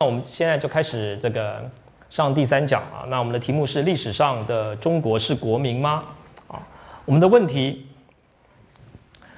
[0.00, 1.70] 那我们现在就开始这个
[2.10, 3.06] 上第三讲啊。
[3.08, 6.02] 那我们的题目是历史上的中国是国民吗？
[6.48, 6.60] 啊，
[7.04, 7.86] 我们的问题，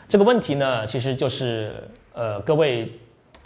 [0.08, 1.74] 这个问题呢，其实就是
[2.14, 2.90] 呃各位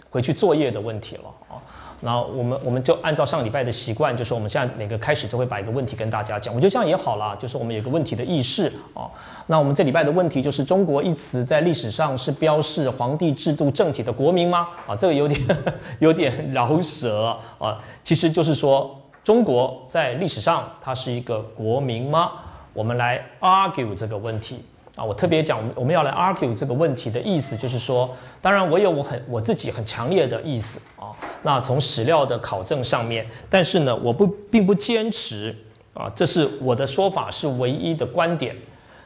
[0.09, 1.59] 回去作业的问题了啊。
[2.03, 8.65] 那我们我们就按照上礼拜的习惯，就是我们现在每个开始都会把一个问题跟大家讲，我觉得这样也好啦，就是我们有个问题的意识
[8.95, 9.05] 啊。
[9.45, 14.67] 那我们这礼拜的问题就是“中国”一词在历史上是标示皇帝制度政体的国民吗？
[14.87, 15.41] 啊，这个有点
[15.99, 17.79] 有点饶舌啊。
[18.03, 22.31] 其实就是说，中国在历史上它是一个国民吗？
[22.73, 24.63] 我们来 argue 这个问题
[24.95, 25.03] 啊。
[25.03, 28.09] 我特别讲，我们要来 argue 这个问题的意思，就是说，
[28.41, 31.13] 当然我有我很我自己很强烈的意思啊。
[31.43, 35.55] 那从史料的考证上面，但是呢，我不并不坚持
[35.93, 38.55] 啊，这是我的说法是唯一的观点。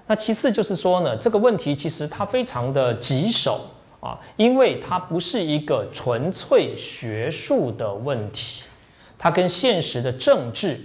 [0.08, 3.62] 那其次就是说呢，这个问题其实它非常的棘手
[4.00, 8.64] 啊，因为它不是一个纯粹学术的问题，
[9.18, 10.80] 它跟现实的政治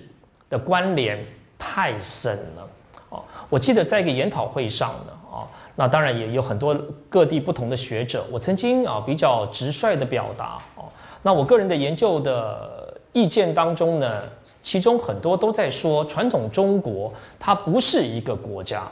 [0.48, 1.22] 的关联
[1.58, 2.68] 太深了
[3.10, 3.22] 哦。
[3.48, 5.44] 我记得在一个研讨会上呢啊，
[5.76, 6.74] 那当然也有很多
[7.10, 10.84] 各地不同的学者，我曾经啊比较直率的表达哦。
[11.22, 14.22] 那我个人的研究的意见当中呢，
[14.62, 18.82] 其中很多都在说，传统中国它不是一个国家。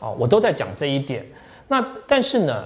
[0.00, 1.24] 哦，我都在讲这一点。
[1.68, 2.64] 那但是呢，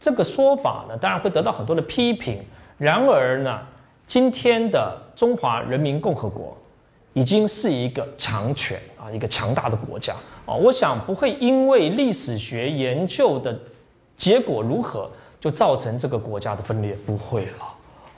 [0.00, 2.42] 这个说法呢，当然会得到很多的批评。
[2.78, 3.60] 然而呢，
[4.06, 6.56] 今天的中华人民共和国
[7.12, 10.14] 已经是一个强权啊，一个强大的国家
[10.46, 10.54] 啊。
[10.54, 13.56] 我想不会因为历史学研究的
[14.16, 17.71] 结果如何，就造成这个国家的分裂，不会了。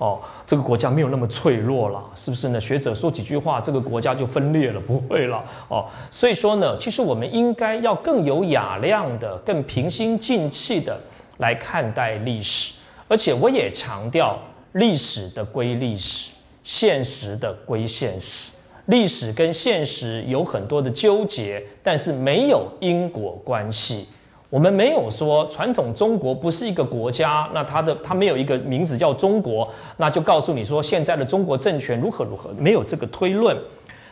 [0.05, 2.61] 哦，这个国家没有那么脆弱了，是不是呢？
[2.61, 5.43] 学者说几句话，这个国家就分裂了，不会了。
[5.69, 11.01] 哦，所以说呢，其实我们应该要更有雅量的、更平心静气的
[11.39, 12.75] 来看待历史。
[13.09, 14.39] 而且我也强调，
[14.73, 16.33] 历史的归历史，
[16.63, 18.53] 现实的归现实。
[18.87, 24.07] 历史跟现实有很多的纠结，但是没有因果关系。
[24.55, 33.57] 我们没有说传统中国不是一个国家，那它的它没有一个名字叫中国，那就告诉你说现在的中国政权如何如何，没有这个推论。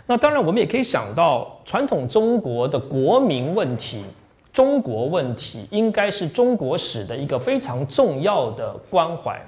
[0.05, 4.05] 那当然，我们也可以想到传统中国的国民问题、
[4.53, 9.41] 中国问题，应该是中国史的一个非常重要的关怀。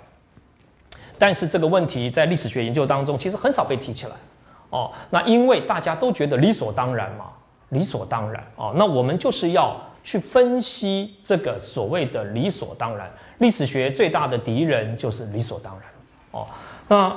[1.18, 4.12] 但是这个问题在历史学研究当中其实很少被提起来
[4.70, 4.92] 哦。
[5.10, 7.24] 那因为大家都觉得理所当然嘛，
[7.70, 8.72] 理所当然哦。
[8.76, 9.76] 那我们就是要。
[10.04, 15.82] 去分析这个所谓的理所当然，历史学最大的敌人就是理所当然。
[16.30, 16.46] 哦，
[16.86, 17.16] 那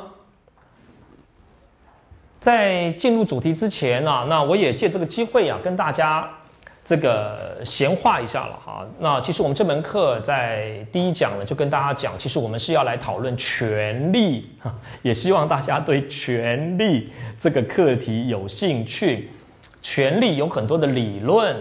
[2.40, 6.30] 在进入主题之前呢，那我也借这个机会啊，跟大家
[6.86, 8.88] 这个闲话一下了哈。
[9.00, 14.50] 那其实我们这门课在第一讲呢，就跟大家讲，其实我们是要来讨论权力，
[15.04, 19.30] 也希望大家对权力这个课题有兴趣。
[19.82, 21.56] 权力有很多的理论。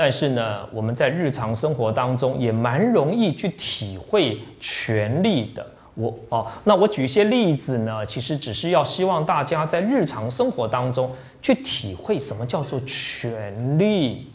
[0.00, 5.66] 但是呢，我们在日常生活当中也蛮容易去体会权力的。
[5.94, 11.10] 我哦，那我举一些例子呢，其实只是要希望大家在日常生活当中
[11.42, 14.30] 去体会什么叫做权力。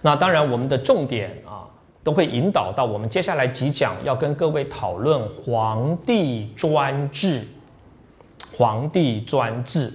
[0.00, 1.68] 那当然，我们的重点啊，
[2.02, 7.46] 都会引导到我们接下来几讲要跟各位讨论皇帝专制。
[8.56, 9.92] 皇帝专制。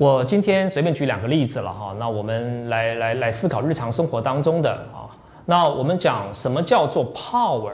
[0.00, 5.10] 我今天随便举两个例子了哈，那我们来来来思考日常生活当中的啊，
[5.44, 7.72] 那我们讲什么叫做 power，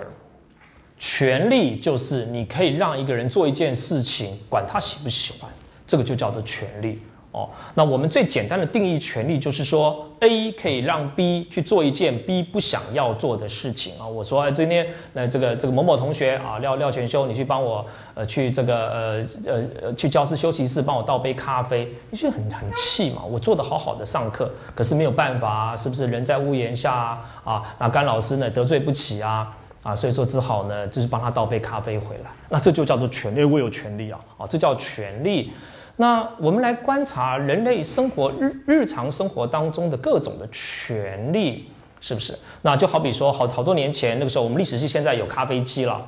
[0.99, 5.51] 权力就是你可以让一个人做一件事情，管他喜不喜欢，
[5.87, 7.03] 这个就叫做权力。
[7.35, 14.07] 哦，那我们最简单的定义权利就是说，A 可以让 B 去做一件 B 不想要做的事情啊。
[14.07, 17.85] 我说，哎，今天那这个这个某某同学啊，廖廖全修，你去帮我
[18.15, 23.25] 呃去这个呃呃呃去教室休息室帮我倒杯咖啡，你觉得很很气嘛？
[23.25, 26.07] 我做的好好的上课，可是没有办法啊，是不是？
[26.07, 29.53] 人在屋檐下啊，那甘老师呢得罪不起啊
[29.83, 32.31] 啊，所以说只好呢就是帮他倒杯咖啡回来。
[32.49, 35.51] 那这就叫做权利，我有权利啊啊，这叫权利。
[35.97, 41.71] 那我们来观察人类生活日日常生活当中的各种的权利，
[42.01, 42.37] 是不是？
[42.63, 46.05] 那就好比说，好好多年前那个时候，我们历史系现在有咖啡机了，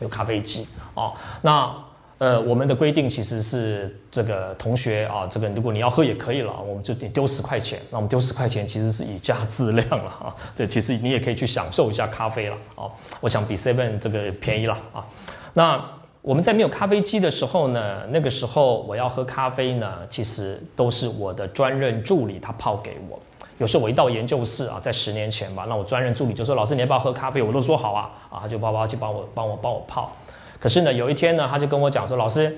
[0.00, 1.12] 有咖啡机哦。
[1.42, 1.72] 那
[2.18, 7.78] 呃，我们的规定其实是这个同学啊，这个如果你要喝也可以了，我们就丢十块钱。
[7.90, 10.34] 那我们丢十块钱其实是以价质量了啊。
[10.56, 12.90] 这其实你也可以去享受一下咖啡了啊。
[13.20, 15.06] 我想比 seven 这个便宜了啊。
[15.52, 15.84] 那。
[16.24, 23.20] 我们在没有咖啡机的时候呢，那个时候我要喝咖啡呢，其实都是我的专任助理他泡给我。
[23.58, 30.10] 有时候我一到研究室啊，在十年前吧，那我专任助理就说：“老师，你要不要喝咖啡？”我都说好啊，啊，他就包包去帮我帮我帮我泡。
[30.58, 32.50] 可是呢，有一天呢，他就跟我讲说：“老师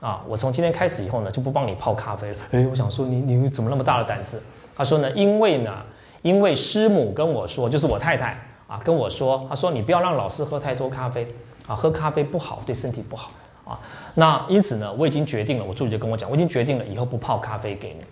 [0.00, 4.40] 啊，我从今天开始以后呢，就不帮你泡咖啡了。”哎，我想说你你怎么那么大的胆子？
[4.76, 5.74] 他说呢，因为呢，
[6.22, 8.38] 因为师母跟我说，就是我太太
[8.68, 11.26] 啊跟我说，他说你不要让老师喝太多咖啡
[11.68, 13.30] 啊，喝咖啡不好，对身体不好
[13.64, 13.78] 啊。
[14.14, 18.04] 那因此呢，我已经决定了，我助理就跟我讲，我已经决定了，以后不泡咖啡给你。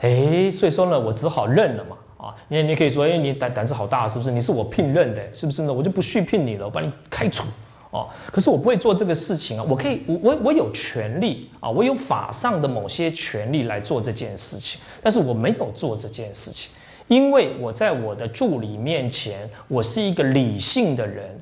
[0.00, 1.96] 哎，所以说呢，我只好认了嘛。
[2.18, 4.30] 啊，你你可以说，哎，你胆胆子好大，是不是？
[4.30, 5.72] 你是我聘任的，是不是呢？
[5.72, 7.44] 我就不续聘你了，我把你开除。
[7.90, 16.72] 哦，可是我不会做这个事情啊，我可以，我我我有权利啊，我有法上的某些权利来做这件事情，但是我没有做这件事情，
[17.06, 21.37] 因为我在我的助理面前，我是一个理性的人，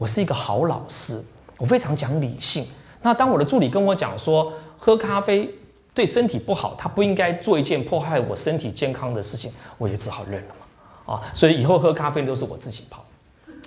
[0.00, 1.22] 我是一个好老师，
[1.58, 2.66] 我非常讲理性。
[3.02, 5.54] 那当我的助理跟我讲说，喝咖啡。
[5.92, 11.14] 对身体不好，他不应该做一件破坏我身体健康的事情，我也只好认了嘛。
[11.14, 13.04] 啊，所以以后喝咖啡都是我自己泡，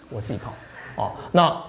[0.09, 0.53] 我自己泡。
[0.95, 1.63] 哦，那，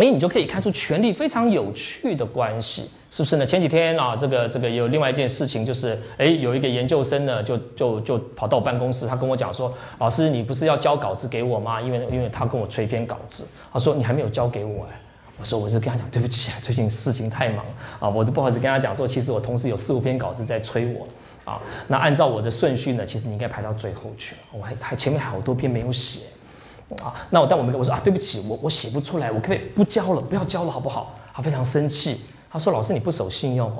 [0.00, 3.44] 哎，你就可以看出权力非常有趣的关系，是不是呢？
[3.44, 11.82] 前几天啊，这个这个有另外一件事情，就是哎，有一个研究生呢，就就就跑到我办公室，他跟我讲说，老师，你不是要交稿子给我吗？
[11.82, 14.98] 因为因为他跟我催篇稿子，他说你还没有交给我哎。
[15.38, 17.64] 我说，我就跟他讲，对不起啊，最近事情太忙
[17.98, 21.06] 啊，我都不好意思跟他讲说，其实我同时有四五篇稿子在催我
[21.44, 21.60] 啊。
[21.88, 26.26] 那按照我的顺序呢，其实你应该排到最后去了，我还还前面好多篇没有写
[27.02, 27.14] 啊。
[27.30, 31.14] 那我但我没我说啊，对不起，我我写不出来，我可以不交了，不要交了好不好？
[31.32, 32.20] 他非常生气，
[32.50, 33.70] 他说老师你不守信用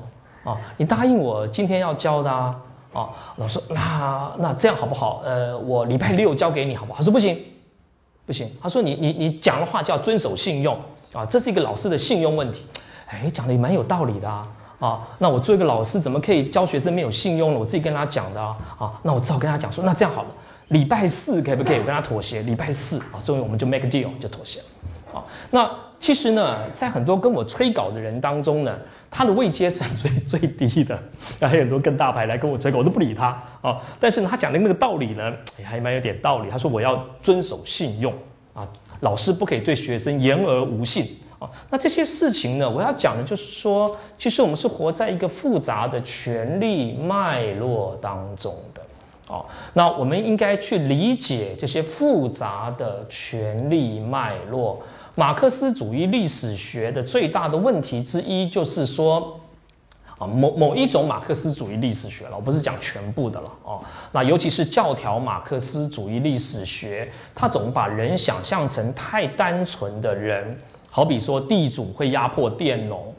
[0.43, 2.55] 哦，啊，你答应我今天要交的啊，
[2.93, 5.21] 啊，老师那那这样好不好？
[5.23, 6.99] 呃，我礼拜六交给你好不好？
[6.99, 7.37] 他说不行，
[8.25, 10.77] 不行，他说你你你讲的话叫遵守信用。
[11.13, 12.65] 啊，这是一个老师的信用问题，
[13.05, 14.47] 哎，讲的也蛮有道理的啊。
[14.79, 17.59] 啊，那我做一个老师，怎么可以教学生没有信用呢？
[17.59, 18.55] 我自己跟他讲的啊。
[18.79, 20.29] 啊，那我只好跟他讲说，那这样好了，
[20.71, 21.77] 礼拜四可不可以？
[21.79, 24.65] 我跟他妥协，礼拜四啊，终于我们就 make a deal 就妥协了。
[25.13, 25.69] 啊，那
[25.99, 28.77] 其实呢，在很多跟我催稿的人当中呢，
[29.09, 31.01] 他的位阶算最最低的，
[31.39, 33.27] 还有很多更大牌来跟我催稿，我都不理他
[33.61, 33.79] 啊。
[33.99, 36.49] 但是呢，他讲的那个道理呢，也还蛮有点道理。
[36.49, 38.13] 他说我要遵守信用
[38.53, 38.67] 啊。
[39.01, 41.03] 老师不可以对学生言而无信
[41.39, 41.49] 啊！
[41.71, 42.69] 那这些事情呢？
[42.69, 48.80] 我要讲的就是说，其实我们是活在一个复杂的权力脉络当中的
[49.31, 49.45] 哦。
[49.73, 54.81] 那我们应该去理解这些复杂的权力脉络。
[55.15, 59.37] 马克思主义历史学的最大的问题之一就是说。
[60.17, 63.81] 啊，某某一种马克思主义历史学了，我不是讲全部的了哦。
[64.11, 70.55] 那尤其是教条马克思主义历史学，它总把人想象成太单纯的人，
[70.91, 73.11] 好比说地主会压迫佃农，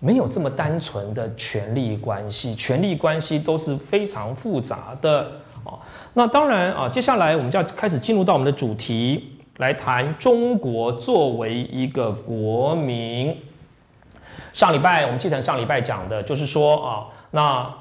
[0.00, 5.30] 没有这么单纯的权力关系，权力关系都是非常复杂的
[5.68, 5.78] 哦。
[6.14, 13.36] 那当然啊，接下来我们就要开始进入到我们的主题，来谈中国作为一个国民。
[14.52, 17.72] 上礼拜我们继承上礼拜讲的，就是说啊，那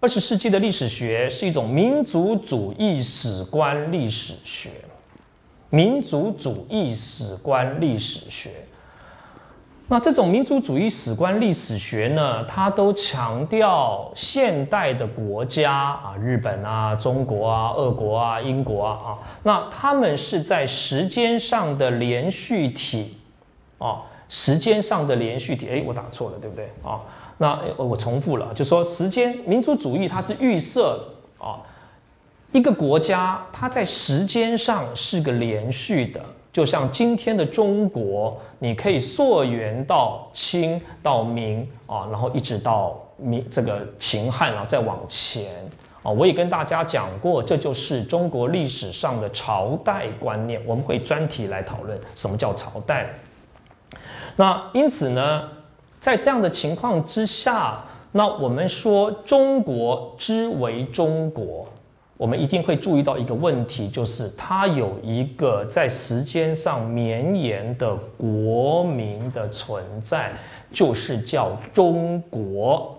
[0.00, 4.70] 二十世纪的历史学是一种民族主义史观历史学，
[5.68, 8.50] 民族主义史观历史学。
[9.92, 23.16] 那这种民族主义史观历史学呢，它都强调现代的国家啊，日本啊、中国啊、俄国啊、英国啊啊，那他们是在时间上的连续体
[23.78, 24.02] 啊。
[24.28, 27.00] 时间上的连续体，哎，我打错了，对不对啊？
[27.38, 31.04] 那我重复了，就说时间民族主义它是预设
[31.36, 31.58] 啊，
[32.52, 36.20] 一个国家它在时间上是个连续的，
[36.52, 45.52] 就像今天的中国，你可以溯源到清到明啊，然后一直到明这个秦汉啊，再往前
[46.02, 53.08] 啊，我也跟大家讲过，这就是中国历史上的朝代观念，我们会专题来讨论什么叫朝代。
[54.36, 55.48] 那因此呢，
[55.98, 61.68] 在这样的情况之下，那我们说中国之为中国，
[62.20, 70.30] 我们一定会注意到一个问题，就是它有一个在时间上绵延的国民的存在，
[70.70, 72.94] 就是叫中国。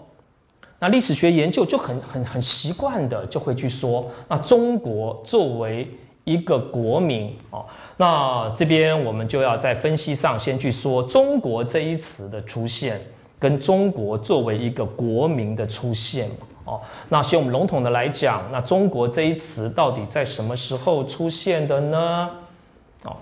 [0.80, 5.88] 那历史学研究就很很很习惯的就会去说，那中国作为
[6.24, 7.64] 一个国民啊。
[7.98, 13.00] 那这边我们就要在分析上先去说“中国”这一词的出现，
[13.38, 16.28] 跟中国作为一个国民的出现
[16.66, 22.30] 哦，那先我们笼统的来讲，那“中国”这一词到底在什么时候出现的呢？
[23.04, 23.18] 哦，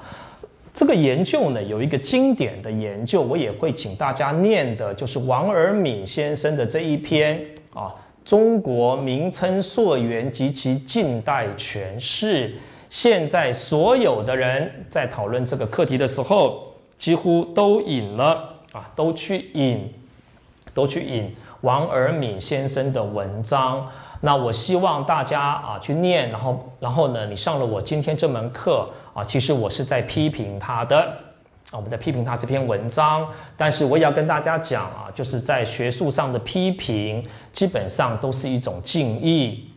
[0.74, 7.39] 这个研究呢有一个经典的研究，我也会请大家念的，就是王尔敏先生的这一篇
[7.74, 7.96] 啊，
[8.29, 12.50] 《中国名称溯源及其近代诠释》。
[12.89, 19.93] 现在所有的人在讨论这个课题的时候，几乎都引了啊，都去引，
[20.74, 21.31] 都去引
[21.62, 23.88] 王尔敏先生的文章。
[24.22, 31.00] 那我希望大家啊去念，然后然后呢，你上了我今天这门课啊，其实我是在批评他的
[31.72, 33.25] 啊，我们在批评他这篇文章。
[33.56, 39.69] 但是我也要跟大家讲啊，就是在学术上的批评，基本上都是一种敬意。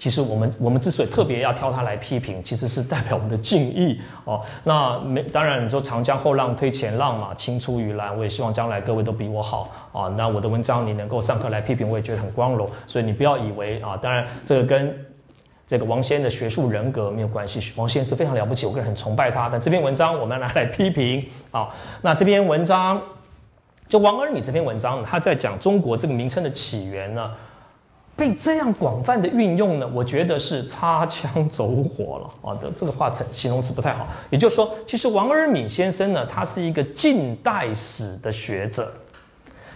[0.00, 4.40] 其实我们我们之所以特别要挑它来批评，其实是代表我们的敬意哦。
[4.64, 8.16] 那没当然你说长江后浪推前浪嘛，青出于蓝。
[8.16, 10.08] 我也希望将来各位都比我好啊。
[10.16, 12.66] 那我的文章你能够上课来批评，我也觉得很光荣。
[12.86, 15.06] 所以你不要以为啊，当然这个跟
[15.66, 17.60] 这个王先的学术人格没有关系。
[17.76, 19.50] 王先是非常了不起，我个人很崇拜他。
[19.52, 21.68] 但这篇文章我们拿来批评啊。
[22.00, 22.98] 那这篇文章
[23.86, 27.30] 就王尔米这篇文章，他在讲中国这个名称的起源呢。
[28.20, 32.52] 被这样广泛的运用呢，我觉得是擦枪走火了啊！
[32.60, 34.06] 的这个话成形容词不太好。
[34.28, 38.86] 也就是说，其实王尔敏先生呢，他是一个近代史的学者，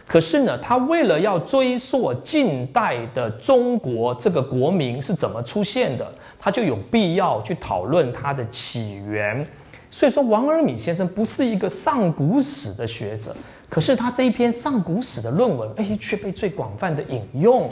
[0.06, 6.06] 可是呢，他为了要追溯近代的中国这个国民是怎么出现的，
[6.38, 9.46] 他就有必要去讨论它的起源。
[9.88, 13.34] 所以说，王尔敏先生不是一个上古史的学者，
[13.70, 17.70] 可是他这一篇上古史的论文，哎，却被最广泛的引用。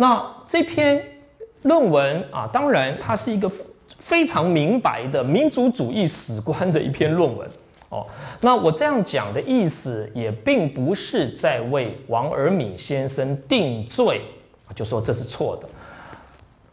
[0.00, 1.04] 那这篇
[1.64, 3.52] 论文啊，当然它是一个
[3.98, 7.46] 非常明白的民族主义史观的一篇论文
[7.90, 8.06] 哦。
[8.40, 14.22] 那我这样讲的意思，也并不是在为王尔敏先生定罪，
[14.74, 15.68] 就说这是错的。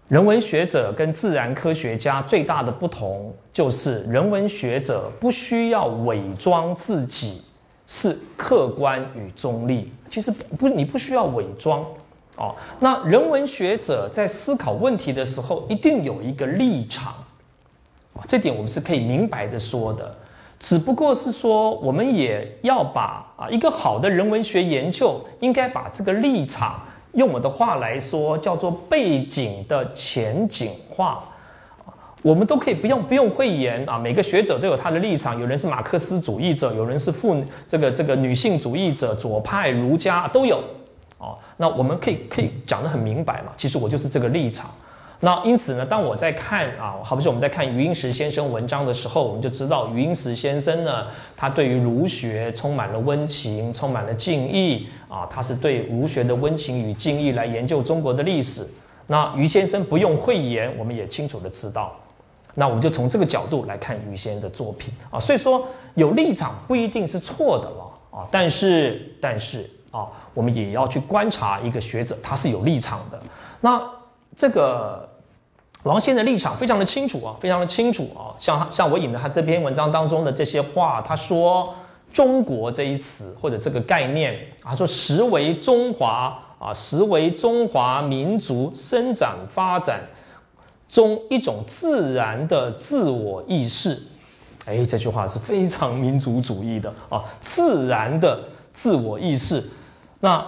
[0.07, 7.41] 人文学者跟自然科学家最大的不同，就是人文学者不需要伪装自己
[7.87, 11.85] 是客观与中立，其实不，你不需要伪装。
[12.37, 17.11] 哦，那人文学者在思考问题的时候，一定有一个立场，
[18.13, 20.15] 啊，这点我们是可以明白的说的。
[20.59, 26.79] 只不过是说，我们也要把啊，一个好的人文学研究，应该把这个立场，
[27.13, 31.23] 用我的话来说，叫做背景的前景化。
[32.23, 37.35] 我们都可以不用不用讳言啊，每个学者都有他的立场，有人是马克思主义者，有人是妇
[37.67, 40.63] 这个这个女性主义者，左派、儒家都有。
[41.17, 43.51] 哦，那我们可以可以讲得很明白嘛？
[43.57, 44.69] 其实我就是这个立场。
[45.19, 55.27] 那因此呢，当我在看啊，好比说我们在看余英时先生文章的时候，我们就知道余英时先生呢，他对于儒学充满了温情，充满了敬意啊。
[55.27, 58.63] 他是对儒学的温情与敬意来研究中国的历史。
[59.07, 61.95] 那余先生不用讳言，我们也清楚的知道。
[62.53, 65.19] 那我们就从这个角度来看余先生的作品啊。
[65.19, 68.27] 所以说有立场不一定是错的了啊。
[68.29, 69.67] 但是但是。
[69.91, 73.19] 啊，我们也要去观察一个学者，他是有立场的。
[73.61, 73.81] 那
[74.35, 75.07] 这个
[75.83, 78.35] 王先的立场非常的清楚啊，非常的清楚啊。
[78.37, 81.73] 像像我引的他这篇文章当中的这些话，他说
[82.13, 90.01] “中国”这一词或者这个概念啊，说实为中华啊，实为中华民族生长发展
[90.89, 94.01] 中一种自然的自我意识。
[94.65, 98.43] 哎，这句话是非常民族主义的啊，自然的
[98.77, 99.63] 自我意识。
[100.19, 100.45] 那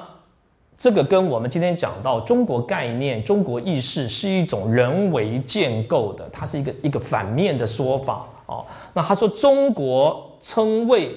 [0.77, 8.63] 这个跟我们今天讲到中国概念、中国意识是一种人为建构的，它是一个一个反面的说法哦。
[8.93, 11.09] 那他说中国称谓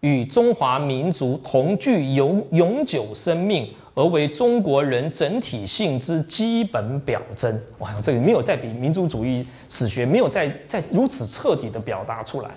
[0.00, 7.56] 与中华民族同具永永久生命，而为中国人整体性之基本表征。
[7.78, 12.50] 哇，这个没有再比民族主义史学没有再再如此彻底的表达出来。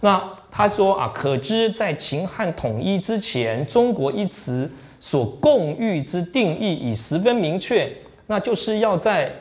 [0.00, 7.92] 那他说啊，可知在秦汉统一之前，中国一词所共喻之定义已十分明确，
[8.26, 9.32] 那就是要在，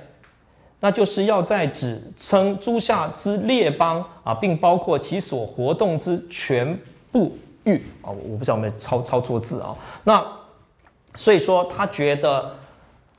[0.80, 6.78] 那就是要在指称诸夏之列邦啊，并包括其所活动之全
[7.12, 9.76] 部域啊，我不知道有没有抄抄错字啊。
[10.04, 10.26] 那
[11.16, 12.56] 所以说，他觉得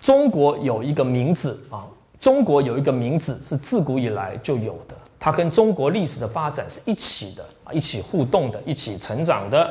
[0.00, 1.87] 中国有一个名字啊，
[2.21, 4.95] 中国有一个名字是自古以来就有的。
[5.20, 9.64] 它跟中国历史的发展是一起的啊，一起互动的，一起成长的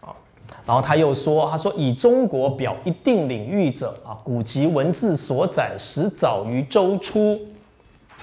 [0.00, 0.16] 啊。
[0.64, 7.38] 然后他又说：“他说以中国表一定领域者啊，古籍文字所载始早于周初，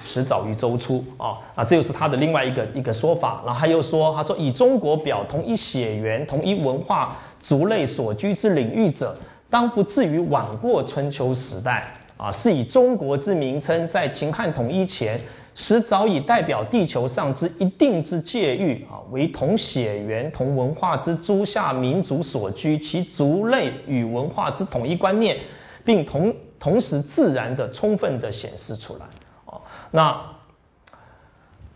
[0.04, 3.40] 始早于周初啊啊，这又是他的另外一个一个说法。
[3.46, 9.16] 然后他又说：他说以中国表同一血缘、同一文化族类所居之领域者，
[9.48, 15.20] 当不至于晚过春秋时代啊，是以中国之名称在秦汉统一前。”
[15.60, 25.36] 实早已代表地球上之一定之界域啊，为同血缘、同文化之诸下民族所居，其族类与文化之统一观念，
[25.84, 29.06] 并同同时自然的、充分的显示出来。
[29.46, 29.60] 哦，
[29.90, 30.16] 那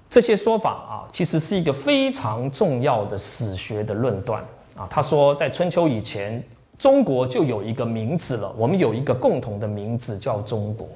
[0.08, 4.40] 这些说法啊，其实是一个非常重要的史学的论断
[4.76, 4.86] 啊。
[4.88, 6.40] 他说，在春秋以前，
[6.78, 10.86] 中国就有一个名字了，我们有一个共同的名字叫中国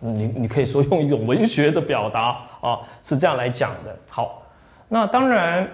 [0.00, 3.96] 你你可以说用一种文学的表达啊，是这样来讲的。
[4.08, 4.42] 好，
[4.88, 5.68] 那当然，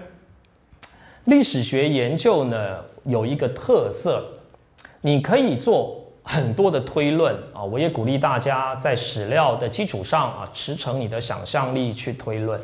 [1.25, 4.23] 历史学研究呢有一个特色，
[5.01, 5.97] 你可以做。
[6.21, 12.61] 很多的推论啊，我也鼓励大家在史料的基础上啊，驰骋你的想象力去推论，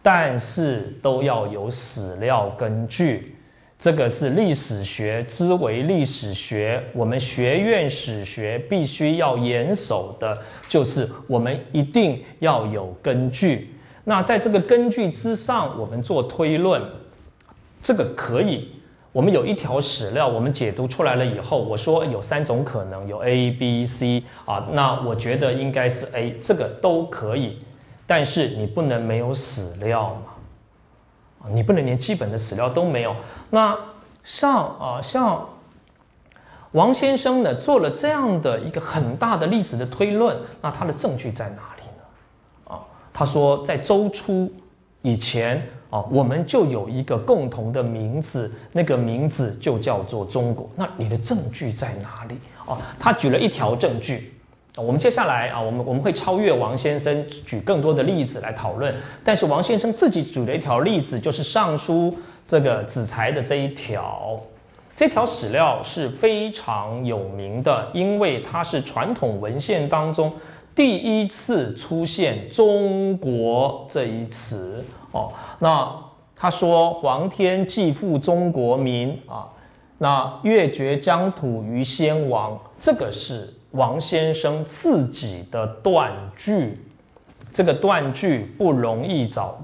[0.00, 3.36] 但是都要有史料根据。
[3.82, 13.74] 这个是历史学之为历史学，我们学院史学必须要严守的，就是我们一定要有根据。
[14.04, 16.80] 那在这个根据之上，我们做推论，
[17.82, 18.68] 这个可以。
[19.10, 27.58] 我们有一条史料，我们解读出来了以后，我说有三种可能，有 A、B、C 啊，那我觉得应该是 A，这个都可以，
[28.06, 30.31] 但是你不能没有史料嘛，
[31.50, 33.14] 你不能连基本的史料都没有。
[33.50, 33.76] 那
[34.22, 35.48] 像啊，像
[36.72, 42.74] 王先生呢，做了这样的一个很大的历史的推论，那他的证据在哪里呢？
[42.74, 42.80] 啊，
[43.12, 44.52] 他说在周初
[45.02, 45.66] 以前。
[45.92, 50.66] 啊，我们就有一个共同的名字，那个名字就叫做中国。
[50.74, 52.38] 那你的证据在哪里？
[52.64, 54.32] 哦，他举了一条证据。
[54.76, 58.94] 我们接下来啊，我们我们会超越王先生，举更多的例子来讨论。
[59.22, 62.10] 但是王先生自己举了一条例子，就是《尚书》
[62.46, 64.40] 这个子材的这一条，
[64.96, 70.32] 这条史料是非常有名的，因为它是传统文献当中
[70.74, 74.82] 第一次出现“中国”这一词。
[75.10, 75.94] 哦，那
[76.34, 79.46] 他说皇天既复中国民啊，
[79.98, 86.78] 那越绝疆土于先王，这个是王先生自己的断句，
[87.52, 89.58] 这个断句不容易找，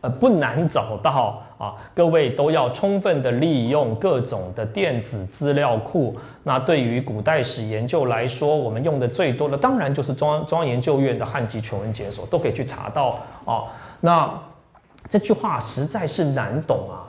[0.00, 1.74] 呃，不难找到啊。
[1.94, 6.16] 各位都要充分的利用各种的电子资料库。
[6.44, 13.64] 那对于古代史研究来说，我们用的最多的当然就是中央中央研究院的汉籍全文检索，都可以去查到啊。
[14.00, 14.32] 那
[15.08, 17.02] 这句话实在是难懂啊，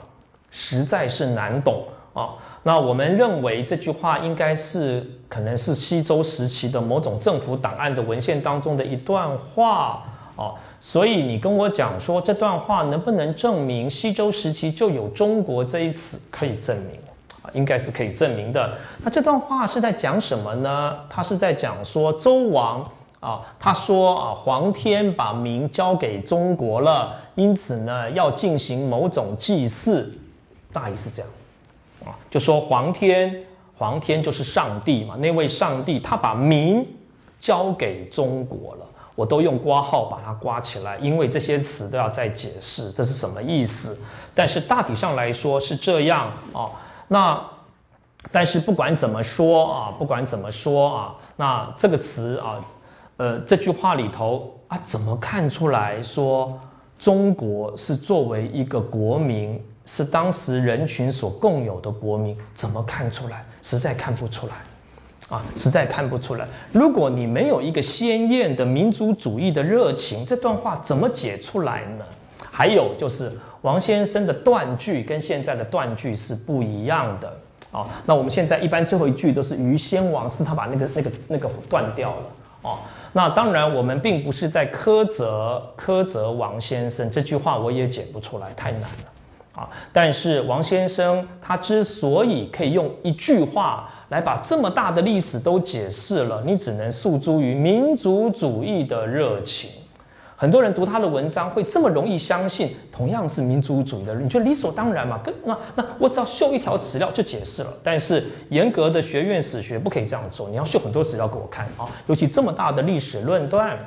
[0.50, 2.30] 实在是难懂啊。
[2.64, 10.02] 那我们认为这句话应该是可能是西周时期的某种政府档案的文献当中的一段话
[10.36, 10.54] 哦。
[10.78, 16.28] 所以你跟我讲说这段话能不能证明西周时期就有中国这一词？
[16.30, 17.00] 可以证明，
[17.54, 18.76] 应该是可以证明的。
[19.02, 20.98] 那这段话是在讲什么呢？
[21.08, 22.86] 他是在讲说周王。
[23.20, 30.10] 啊，他说啊，皇天把民交给中国了，因此呢，要进行某种祭祀，
[30.72, 31.30] 大意是这样，
[32.06, 33.44] 啊，就说皇天，
[33.80, 36.86] 皇天就是上帝嘛，那位上帝他把民
[37.38, 46.68] 交给中国了，我都用刮号把它刮起来，因为这些词都要再解释这是什么意思，但是大体上来说是这样啊，
[47.08, 47.42] 那
[48.30, 52.62] 但是不管怎么说啊，不管怎么说啊，那这个词啊。
[53.16, 56.58] 呃，这句话里头啊，怎么看出来说
[56.98, 62.34] 中国是作为一个国民，是当时人群所共有的国民？
[62.54, 63.44] 怎么看出来？
[63.62, 64.54] 实在看不出来，
[65.28, 66.46] 啊，实在看不出来。
[66.72, 72.04] 如果你没有一个鲜艳的民族主义的热情，这段话怎么解出来呢？
[72.50, 77.32] 还有就是王先生的断句跟现在的断句是不一样的
[77.70, 77.86] 啊。
[78.04, 82.22] 那我们现在一般最后一句都是于先王，是他把那个那个那个断掉了
[82.62, 82.78] 哦。
[83.12, 88.88] 那当然，我们并不是在苛责苛责王先生这句话，我也解不出来，太难了
[89.60, 89.68] 啊！
[89.92, 99.70] 但是王先生他之所以可以用一句话来把这么大的历史都解释了，你只能诉诸于民族主义的热情。
[100.34, 105.20] 很多人读他的文章会这么容易相信，同样是民族主义的，你觉得理所当然嘛？
[105.22, 107.70] 跟那那我只要秀一条史料就解释了。
[107.84, 113.78] 但是严格的学院史学不可以这样做，你要秀很多史料给我看啊，尤其这么大的历史论断。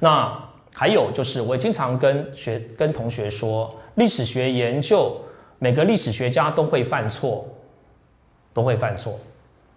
[0.00, 0.36] 那
[0.72, 5.20] 还有就是，我经常跟学跟同学说，历史学研究
[5.58, 7.44] 每个历史学家都会犯错，
[8.54, 9.18] 都会犯错。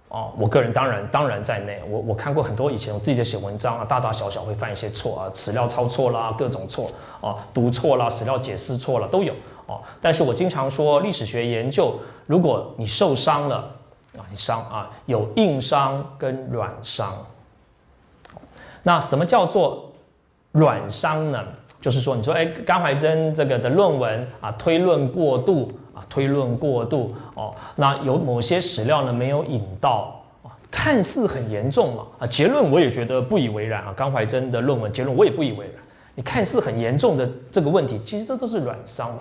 [0.10, 9.34] 哦，我个人当然当然在内，我我看过很多以前我自己的写文章啊，大大小小会犯一些错啊，史料抄错啦，各种错啊，读错啦，史料解释错了都有
[9.66, 9.82] 哦。
[10.00, 13.74] 但是我经常说，历史学研究，如果你受伤了
[14.18, 17.12] 啊，你伤啊，有硬伤跟软伤。
[18.84, 19.92] 那什么叫做
[20.52, 21.44] 软伤呢？
[21.82, 26.06] 就是说，你说哎，甘怀真这个的论文啊，推论过度啊。
[26.10, 33.94] 推论过度哦，那有某些史料呢没有引到啊，看似很严重嘛啊，结论我也觉得不以为然啊。
[33.96, 35.76] 刚怀真的论文结论我也不以为然，
[36.16, 39.20] 你看似很严重的这个问题，其实这都是软伤嘛。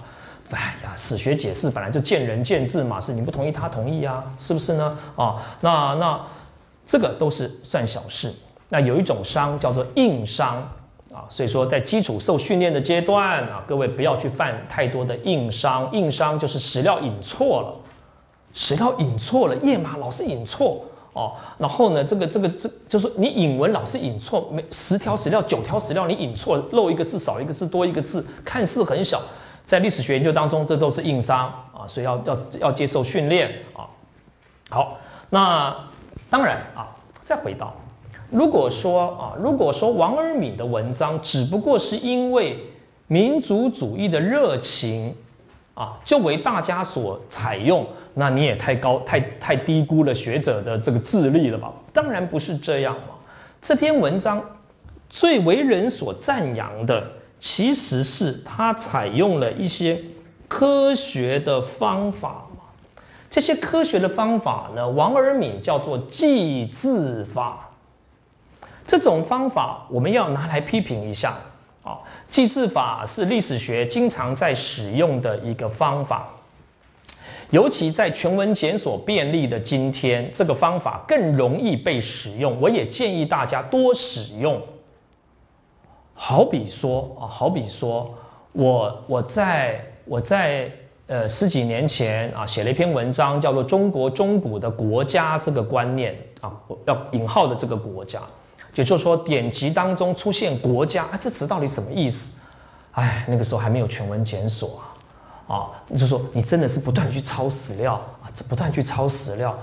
[0.51, 4.99] 哎呀，史学解释本来就见仁见智嘛，是你不同意他同意啊，是不是呢？
[5.15, 6.21] 啊，那那
[6.85, 8.33] 这个都是算小事。
[8.69, 10.69] 那有一种伤叫做硬伤
[11.29, 15.89] 所以说在基础受训练的阶段啊，各位不要去犯太多的硬伤。
[15.93, 17.75] 硬伤就是史料引错了，
[18.53, 21.33] 史料引错了，页码老是引错哦。
[21.59, 29.21] 然后呢，这个这个这就是你引文老是引错，每十条史料九条史料你引错，漏一个字少一个字多一个字，看似很小。
[29.65, 33.87] 在历史学研究当中，这都是硬伤啊，所以要要要接受训练啊。
[34.69, 35.77] 好，那
[36.29, 36.89] 当然啊，
[37.21, 37.73] 再回到，
[38.31, 42.57] 如果说啊，如果说王尔敏的文章只不过是因为
[43.09, 45.15] 民族主义的热情
[45.75, 51.73] 啊，就为大家所采用，那你也太高太太低估了学者的这个智力了吧？
[51.93, 53.15] 当然不是这样嘛。
[53.61, 54.41] 这篇文章
[55.09, 57.05] 最为人所赞扬的。
[57.43, 59.99] 其实是他采用了一些
[60.47, 62.65] 科学的方法嘛？
[63.31, 67.70] 这些科学的方法呢，王尔敏叫做记字法。
[68.91, 71.33] 这种方法我们要拿来批评一下
[71.85, 71.97] 啊！
[72.29, 76.29] 记字法是历史学经常在使用的一个方法，
[77.51, 82.61] 尤其在全文检索便利的今天，这个方法更容易被使用。
[82.61, 84.61] 我也建议大家多使用。
[86.15, 88.13] 好比说啊，好比说，
[88.51, 90.69] 我我在我在
[91.07, 96.13] 呃十几年前啊写了一篇文章，叫做《中国中古的国家这个观念》
[96.45, 96.53] 啊，
[96.87, 98.21] 要引号的这个国家，
[98.75, 102.41] 也就是说典籍当中出现“国家”啊这词到底什么意思？
[102.93, 104.83] 哎，那个时候还没有全文检索
[105.47, 109.57] 啊，啊，你就说你真的是不断去抄史料啊，不断去抄史料。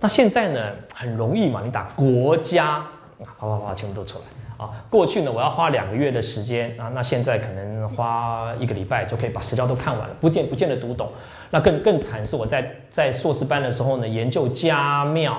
[0.00, 0.60] 那现在呢，
[0.94, 2.84] 很容易嘛，你打“国家”
[3.20, 4.24] 啊，啪啪啪，全部都出来。
[4.58, 11.10] 啊，过去呢，我要花两个月的时间啊，那现在可能花一个礼拜就可以把史料都看完了，不见不见得读懂。
[11.50, 15.38] 那更更惨是我在在硕士班的时候呢，研究家庙，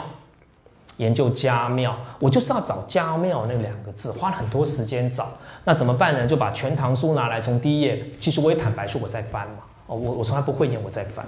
[0.98, 5.28] 研究家庙，我就是要找家庙那两个字，花了很多时间找。
[5.64, 6.26] 那怎么办呢？
[6.26, 11.26] 就把全唐书拿来，从第一页，其实我也坦白说我在翻嘛，哦，我我从来不会念，我在翻。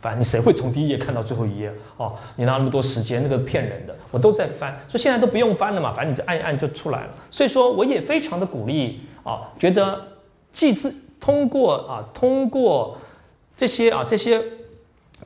[0.00, 2.14] 反正你谁会从第一页看到最后一页哦？
[2.36, 3.94] 你拿那么多时间，那个骗人的。
[4.10, 7.10] 我都在翻，所以现在都不用翻了嘛，反正你就按一按就出来了。
[7.30, 10.00] 所以说，我也非常的鼓励啊，觉得
[10.52, 12.98] 记字通过啊，通过
[13.56, 14.42] 这些啊这些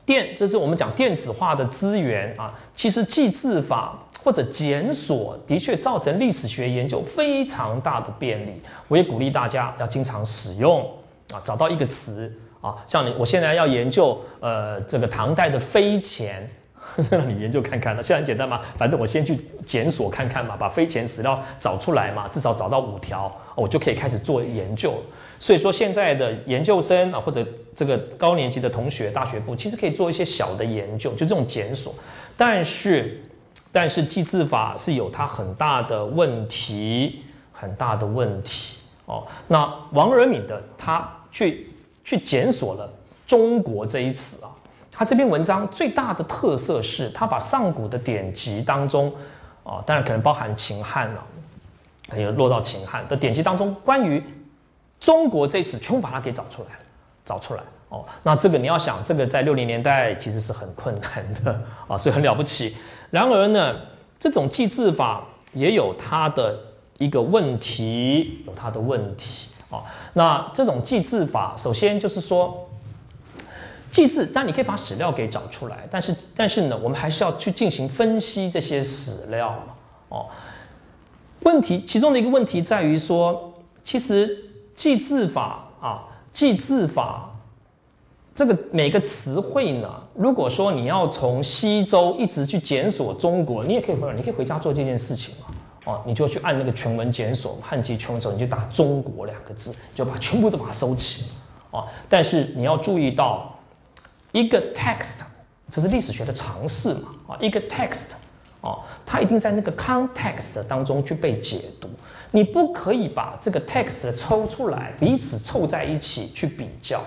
[0.07, 8.61] 电，这是我们讲电子化的资源啊，其实记字法或者检索的确造成历史学研究非常大的便利。
[8.87, 10.89] 我也鼓励大家要经常使用
[11.31, 12.33] 啊，找到一个词。
[12.59, 16.49] 啊，像你，我现在要研究，呃，这个唐代的飞钱，
[17.27, 17.95] 你研究看看。
[17.95, 24.95] 那现在很简单嘛，反正我先去检索看看嘛，把飞钱史料找出来嘛，至少找到五条，我就可以开始做研究。
[25.39, 27.45] 所以说，现在的研究生啊，或者
[27.75, 31.93] 这个高年级的同学，大学部其实可以做一些小的研究，就这种检索。
[32.35, 33.21] 但是，
[33.71, 37.21] 但是记字法是有它很大的问题，
[37.51, 39.25] 很大的问题哦。
[39.47, 41.71] 那王仁敏的他去。
[42.07, 42.89] 去检索了
[43.27, 44.55] “中国”这一词啊，
[44.89, 49.13] 他这篇文章最大的特色是他把上古的典籍当中，
[49.65, 51.23] 啊，当然可能包含秦汉了，
[52.07, 54.23] 可能落到秦汉的典籍当中，关于
[54.99, 56.79] “中国”这次，全部把它给找出来了
[57.25, 58.05] 找出来哦。
[58.23, 62.75] 那这个你要想，这个在六零年代其实是很困难的啊， 所以很了不起。
[63.09, 63.75] 然而呢，
[64.19, 66.57] 这种记字法也有它的
[66.97, 69.49] 一个问题，有它的问题。
[69.69, 69.83] 哦，
[70.13, 72.69] 那这种记字法，首先就是说，
[73.91, 79.73] 记字，但你可以把史料给找出来，但是，但是呢，我们还是要去进行分析这些史料嘛。
[80.07, 80.25] 哦，
[81.41, 84.46] 问题其中的一个问题在于说，其实
[84.77, 87.35] 记字法啊，记字法
[88.33, 95.47] 这个每个词汇呢，如果说你要从西周一直去检索中国，你也可以回来，你可以回家做这件事情嘛。
[95.85, 101.31] 哦，你就去按那个全文检索，汉籍全文搜，你就打“中国”两个字，就把全部都把它收起。
[101.71, 103.57] 哦，但是你要注意到，
[104.33, 105.21] 一个 text，
[105.71, 107.15] 这是历史学的常识嘛？
[107.29, 108.11] 啊，一个 text，
[108.61, 111.89] 哦，它一定在那个 context 当中去被解读。
[112.37, 117.01] 你不可以把这个 text 抽出来，彼此凑在一起去比较，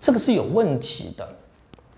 [0.00, 1.28] 这个是有问题的。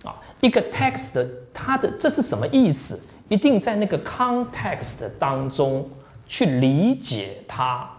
[0.09, 2.99] 啊，一个 text 它的这是什么意思？
[3.29, 5.87] 一定在那个 context 当中。
[6.29, 7.91] 去理解它，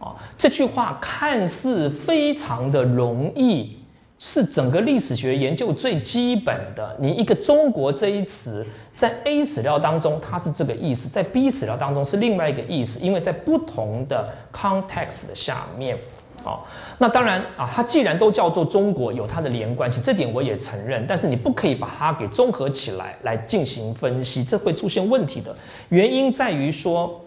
[0.00, 3.78] 啊，这句话看似非常的容易，
[4.22, 6.94] 是整个历史学研究最基本的。
[7.00, 15.96] 你一个中国这一词，在 A 史料当中它是这个意思，在 B 史料当中是另外一个意思，因为在不同的 context 的下面。
[16.44, 16.60] 哦，
[16.98, 21.06] 那当然啊，它既然都叫做中国，有它的连贯性，这点我也承认。
[21.06, 25.56] 但是你不可以把它给综合起来来进行分析，这会出现问题的。
[25.88, 27.18] 原因在于说，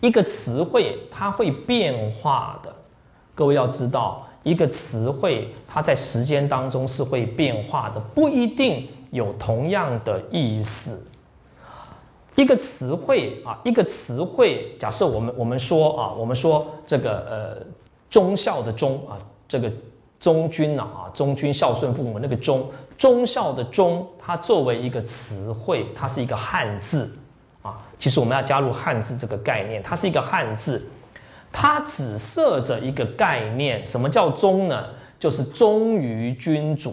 [0.00, 2.70] 一个词汇它会变化的。
[3.34, 11.10] 各位要知道，一个词汇它在时间当中是会变化的，不一定有同样的意思。
[12.36, 17.66] 一个词汇啊，一个词汇，假设我们我们说啊，我们说这个呃。
[18.10, 19.68] 忠孝的忠啊，这个
[20.20, 22.64] 忠君呐啊，忠君孝顺父母那个忠，
[22.96, 27.18] 忠孝的忠，它作为一个词汇，它是一个汉字
[27.60, 27.84] 啊。
[27.98, 30.88] 其实我们要加入汉字这个概念，它是一个汉字，
[31.56, 34.86] 它只设着一个概念，什么叫忠呢？
[35.20, 36.92] 就是忠于君主，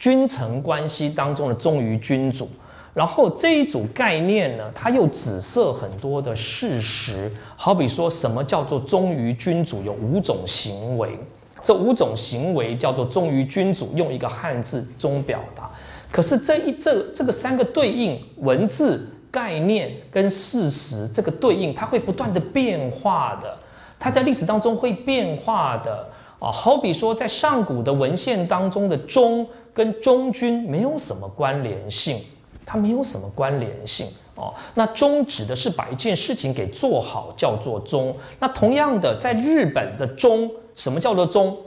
[0.00, 2.50] 君臣关系当中的忠于君主。
[2.92, 11.16] 然后这一组概念呢，它又指涉很多的事实，好比说什么叫做忠于君主，有五种行为，
[11.62, 15.70] 这五种行为叫做忠于君主，用一个汉字中表达。
[16.10, 23.58] 可是这一这这个三个对应文字概念跟事实这个对应，它会不断的变化的，
[23.98, 26.06] 它在历史当中会变化的
[26.38, 26.52] 啊。
[26.52, 32.20] 好比说在上古的文献当中的忠跟忠君没有什么关联性。
[32.64, 34.54] 它没有什么关联性哦。
[34.74, 38.16] 那忠指的是把一件事情给做好，叫做忠。
[38.38, 41.58] 那同样的，在日本的忠，什么叫做忠？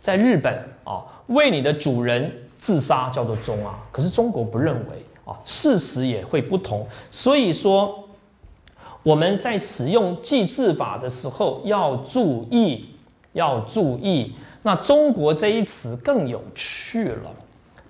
[0.00, 3.78] 在日本啊，为你的主人自杀叫做忠啊。
[3.92, 6.88] 可是中国不认为啊，事实也会不同。
[7.10, 8.08] 所以说，
[9.02, 12.88] 我们在使用记字法的时候要注意，
[13.34, 14.32] 要注意。
[14.62, 17.30] 那中国这一词更有趣了。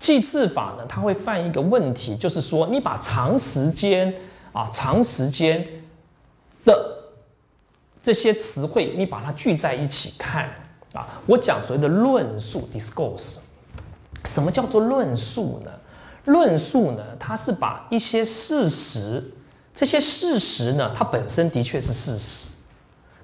[0.00, 4.12] 记字法呢，它会犯一个问题，就是说，你把长时间
[4.52, 5.64] 啊、长时间
[6.64, 6.96] 的
[8.02, 10.48] 这些词汇，你把它聚在一起看
[10.92, 11.06] 啊。
[11.26, 13.42] 我讲所谓的论述 （discourse），
[14.24, 15.70] 什么叫做论述呢？
[16.28, 19.22] 论述呢，它是把一些事实，
[19.74, 22.50] 这些事实呢，它本身的确是事实。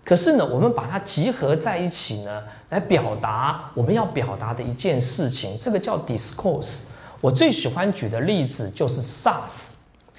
[0.05, 6.87] 可是呢，我们把它集合在一起呢，来表达我们要表达的一件事情，这个叫 discourse。
[7.21, 9.77] 我最喜欢举的例子就是 SARS，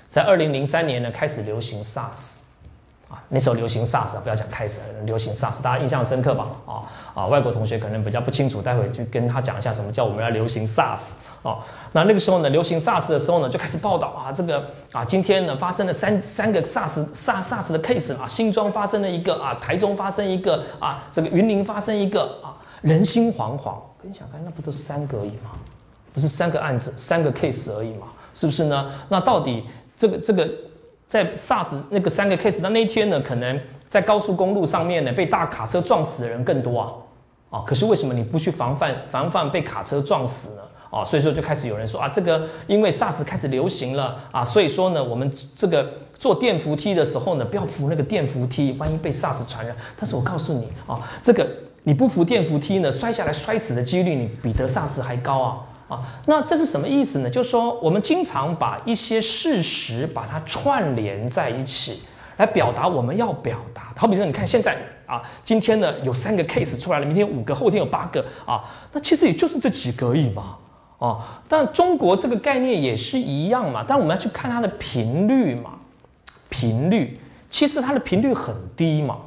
[0.07, 2.39] 在二零零三年呢开始流行 SARS，
[3.09, 6.47] 啊，那时候流行 SARS，不要讲开始流行 SARS，大家印象深刻吧？
[6.65, 6.73] 啊
[7.13, 11.17] 啊，外国同学可能比较不清楚，待会就跟他讲一下什么叫我们要流行 SARS。
[11.45, 11.59] 哦，
[11.91, 23.75] 那那个时候呢，流行 SARS 的时候呢，就开始报道啊，这个啊，今天呢发生了三三个 SARS SARS 的 case 啊，新庄发生了一个啊，台中发生一个啊，这个云林发生一个啊，人心惶惶。
[24.01, 25.51] 跟你想看，那不都是三个而已吗？
[26.11, 28.91] 不是三个案子，三个 case 而已嘛，是不是呢？
[29.09, 30.49] 那到底这个这个
[31.07, 40.63] 在 SARS 那个三个 case 的那天呢，可能在高速公路上面呢，被大卡车撞死的人更多啊，啊，可是为什么你不去防范防范被卡车撞死呢？
[40.95, 45.85] 啊，所以说就开始有人说啊，这个因为 SARS 开始流行了啊，所以说呢，我们这个
[46.17, 49.75] 坐电扶梯的时候呢，不要扶那个电扶梯，万一被 SARS 传染。
[49.99, 51.45] 但是我告诉你啊，这个
[51.83, 55.57] 你不扶电扶梯呢，摔下来摔死的几率，你比得 SARS 还高啊
[55.89, 56.01] 啊！
[56.27, 57.29] 那这是什么意思呢？
[57.29, 62.03] 就是说我们经常把一些事实把它串联在一起，
[62.37, 63.93] 来表达我们要表达。
[63.97, 70.55] 好比说，你看现在啊，今天呢有三个 case 出来了，明天五个，后天有八个啊，那其实也就是这几个而已嘛。
[70.97, 75.71] 哦，但中国这个概念也是一样嘛，但我们要去看它的频率嘛，
[76.47, 79.17] 频率其实它的频率很低嘛。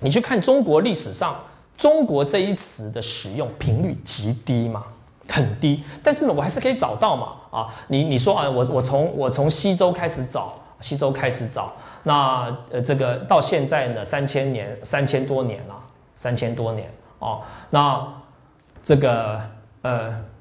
[0.00, 1.36] 你去看中国历史上，
[1.78, 4.82] 中国这一词的使用频率极低嘛，
[5.28, 5.84] 很低。
[6.02, 7.34] 但是呢，我还是可以找到嘛。
[7.56, 15.74] 啊，你你说啊，我我从我从西周开始找，西周开始找，那呃这个到现在呢，三千年，三千多年了，
[16.16, 18.04] 三千多年哦，那
[18.82, 19.40] 这个
[19.82, 20.31] 呃。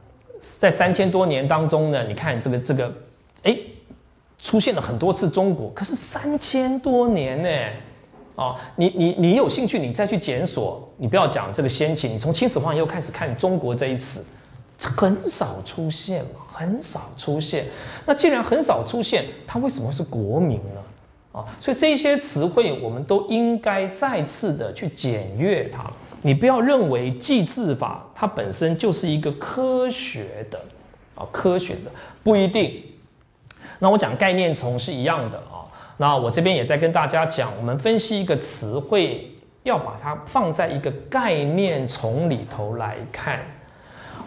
[0.42, 2.92] 在三千多年当中呢，你看这个这个，
[3.44, 3.56] 哎，
[4.40, 7.50] 出现了很多次中国，可是三千多年呢，
[8.36, 14.36] 哦，你你你有兴趣，你再去检索，你不要讲这个先秦，你从秦始皇又开始看中国这一词，
[14.80, 17.66] 很少出现，很少出现。
[18.06, 20.82] 那既然很少出现，它为什么是国名呢？
[21.40, 25.90] 啊，所以这些词汇我们都应该再次的去检阅它。
[26.22, 30.60] 你不要认为记字法它本身就是一个科学的
[31.16, 31.92] 啊，科学的
[32.24, 32.84] 不一定。
[33.80, 35.66] 那我讲概念从是一样的啊。
[35.98, 39.32] 那我这边也在跟大家讲，我们分析一个词汇，
[39.64, 43.40] 要把它放在一个概念从里头来看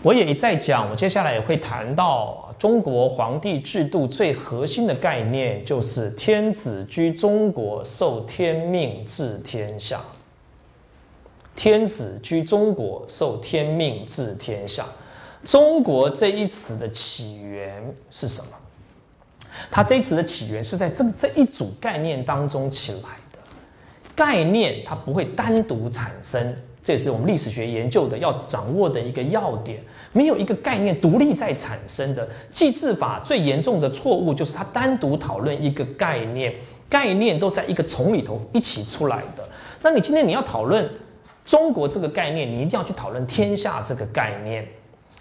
[0.02, 9.98] 我也一再讲，我接下来也会谈到中国皇帝制度最核心的概念，就是天子居中国，受天命治天下。
[11.56, 14.84] 天子居中国，受天命治天下。
[15.44, 18.48] 中国这一词的起源是什么？
[19.70, 23.38] 它这一词的起源是在这这一组概念当中起来的。
[24.16, 29.82] 概念它不会单独产生，这也是我们历史学研究的要掌握的一个要点。
[30.12, 32.28] 没有一个概念独立在产生的。
[32.52, 36.54] 记字法最严重的错误就是它单独讨论一个概念，
[36.88, 39.48] 概念都在一个丛里头一起出来的。
[39.82, 40.88] 那你今天你要讨论
[41.44, 44.66] 中国这个概念，你一定要去讨论天下这个概念，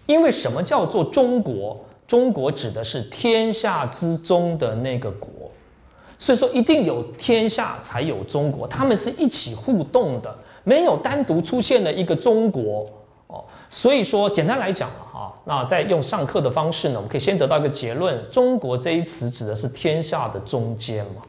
[0.05, 1.83] 因为什么叫做中国？
[2.05, 5.29] 中国指的是天下之中的那个国，
[6.17, 12.85] 所以说一定有天下才有中国，他们是一起互动的，没有单独出现了一个中国
[13.27, 13.43] 哦。
[13.69, 21.21] 所以说，简单来讲了哈，那在用上课的方式呢，我们可以先得到一个结论：中国这一词指的是天下的中间嘛。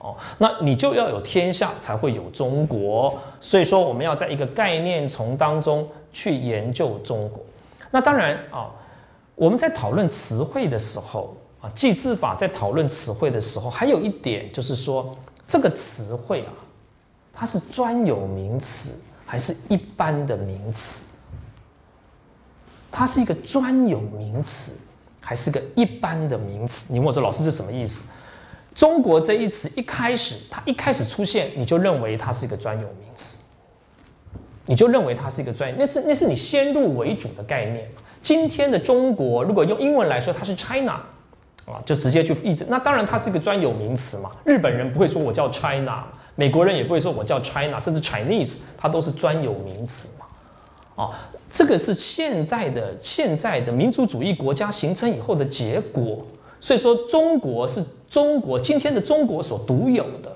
[0.00, 3.20] 哦，那你就要有天下才会有中国。
[3.38, 7.40] 所以说，我们要在一个概念从当中去研究中国。
[7.90, 8.70] 那当然啊，
[9.34, 15.14] 我们在讨论词汇的时候啊，记字法在讨论词汇的时候，还有一点就是说，
[15.46, 16.52] 这个词汇啊，
[17.34, 21.18] 它是专有名词还是一般的名词？
[22.90, 24.80] 它是一个专有名词，
[25.20, 26.92] 还是个一般的名词？
[26.92, 28.14] 你问我说，老师这什么意思？
[28.74, 33.44] 中国这一词一开始，它一开始出现，你就认为它是一个专有名词，
[34.66, 37.88] 你就认为它是一个专，那是那是你先入为主的概念。
[38.22, 41.00] 今天的中国，如果用英文来说，它是 China
[41.66, 42.66] 啊，就直接去译制。
[42.68, 44.30] 那当然，它是一个专有名词嘛。
[44.44, 46.04] 日本人不会说我叫 China，
[46.36, 51.04] 美国人也不会说我叫 China，甚至 Chinese，它都是专有名词嘛。
[51.04, 51.30] 啊。
[51.52, 56.24] 这个是现在的现在的民族主义国家形成以后的结果，
[56.60, 60.30] 所以说中国是中国今天的中国所独有的。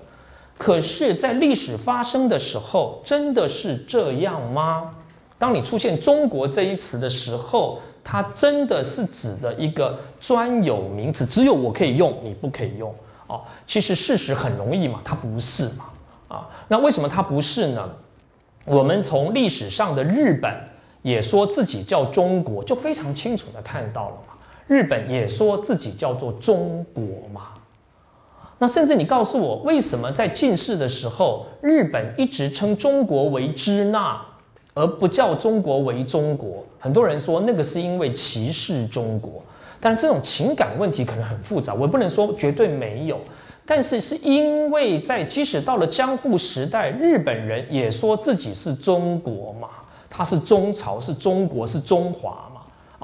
[0.58, 4.90] 可是，在历史发生的时候，真的是这样吗？
[5.38, 12.94] 当你出现“中国”这一词的时候，它真的是指的一个专有名词，只有我可以用，你不可以用
[13.26, 13.42] 哦。
[13.66, 15.84] 其实事实很容易嘛，它不是嘛
[16.28, 16.48] 啊？
[16.68, 17.90] 那为什么它不是呢？
[18.64, 20.52] 我们从历史上的日本。
[21.02, 24.16] 也说自己叫中国，就非常清楚的看到了。
[24.66, 27.48] 日本也说自己叫做中国嘛。
[28.58, 34.20] 那甚至你告诉我，为什么在近世的时候，日本一直称中国为支那，
[34.74, 36.64] 而不叫中国为中国？
[36.78, 39.42] 很多人说那个是因为歧视中国，
[39.80, 43.20] 但是这种情感问题可能很复杂，我不能说绝对没有。
[43.66, 49.68] 但是是因为在即使到了江户时代，日本人也说自己是中国嘛。
[50.08, 52.53] 他是中朝，是中国，是中华嘛？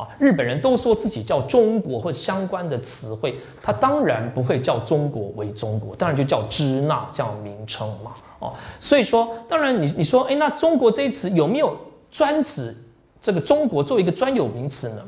[0.00, 8.12] 啊，日本人都说自己叫中国或相关的词汇，他当然不会叫中国为中国，当然就叫支那这样名称嘛。
[8.38, 11.76] 哦，所以说，当然你你说，哎，那中国这一词有没有
[12.10, 12.74] 专指
[13.20, 15.02] 这个中国作为一个专有名词呢？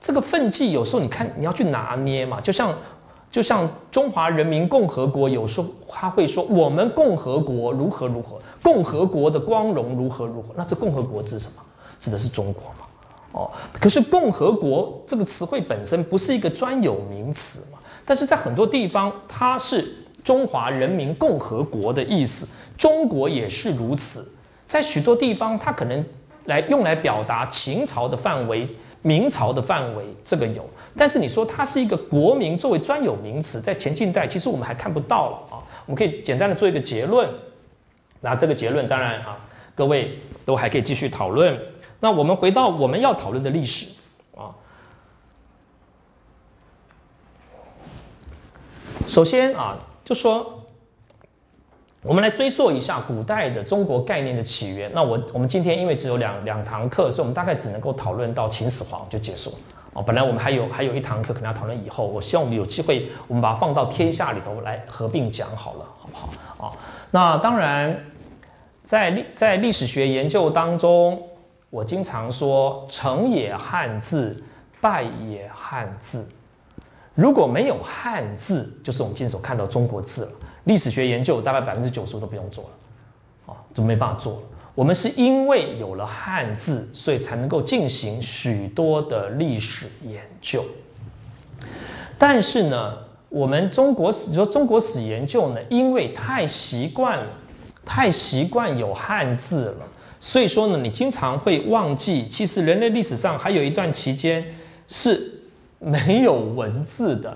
[0.00, 2.72] 这个分际有时候你看你要去拿捏嘛，就像。
[3.30, 10.48] 就像中华人民共和国，有时候他会说我们共和国如何如何，共和国的光荣如何如何。
[10.56, 11.62] 那这共和国指什么？
[12.00, 12.86] 指的是中国嘛？
[13.32, 17.78] 哦，可是共和国这个词汇本身不是一个专有名词嘛？
[18.04, 19.84] 但是在很多地方，它是
[20.24, 24.36] 中华人民共和国的意思，中国也是如此。
[24.66, 26.04] 在许多地方，它可能
[26.46, 28.68] 来用来表达秦朝的范围。
[29.00, 35.62] 明朝的范围，这个有，但是你说它是一个国民作为专有名词，在前近代其实我们还看不到了啊。
[35.86, 37.28] 我们可以简单的做一个结论，
[38.20, 39.38] 那这个结论当然啊，
[39.76, 41.56] 各位都还可以继续讨论。
[42.00, 43.94] 那我们回到我们要讨论的历史
[44.36, 44.54] 啊，
[49.06, 50.54] 首先啊，就说。
[52.02, 54.88] 我们来追溯一下古代的中国概念的起源。
[54.94, 59.52] 那我我们今天因为只有两两堂课，所以我们大概只能够讨论到秦始皇就结束
[59.92, 60.00] 哦。
[60.00, 66.68] 本来我们还有还有一堂课可能要讨论以后，我希望我们有机会，我们把它放到天下里头来合并讲好了，好不好？
[66.68, 66.72] 啊，
[67.10, 68.04] 那当然，
[68.84, 71.20] 在历在历史学研究当中，
[71.70, 74.42] 我经常说成也汉字，
[74.80, 76.30] 败也汉字。
[77.14, 80.30] 如果没有汉字，就是我们今天所看到中国字了。
[80.64, 84.38] 历史学研究大概百分之九十都不用做了，啊，就没办法做了。
[84.74, 90.64] 我们是因为有了汉字，所以才能够进行许多的历史研究。
[92.16, 92.96] 但是呢，
[93.28, 97.26] 我们中国史，你说中国史研究呢，因为太习惯了，
[97.84, 99.88] 太习惯有汉字了，
[100.20, 104.44] 所以说呢，你经常会忘记，其实人类历史上还有一段期间
[104.86, 105.40] 是
[105.78, 107.30] 没有文字的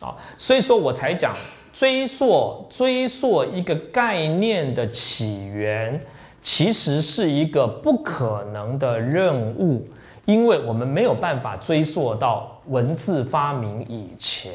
[0.00, 0.16] 啊。
[0.36, 1.34] 所以说我才讲
[1.72, 6.00] 追溯追溯一个概念的起源，
[6.42, 9.88] 其实是一个不可能的任务，
[10.24, 14.52] 因为我们没有办法追溯到文字发明以前。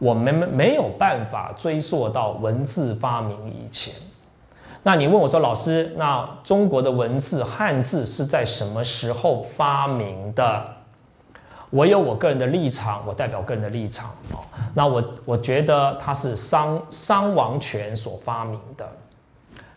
[0.00, 3.92] 我们没有办法追溯到文字发明以前。
[4.88, 10.66] 那你问我说，老师，那中国的文字汉字是在什么时候发明的？
[11.68, 14.40] 我有我个人的立场，我代表个人的立场啊。
[14.72, 18.88] 那我我觉得它是商商王权所发明的，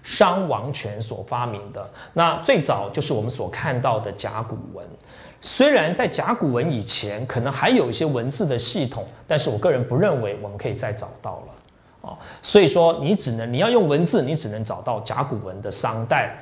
[0.01, 1.85] 商王权所发明的。
[2.13, 4.87] 那最早就是我们所看到的甲骨文。
[5.41, 11.47] 虽然在甲骨文以前可能还有一些文字的系统，但是我个人不认为我们可以再找到了
[12.01, 12.17] 啊。
[12.41, 16.35] 所以说，你只能你要用文字，你只能找到甲骨文的商代。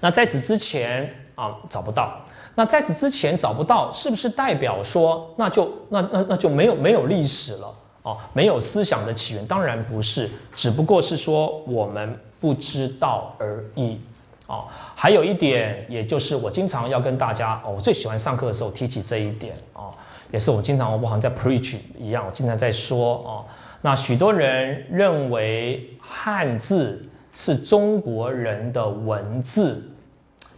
[0.00, 2.18] 那在此之前啊，找不到。
[2.54, 8.16] 那在此之前找不到，是不是代表说那就那那那就没有没有历史了哦？
[8.32, 9.46] 没有思想的起源？
[9.46, 14.00] 当然不是，只不过是说我们不知道而已。
[14.46, 14.64] 哦，
[14.96, 19.94] 还有一点，也就是我经常要跟大家哦，我最喜欢上课的时候提起这一点哦，
[20.32, 23.44] 也是我经常我好像在 preach 一样，我经常在说哦。
[23.82, 29.90] 那许多人认为汉字是中国人的文字，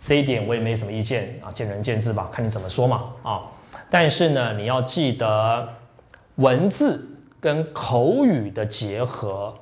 [0.05, 3.43] 这一点我也没什么意见啊，见仁见智吧，看你怎么说嘛啊。
[3.89, 5.69] 但是呢，你要记得
[6.37, 9.55] 文字跟口语的结合。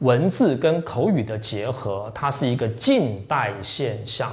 [0.00, 4.30] 文字跟口语的结合，它是一个近代现象，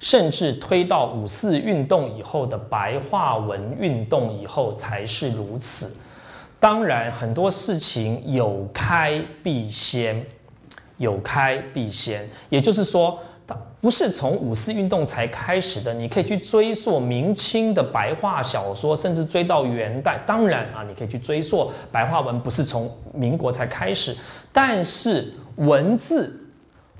[0.00, 6.02] 甚至推到五四运动以后的白话文运动以后才是如此。
[6.62, 10.24] 当然，很多事情有开必先，
[10.96, 13.18] 有开必先，也就是说。
[13.44, 20.22] 它不是从五四运动才开始的，你可以去追溯明清的白话小说，甚至追到元代。
[20.24, 24.16] 当然啊，你可以去追溯白话文，不是从民国才开始。
[24.52, 26.48] 但是文字、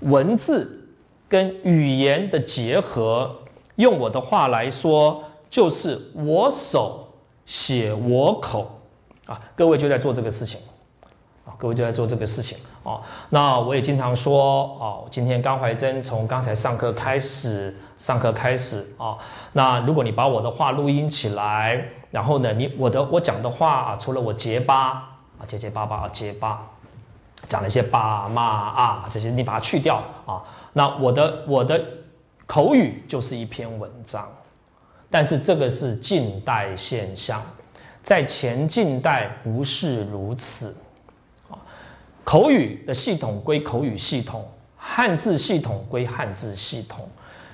[0.00, 0.84] 文字
[1.28, 3.30] 跟语言的结合，
[3.76, 7.06] 用我的话来说，就是我手
[7.46, 8.81] 写我口
[9.26, 10.60] 啊，各位就在做这个事情。
[11.44, 13.02] 啊，各位就在做这个事情哦。
[13.30, 19.18] 那我也经常说哦，今天刚怀真从刚才上课开始，上课开始啊。
[19.52, 24.90] 那如果你把我的话录音起来，然后呢，你我的我讲的话啊，除了我结巴
[25.36, 26.64] 啊，结结巴巴啊，结巴，
[27.48, 30.40] 讲了一些巴骂啊这些，你把它去掉啊。
[30.74, 31.84] 那我的我的
[32.46, 34.28] 口语就是一篇文章，
[35.10, 37.42] 但是这个是近代现象，
[38.02, 40.82] 在前近代不是如此。
[41.48, 41.58] 啊
[42.24, 47.08] 口语的系统归口语系统，汉字系统归汉字系统。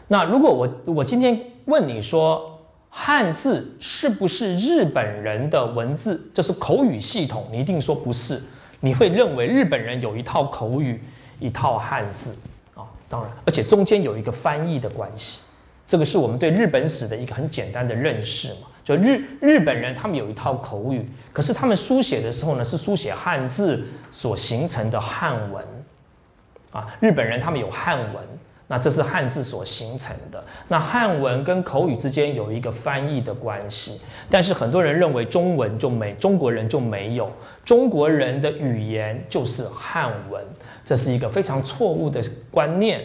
[0.07, 8.41] 那如果我我今天问你说汉字是不是日本人的文字，就是口语系统，你一定说不是。
[8.81, 11.03] 你会认为日本人有一套口语，
[11.41, 12.37] 一套汉字
[12.75, 15.43] 啊，当然，而且中间有一个翻译的关系。
[15.87, 18.69] 这个是我们对日本史的一个很简单的认识嘛。
[18.89, 25.63] 就日日本人，他们有一套口语，可是他们书写的时候呢，是书写汉字所形成的汉文，
[26.71, 28.25] 啊，日本人他们有汉文，
[28.67, 30.43] 那这是汉字所形成的。
[30.69, 37.31] 那汉文跟口语之间有一个翻译的关系，但是很多人认为中文就没中国人就没有
[37.67, 40.43] 中国人的语言就是汉文，
[40.83, 43.03] 这是一个非常错误的观念。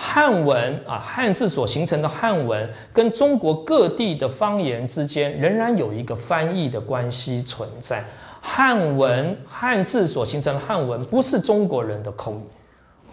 [0.00, 8.04] 汉文啊，汉字所形成的汉文，跟中国各地的方言之间仍然有一个翻译的关系存在。
[8.40, 12.42] 汉文汉字所形成的汉文，不是中国人的口语，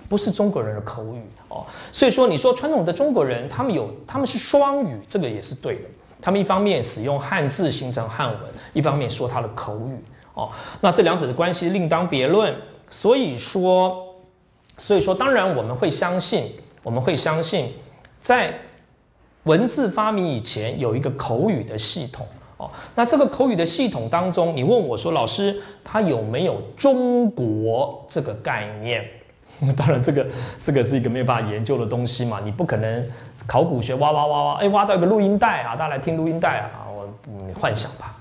[0.08, 1.66] 不是中国人的口语哦。
[1.92, 5.82] 所以说，你说传统的中国人，他们有他们是双语，这个也是对的。
[6.22, 8.40] 他们一方面使用汉字形成汉文，
[8.74, 9.98] 一方面说他的口语
[10.36, 10.52] 哦。
[10.80, 12.56] 那这两者的关系另当别论。
[12.92, 14.16] 所以说，
[14.78, 16.52] 所以说，当然我们会相信。
[16.86, 17.70] 我们会相信，
[18.20, 18.54] 在
[19.46, 22.28] 文字发明以前有一个口语的系统
[22.58, 22.70] 哦。
[22.94, 29.04] 那这个口语的系统当中，你问我说，老师，它有没有中国这个概念？
[29.76, 30.28] 当然，这个
[30.62, 32.40] 这个是一个没有办法研究的东西嘛。
[32.44, 33.04] 你不可能
[33.48, 38.16] 考古学挖挖挖挖，哎，挖到一个录音带啊，大家来听录音带啊，我你幻想吧。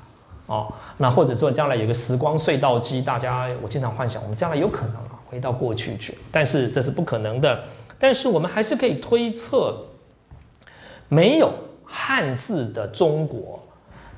[0.47, 7.63] 哦，那或者说将来有个时光隧道机，大家我经常幻想，我们将来有可能啊，回到过去去，但是这是不可能的。
[8.05, 9.75] 但是我们还是可以推测，
[11.09, 11.51] 没有
[11.83, 13.67] 汉字的中国，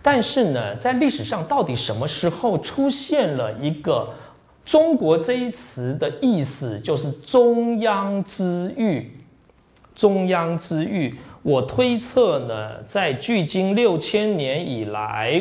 [0.03, 4.12] 但是呢，在历史上到底什么时候出现了一个
[4.66, 9.09] “中国”这一词的意思，就是中央之域。
[9.95, 11.14] 中央之域。
[11.45, 15.41] 我推测呢，在距今六千年以来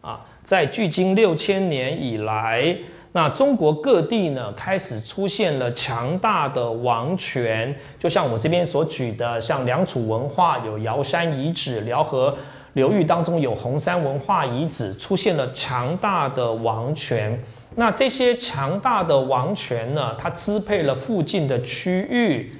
[0.00, 2.76] 啊，在距今六千年以来，
[3.16, 12.36] 那中国各地呢开始出现了强大的王权，就像我这边所举的，像良渚文化有瑶山遗址，辽河
[12.72, 17.40] 流域当中有红山文化遗址，出现了强大的王权。
[17.76, 22.52] 那这些强大的王权呢，它支配了附近的区域。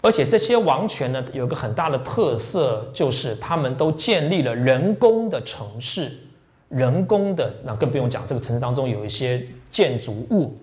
[0.00, 6.12] 而且这些王权呢，有个很大的特色，就是他们都建立了人工的城市，
[6.68, 10.56] 人工的那更不用讲，这个城市当中有一些建筑物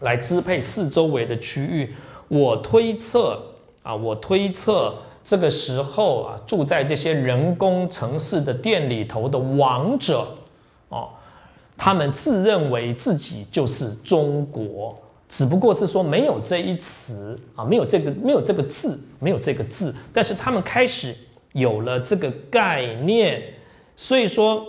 [0.00, 1.94] 来支配四周围的区域。
[2.28, 3.40] 我推测
[3.82, 10.26] 啊，我推测这个时候啊，住在这些人工城市的店里头的王者
[10.88, 11.08] 哦，
[11.76, 14.96] 他们自认为自己就是中国。
[15.28, 21.14] 只不过是说没有这一词啊，没有这个没有这个字，没有这个字，但是他们开始
[21.52, 23.40] 有了这个概念，
[23.94, 24.66] 所以说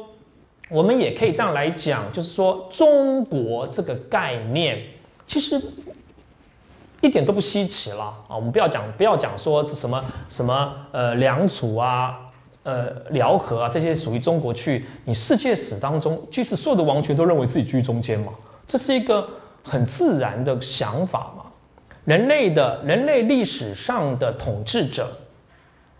[0.71, 4.81] 我们也可以这样来讲，就是说中国这个概念
[5.27, 5.61] 其实
[7.01, 8.35] 一点都不稀奇了啊。
[8.35, 12.17] 我们不要讲不要讲说什么什么呃良渚啊，
[12.63, 18.33] 呃辽河啊这些属于中国去，你世界史当中，就是所有的王权都认为自己居中间嘛，
[18.65, 19.27] 这是一个。
[19.63, 21.45] 很自然的想法嘛，
[22.03, 25.07] 人类的人类历史上的统治者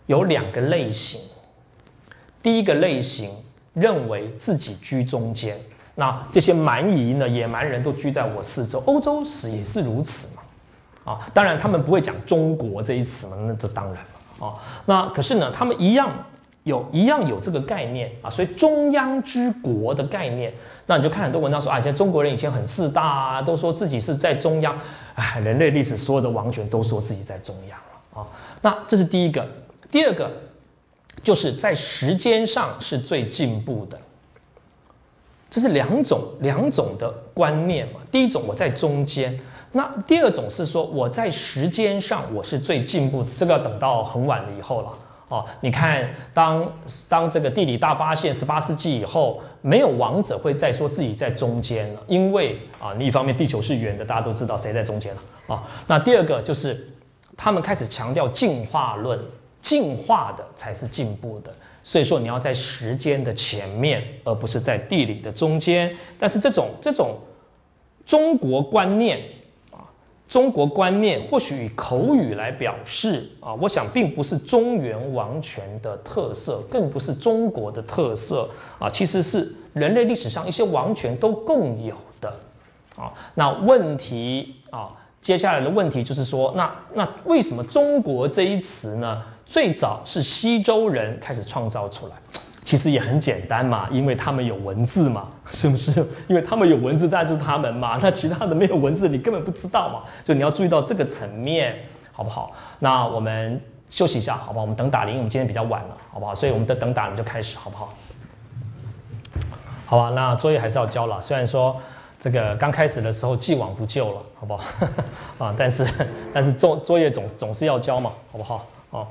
[0.06, 1.20] 有两个类型，
[2.42, 3.30] 第一个类型
[3.74, 5.56] 认为自己居中间，
[5.94, 14.54] 那这些蛮夷呢，野蛮人都居在我四周，欧洲史也是如此嘛，啊，当然他们不会讲中国这一词嘛，那这当然了啊，
[14.86, 16.12] 那可是呢，他们一样。
[16.64, 20.54] 有一样有这个概念啊，所以中央之国的概念，
[20.86, 24.78] 那你就看很多文章说啊，以前中国人以前很自大啊，都说自己是在中央，
[25.16, 28.28] 哎，人类历史所有的王权都说自己在中央了啊。
[28.60, 29.44] 那这是第一个，
[29.90, 30.30] 第二个
[31.22, 33.98] 就是在时间上是最进步的，
[35.48, 38.00] 这是两种两种的观念嘛。
[38.10, 39.38] 第一种我在中间，
[39.72, 44.92] 那第二种是说我在时间上我是最进步的，这个要等到很晚了以后了。
[45.28, 46.70] 哦，你看，当
[47.08, 55.62] 当这个地理大发现，十八世纪以后，没有王者会再说自己在中间了，因为啊，你一方面地球是圆的，大家都知道谁在中间了啊。
[55.86, 56.86] 那第二个就是
[57.34, 59.18] 他们开始强调进化论，
[59.62, 65.96] 进化的才是进步的，所以说你要在时间的前面，而不是在地理的中间。
[66.18, 67.16] 但是这种这种
[68.04, 69.20] 中国观念
[69.70, 69.86] 啊。
[70.28, 78.48] 中国观念或许以口语来表示啊，我想并不是中原王权的特色，更不是中国的特色
[78.78, 82.34] 啊，其实是人类历史上一些王权都共有的
[82.96, 83.12] 啊。
[83.34, 84.90] 那问题啊，
[85.20, 89.22] 接下来的问题就是说，那那为什么中国这一词呢？
[89.52, 92.14] 最早是西周人开始创造出来。
[92.64, 96.00] 其实也很简单嘛，因为他们有文字嘛， 是不是？
[96.26, 97.98] 因为他们有文字，那就是他们嘛。
[98.00, 100.04] 那其他的没有文字，你根本不知道嘛。
[100.24, 101.76] 就你要注意到这个层面，
[102.12, 102.52] 好不好？
[102.78, 104.62] 那我们休息一下，好不好？
[104.62, 106.34] 我们等打铃，我们今天比较晚了，好不好？
[106.34, 107.92] 所以我们的等打铃就开始，好不好？
[109.84, 111.20] 好吧，那作业还是要交了。
[111.20, 111.76] 虽然说
[112.18, 114.64] 这个刚开始的时候既往不咎了，好不好？
[115.44, 115.86] 啊，但是
[116.32, 118.64] 但是作作业总总是要交嘛，好不好？
[118.90, 119.06] 哦，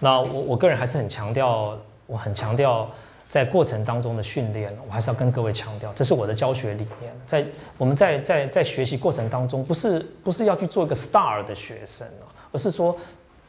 [0.00, 1.76] 那我我个人还是很强调。
[2.06, 2.86] 我很强调
[3.30, 7.10] 在过程当中的训练，我还是要跟各位强调，这是我的教学理念。
[7.26, 7.42] 在
[7.78, 12.06] 我们在在在学习过程当中，不是不是要去做一个 star 的学生，
[12.52, 12.94] 而是说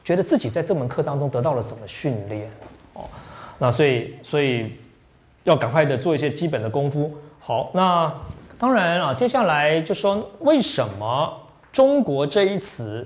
[0.05, 2.49] 觉得自己在这门课当中得到了什么训练
[2.93, 3.03] 哦。
[3.57, 4.77] 那所以所以
[5.43, 7.13] 要赶快的做一些基本的功夫。
[7.41, 8.09] 好，那
[8.57, 11.37] 当然啊，接下来就说为什么
[11.73, 13.05] 中国这一词。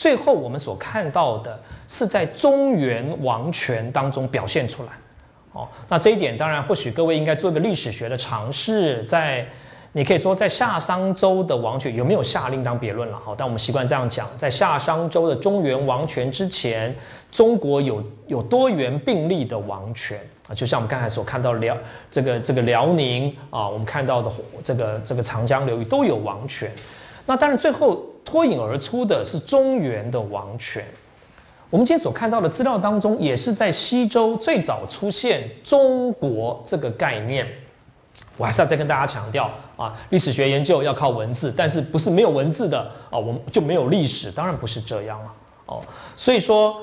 [0.00, 4.88] 最后，我们所看到的是在中原王权当中表现出来。
[5.52, 9.04] 哦，那这一点当然，或许各位应该做一个历史学的尝试。
[9.04, 9.46] 在
[9.92, 13.18] 你可以说，在夏商周的王权有没有夏另当别论了。
[13.18, 16.96] 哈，但我们习惯这样讲，在夏商周的中原王权之前，
[17.30, 21.76] 中国有有多元并立的王权啊，就像我们刚才所看到辽
[22.10, 24.32] 这个这个辽宁啊，我们看到的
[24.64, 26.72] 这个这个长江流域都有王权。
[27.26, 28.02] 那当然，最后。
[28.24, 30.84] 脱颖而出的是中原的王权。
[31.68, 37.46] 我们今天所看到的资料当中，也是在西周最早出现“中国”这个概念。
[38.36, 44.32] 我还是要再跟大家强调啊，历史学研究要靠文字，但是不是没有文字的啊，我们就没有历史？
[44.32, 45.32] 当然不是这样了
[45.66, 45.80] 哦。
[46.16, 46.76] 所以说，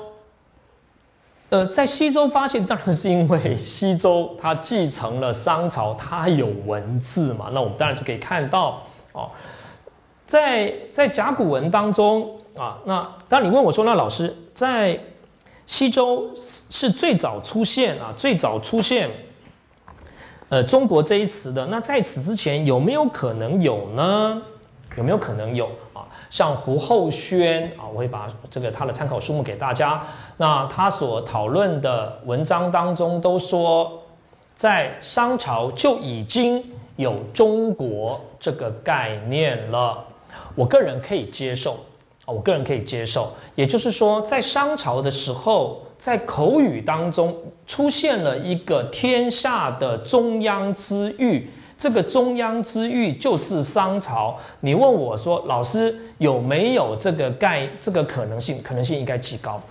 [1.50, 7.50] 呃，在西周发现，当然是因为西周它继承了商朝，它有文字嘛。
[7.52, 8.82] 那我们当然就可以看到。
[10.28, 15.00] 在在甲骨文当中，啊，那当你问我说，那老师在
[15.64, 19.08] 西周是最早出现啊，最早出现
[20.50, 24.42] 呃中国这一词的，那在此之前有没有可能有呢？
[24.96, 26.04] 有没有可能有啊？
[26.28, 30.02] 像胡厚轩啊，我会把这个他的参考书目给大家。
[30.36, 34.02] 那他所讨论的文章当中都说，
[34.54, 36.62] 在商朝就已经
[36.96, 40.04] 有中国这个概念了。
[40.58, 41.74] 我个人可以接受
[42.24, 43.30] 啊，我个人可以接受。
[43.54, 47.32] 也就是说，在商朝的时候，在口语当中
[47.64, 51.48] 出现了一个天下的中央之域。
[51.78, 54.36] 这个中央之域就是商朝。
[54.58, 58.60] 你问我说，老师有没有这个概这个可能性？
[58.60, 59.62] 可能性应该极高。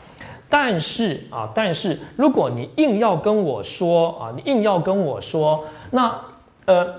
[0.47, 6.17] 但是啊，但是如果你硬要跟我说啊，你硬要跟我说，那
[6.63, 6.95] 呃，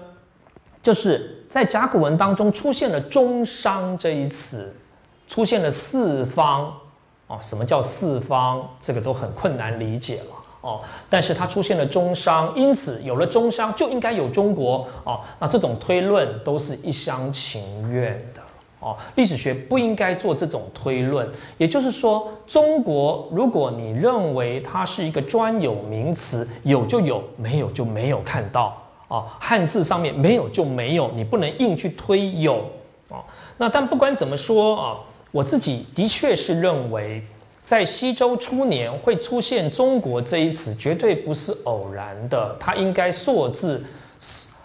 [0.82, 4.76] 就是在甲骨文当中出现了中商这一词，
[5.26, 6.72] 出现了四方
[7.26, 8.62] 哦，什么叫四方？
[8.80, 10.26] 这个都很困难理解了。
[10.60, 15.20] 哦，但是它出现了中商，因此有了中商就应该有中国哦。
[15.38, 18.42] 那这种推论都是一厢情愿的
[18.80, 18.96] 哦。
[19.14, 21.30] 历史学不应该做这种推论。
[21.58, 28.76] 也就是说，中国如果你认为它是一个专有名词，有就有，没有就没有看到
[29.08, 29.26] 哦。
[29.40, 32.70] 汉字上面没有就没有，你不能硬去推有
[33.08, 33.24] 哦。
[33.56, 34.96] 那但不管怎么说啊，
[35.32, 37.22] 我自己的确是认为。
[37.64, 42.56] 在西周初年会出现“中国”这一词，绝对不是偶然的。
[42.58, 43.84] 它应该溯自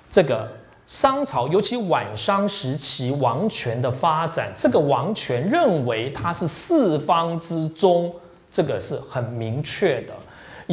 [0.09, 0.49] 这个
[0.85, 4.53] 商朝，尤其晚商时期王权的发展。
[4.55, 8.09] 这个王权认为它是四方之中，
[8.49, 10.13] 这个是很明确的，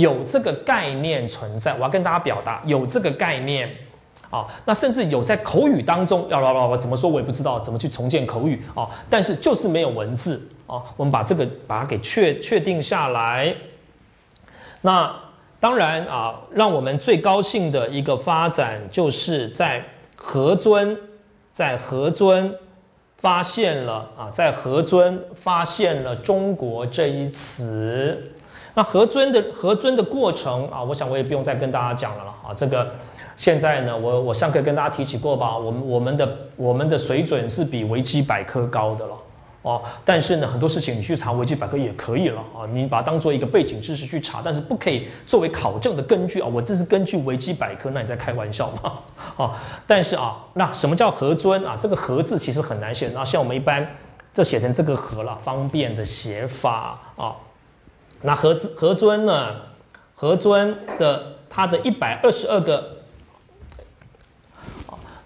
[0.01, 1.75] 有这个概念存在。
[1.75, 3.71] 我要跟大家表达，有这个概念
[4.31, 4.47] 啊。
[4.65, 8.89] 那甚至有在口语当中，要要要怎么说，我也不知道怎么去重建口语啊。
[9.09, 10.51] 但是就是没有文字。
[10.71, 13.53] 啊，我们把这个把它给确确定下来。
[14.83, 15.13] 那
[15.59, 19.83] 当然啊，让我们最高兴的一个发展，就是在
[20.15, 20.97] 何尊，
[21.51, 22.55] 在何尊
[23.19, 28.33] 发现了啊，在何尊发现了中国这一词。
[28.75, 32.55] 那核尊的核尊的过程啊，我想我也不用再跟大家讲了了啊。
[32.55, 32.89] 这个
[33.37, 39.15] 现在呢，我我上课跟大家提起过吧，我们我们的我们的水准是比维基百科高的了。
[39.63, 46.47] 哦，但是呢，很多事情你去查维基百科也可以了啊，你把它当做一个背景知识去查，但是不可以作为考证的根据啊。
[46.47, 48.95] 我这是根据维基百科，那你在开玩笑吗？
[49.37, 51.77] 啊，但是啊，那什么叫核尊啊？
[51.79, 53.87] 这个核字其实很难写，那像我们一般
[54.33, 57.37] 这写成这个核了，方便的写法啊。
[58.23, 59.57] 那何字何尊呢？
[60.15, 62.97] 何尊的他的一百二十二个。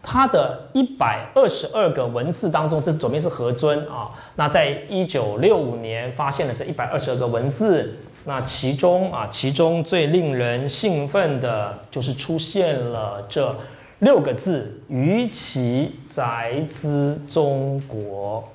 [0.07, 4.11] 它的一百二十二个文字当中，这是左边是何尊啊。
[4.37, 13.57] 那在一九六五年发现了这一百二十二个文字，那其中啊，其中最令人兴奋的就是出现了这
[14.01, 18.47] 六个字“于其宅之中国”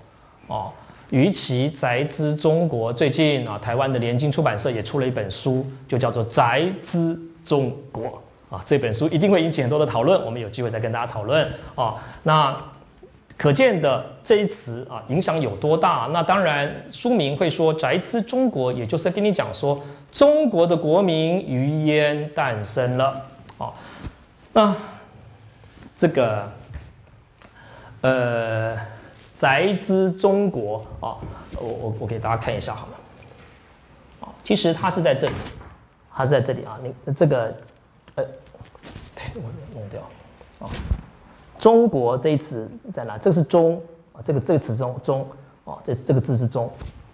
[0.47, 0.71] 哦
[1.09, 2.91] ，“于其宅之中国”。
[2.93, 8.05] 最近啊，台湾的联经出版社也出了一本书，就叫做《宅之中国》。
[8.55, 11.93] 啊，这本书一定会引起很多的讨论，我们有机会再跟大家讨论啊。
[12.23, 12.57] 那
[13.37, 16.09] 可见的这一词啊，影响有多大？
[16.11, 19.79] 那当然，书名会说“宅之中国”，也就是跟你讲说，
[20.11, 23.25] 中国的国民于焉诞生了。
[23.59, 23.71] 啊，
[24.51, 24.75] 那
[25.95, 26.51] 这个
[28.01, 28.75] 呃
[29.39, 31.15] ，“宅之中国”啊，
[31.55, 32.93] 我我我给大家看一下好了。
[34.19, 35.33] 啊，其实它是在这里，
[36.13, 37.55] 它是在这里啊，你这个。
[38.15, 38.25] 呃，
[39.15, 40.01] 对我弄掉
[40.59, 40.67] 啊！
[41.57, 43.17] 中国这一词在哪？
[43.17, 43.81] 这个是中
[44.11, 45.25] 啊，这个这个词中中
[45.63, 46.69] 哦，这这个字是中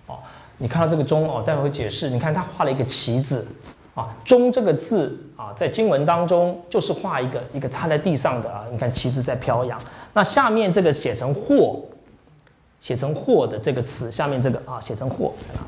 [0.07, 0.17] 哦。
[0.57, 2.09] 你看到这个中哦，待会会解释。
[2.09, 3.45] 你看他画了一个旗子
[3.93, 8.65] 啊，中这个字啊，在经文当中就是画一个一个插在地上的啊。
[8.71, 9.79] 你看旗子在飘扬。
[10.13, 11.83] 那下面这个写成或，
[12.85, 15.61] 写成或的这个词，下面这个啊，写成或在哪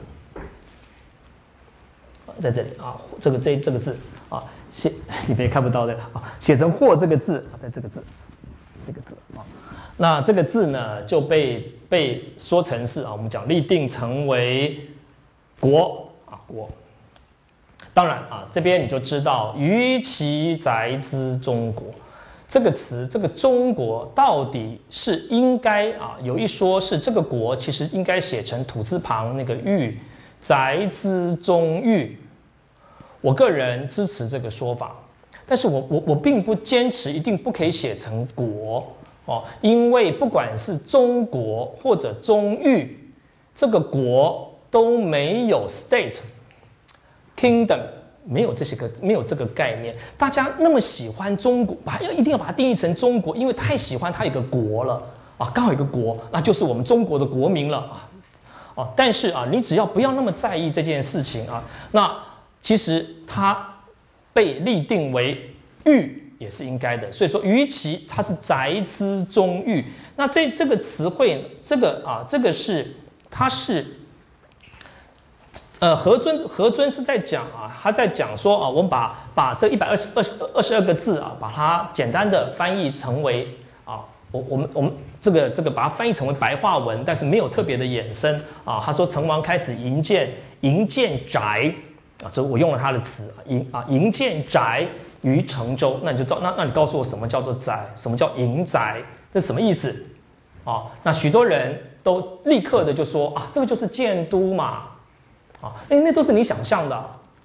[2.36, 2.39] 里？
[2.39, 3.97] 在这里啊，这个这这个字
[4.30, 4.43] 啊。
[4.70, 4.91] 写
[5.26, 8.03] 你别看不到的啊，写成“或”这个字啊，在这个字，
[8.86, 9.41] 这个字啊，
[9.97, 14.88] 那这个字呢就被被说成是啊，我们讲立定成为
[15.59, 16.70] “国”啊，“国”。
[17.95, 21.88] 当然啊，这边你就知道“于其宅之中国”
[22.48, 30.00] 这个词，这个“中国”到底是应该啊，有一说是这个“国”其实应该写成土字旁那个“玉”，
[30.41, 32.18] 宅之中玉。
[33.20, 34.95] 我个人支持这个说法，
[35.45, 38.95] 但是我我我并不坚持一定不可以写成国
[39.26, 42.98] 哦，因为不管是中国或者中域，
[43.54, 46.22] 这个国都没有 state
[47.36, 47.82] kingdom，
[48.28, 49.95] 没有这些个没有这个概念。
[50.17, 55.01] 大家那么喜欢中国，把要一定要把它定义成中国，因为太喜欢它有个国了
[55.38, 58.09] 啊，刚好有个国，那就是我们中国的国民了啊。
[58.75, 62.15] 哦，但是啊，你只要不要那么在意这件事情啊，那
[62.61, 63.75] 其实它
[64.34, 65.55] 被立定为
[65.86, 67.11] 玉也是应该的。
[67.11, 69.84] 所以说，于其它是宅之中玉。
[70.15, 72.93] 那这这个词汇，这个啊，这个是
[73.32, 73.84] 它是，
[75.80, 83.47] 呃，何尊何尊是在讲啊，他在讲说啊，我们把把这一百二十二十二十二个字啊，把它简单的翻译成为
[83.86, 84.01] 啊，
[84.32, 84.91] 我我们我们。
[85.19, 88.80] 这个这个把它翻译成为白话文，但是没有特别的衍生啊。
[88.86, 91.73] 他说成王开始营建营建宅
[92.23, 94.88] 啊，这我用了他的词营啊营建宅
[95.23, 99.01] 于成州，那你就知道那那你告诉我什么叫做宅，什么叫营宅，
[99.34, 100.05] 这什么意思
[100.63, 100.84] 啊？
[101.01, 104.84] 那许多人都立刻的就说啊，这个就是建都嘛
[105.62, 106.95] 啊，哎那都是你想象的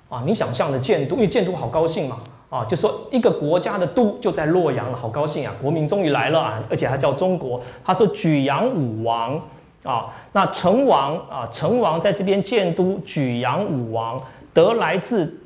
[0.08, 2.18] 啊，你想象的建都，因为建都好高兴嘛。
[2.52, 5.54] 啊，就说一个国家的都就在洛阳了，好高兴啊！
[5.58, 7.58] 国民终于来了啊，而且还叫中国。
[7.82, 9.40] 他说举阳武王
[9.82, 14.20] 啊，那成王啊，成王在这边建都，举阳武王
[14.52, 15.40] 得来自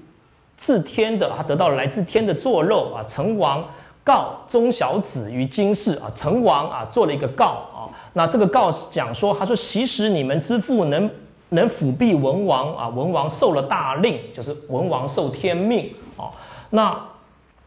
[0.57, 3.05] 自天的，他得到了来自天的作肉啊。
[3.07, 3.65] 成王
[4.03, 11.09] 告中小子于今世啊，成王啊做了一个告啊，那这个告讲说，他说其实你们之父能
[11.51, 16.31] 能辅弼文王啊，文王受了大令，就是文王受天命啊。
[16.71, 16.99] 那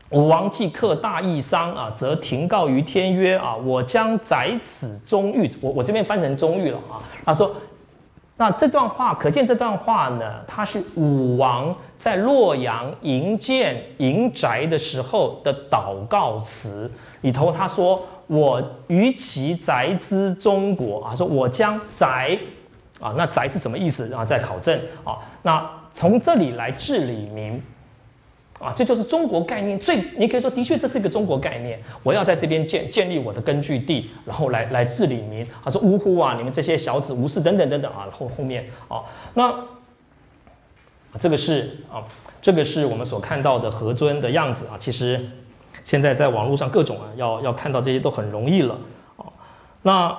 [0.09, 5.49] 武王既克大义商啊，则停告于天曰啊，我将宰此中玉。
[5.61, 6.99] 我我这边翻成中玉了啊。
[7.23, 7.55] 他说，
[8.37, 17.51] 那这段话可见这段话呢，他是武王在洛阳营建营宅的时候的祷告词里头。
[17.51, 22.37] 他说，我于其宅之中国啊，说我将宅
[22.99, 24.25] 啊，那宅是什么意思啊？
[24.25, 27.61] 在考证啊，那从这里来治理民。
[28.59, 31.81] 啊，这就是中国概念最，你可以说，的确这是一个中国概念。
[32.03, 35.47] 我要在这边建建立我的根据地，然后来来治理民。
[35.63, 39.01] 他说：“呜呼啊，你们这些小子无事等等等等啊。”后后面啊，
[39.33, 39.63] 那
[41.17, 42.03] 这个是啊，
[42.41, 44.75] 这个是我们所看到的何尊的样子啊。
[44.77, 45.25] 其实
[45.85, 48.77] 现在在网络上各种啊，要要看到这些都很容易了
[49.15, 49.23] 啊。
[49.83, 50.17] 那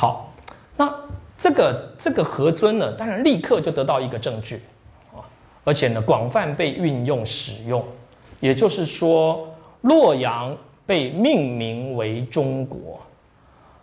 [0.00, 0.32] 好，
[0.78, 0.90] 那
[1.36, 4.62] 这个这个何尊呢，当然立刻就得到一个证据
[5.12, 5.20] 啊。
[5.62, 7.84] 而且呢，广泛被运用使用，
[8.40, 9.46] 也就是说，
[9.82, 12.98] 洛阳被命名为中国。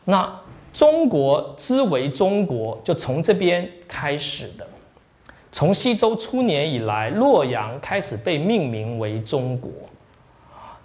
[0.05, 0.28] 那
[0.74, 4.65] 中国之为中国，就从这边开始的。
[5.51, 9.70] 从西周初年以来，洛阳开始被命名为中国。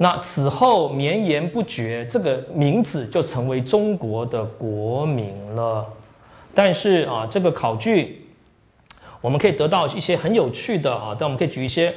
[0.03, 5.86] 那此后绵延不绝，这个名字就成为中国的国名了。
[6.53, 8.18] 但是啊，这个考据。
[9.20, 11.94] 我们可以得到一些很有趣的啊，但我们可以举一些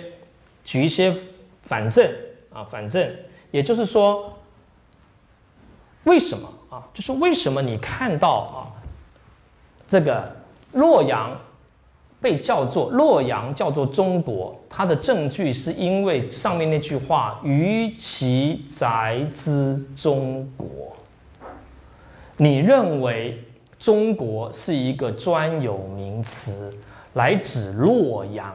[0.63, 1.11] 举一些
[1.63, 2.07] 反证
[2.53, 3.03] 啊，反证，
[3.49, 4.31] 也就是说，
[6.03, 6.83] 为什么啊？
[6.93, 8.69] 就是为什么你看到啊，
[9.87, 10.35] 这个
[10.73, 11.35] 洛阳
[12.25, 20.67] 被叫做洛阳叫做中国，它的证据是因为上面那句话“于其宅之中国”，
[22.37, 23.39] 你认为
[23.77, 26.73] 中国是一个专有名词？
[27.13, 28.51] 来指洛阳，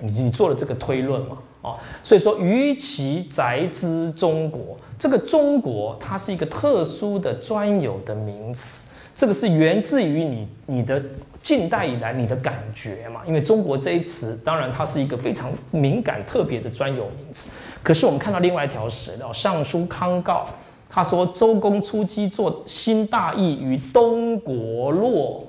[0.00, 1.36] 你你做了这个推论嘛？
[1.60, 11.02] 哦，所以说于其宅之中国，这个中国它是一个特殊的专有的名词，这个是源自于你你的
[11.42, 13.20] 近代以来你的感觉嘛？
[13.26, 17.52] 因为中国这一词，当然它是一个非常敏感特别的专有名词。
[17.82, 20.44] 可是我们看到另外一条史料，《尚书康诰》，
[20.88, 25.44] 他说周公出击作新大义于东国洛。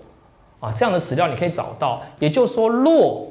[0.59, 3.27] 啊，这样的史料你可以找到，也就是说，洛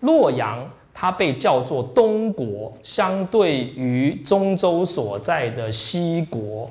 [0.00, 6.70] 洛阳它被叫做东国，相对于中州所在的西国。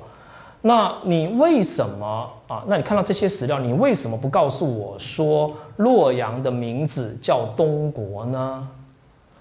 [0.64, 2.62] 那你为什么啊？
[2.68, 8.68] 那你看到这些史料，你为什么不告诉我说洛阳的名字叫东国呢？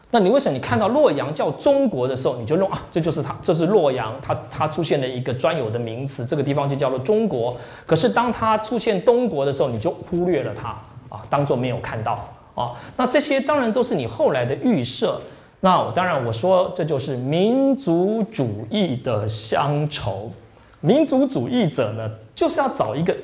[0.09, 7.55] 那你为什么你看到洛阳叫中国的时候，你就认啊，这就是它，这是洛阳，它它出现的一个专有的名词，这个地方就叫做中国。
[7.85, 10.69] 可是当它出现东国的时候，你就忽略了它
[11.07, 12.71] 啊，当做没有看到啊。
[12.97, 15.21] 那这些当然都是你后来的预设。
[15.59, 20.31] 那我当然我说这就是民族主义的乡愁。
[20.81, 23.15] 民族主义者呢，就是要找一个。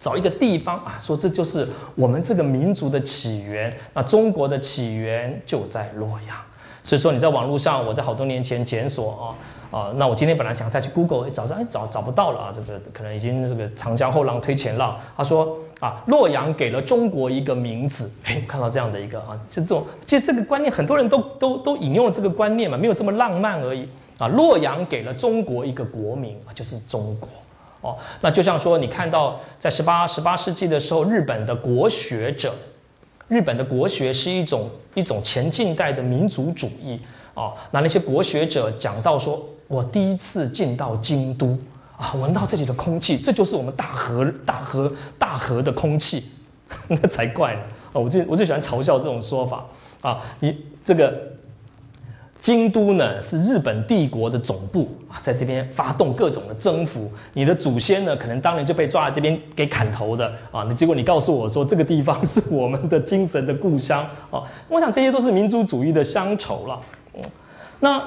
[0.00, 3.72] 找一个地方啊，说这就是我们这个民族的起源。
[3.94, 6.36] 那中国的起源就在洛阳。
[6.82, 9.36] 所以说你在网络上，我在好多年前检索
[9.70, 14.98] 啊啊，那我今天本来想再去 Google 找找，哎，找找不到了啊，这个可能已经这个长江后浪推前浪。
[15.16, 23.88] 他说啊，洛阳给了中国一个名字，哎，看到这样的一个啊，就这种，其实这个观念很多人都都都引用了这个观念嘛，没有这么浪漫而已
[24.22, 24.28] 啊。
[24.28, 27.28] 洛阳给了中国一个国名啊，就是中国
[27.80, 27.96] 哦。
[28.20, 32.54] 那就像说，你看到在十八十八世纪的时候，日本的国学者。
[33.28, 37.00] 日本的国学是一种一种前近代的民族主义
[37.32, 41.56] 哦，那那些国学者讲到说，我第一次进到京都
[41.96, 46.24] 啊，闻到这里的空气，这就是我们大和大和大和的空气，
[46.88, 47.60] 那才怪呢！
[47.94, 49.64] 哦，我最我最喜欢嘲笑这种说法
[50.02, 50.54] 啊，你
[50.84, 51.31] 这个。
[52.42, 57.08] 京都呢是日本帝国的总部啊，在这边发动各种的征服。
[57.34, 60.64] 你的祖先呢，可能当年就被抓在这边给砍头的啊。
[60.68, 64.42] 那结果你告诉我说这个地方是我们的精神的故乡啊。
[64.68, 66.80] 我想这些都是民族主义的乡愁了。
[67.14, 67.22] 嗯，
[67.78, 68.04] 那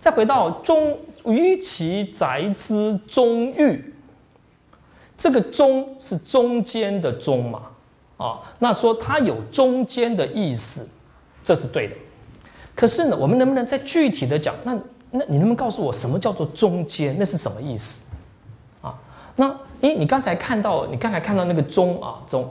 [0.00, 3.94] 再回到中于其宅之中域，
[5.16, 7.62] 这个中是中间的中嘛
[8.16, 8.40] 啊？
[8.58, 10.90] 那说它有中间的意思，
[11.44, 11.94] 这是对的。
[12.74, 14.54] 可是呢，我们能不能再具体的讲？
[14.64, 14.78] 那
[15.10, 17.14] 那你能不能告诉我什么叫做中间？
[17.18, 18.14] 那是什么意思？
[18.80, 18.98] 啊，
[19.36, 19.48] 那
[19.82, 22.50] 诶，你刚才看到，你刚才看到那个中啊中，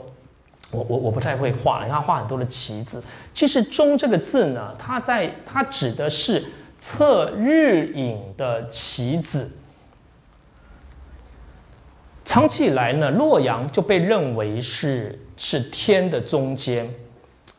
[0.70, 3.02] 我我我不太会画，因为画很多的旗子。
[3.34, 6.44] 其实中这个字呢，它在它指的是
[6.78, 9.58] 测日影的旗子。
[12.24, 16.88] 长期以来呢，洛阳就被认为是是天的中间。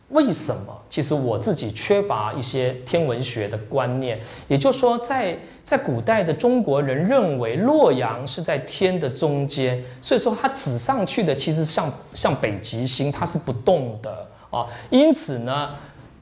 [0.09, 0.79] 为什么？
[0.89, 14.67] 其实我自己缺乏一些天文学的观念，也就是说，在在古代的中国人认为洛阳是在天的中间，所以说它指上去的其实像像北极星，它是不动的啊。
[14.91, 15.71] 因此呢，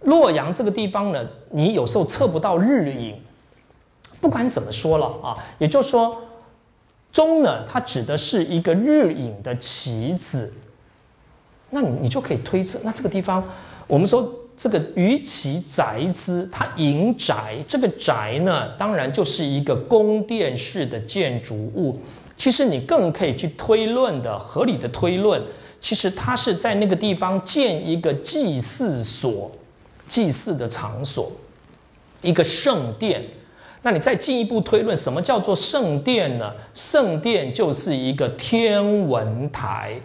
[0.03, 3.19] 洛阳这个地方呢，你有时候测不到日影。
[4.21, 6.15] 不管怎么说了啊，也就是说，
[7.11, 10.53] 中呢，它指的是一个日影的棋子，
[11.71, 13.43] 那你你就可以推测，那这个地方。
[13.91, 21.99] 我们说这个于其宅之，它营宅，这个宅呢，当然就是一个宫殿式的建筑物。
[22.37, 25.43] 其实你更可以去推论的，合理的推论，
[25.81, 29.51] 其实它是在那个地方建一个祭祀所，
[30.07, 31.29] 祭祀的场所，
[32.21, 33.21] 一个圣殿。
[33.81, 36.49] 那你再进一步推论，什么叫做圣殿呢？
[36.73, 39.99] 圣殿就是一个天文台。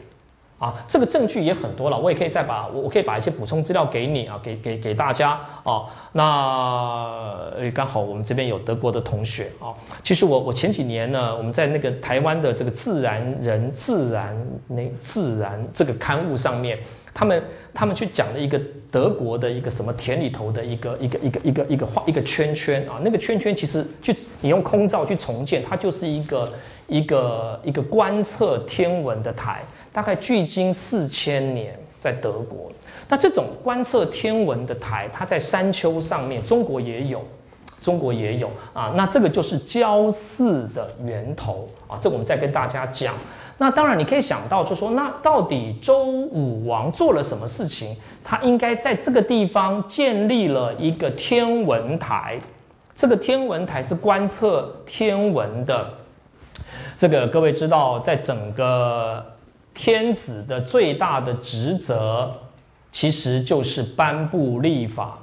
[0.58, 5.84] 啊，这个证据也很多了，我也可以再把我我可以把一些补充资料给你啊，给给给大家啊。
[6.12, 14.34] 那刚好我们这边有德国的同学啊，其实我我前几年呢，我们在那个台湾的这个自然人自然
[14.66, 16.78] 那自然这个刊物上面，
[17.12, 17.42] 他们
[17.74, 18.58] 他们去讲了一个
[18.90, 26.52] 德国的一个什么田里头的一个一个一个一个一个画一个圈圈啊，那个圈圈其实去你用空照去重建，它就是一个
[26.86, 29.62] 一个一个观测天文的台。
[29.96, 32.70] 大概距今四千年，在德国，
[33.08, 37.24] 那这种观测天文的台，它在山丘上面，中国也有，
[37.80, 38.92] 中国也有啊。
[38.94, 43.14] 那这个就是焦寺的源头啊，这我们再跟大家讲。
[43.56, 47.96] 那当然，你可以想到，就说那到底周武王做了什么事情？
[48.22, 52.38] 他应该在这个地方建立了一个天文台，
[52.94, 55.88] 这个天文台是观测天文的。
[56.94, 59.24] 这个各位知道，在整个。
[59.76, 62.34] 天子的最大的职责，
[62.90, 65.18] 其实就是颁布立法。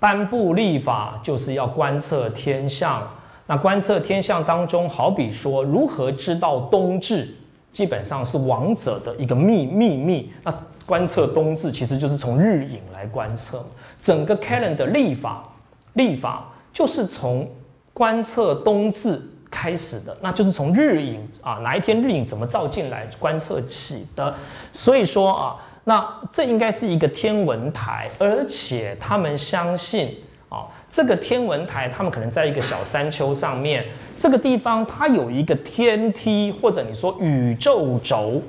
[0.00, 3.06] 颁布立法就是要观测天象。
[3.46, 7.28] 那观测天象当中，好比说如何知道冬至，
[7.74, 10.32] 基本上是王者的一个秘秘密。
[10.42, 10.54] 那
[10.86, 13.62] 观测冬至，其实就是从日影来观测。
[14.00, 15.44] 整个 calendar 立法，
[15.92, 17.46] 立法就是从
[17.92, 19.20] 观测冬至。
[19.50, 24.34] 开始的，那就是从日影啊，哪一天日影怎么照进来观测起的。
[24.72, 30.16] 所以说啊，那这应该是一个天文台，而且他们相信
[30.48, 33.84] 啊，这个天文台他们可能在一个小山丘上面，
[34.16, 38.40] 这个地方它有一个天梯，或者你说宇宙轴，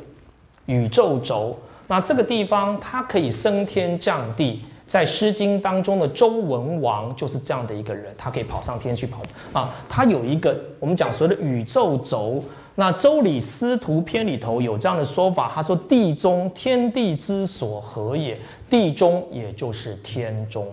[0.67, 4.61] 宇宙轴，那这个地方它可以升天降地。
[4.91, 9.21] 在《诗经》当中的周文王就是这样的一个人，他可以跑上天去跑
[9.53, 9.73] 啊。
[9.87, 12.43] 他有一个我们讲所谓的宇宙轴。
[12.75, 18.37] 那《周礼·司徒篇》里头有这样的说法，他说：“地中，天地之所合也。
[18.69, 20.67] 地中也就是天中，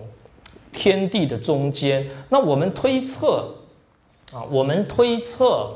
[0.73, 3.47] 天地的中间。”那我们推测
[4.33, 5.71] 啊，我们推测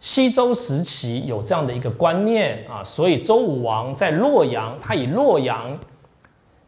[0.00, 5.78] 西周时期有这样的一个观念啊，所以周武王在洛阳，他以洛阳。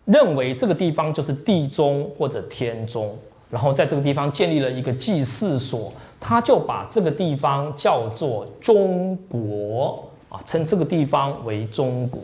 [0.08, 3.16] 认为这个地方就是地中或者天中
[3.50, 12.20] 然后在这个地方建立了一个祭祀所，他就把这个地方叫做中国啊，称这个地方为中国。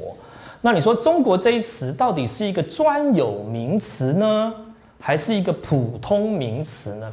[0.61, 4.53] 那你说“中国”这一词到底是一个专有名词呢，
[4.99, 7.13] 还是一个普通名词呢？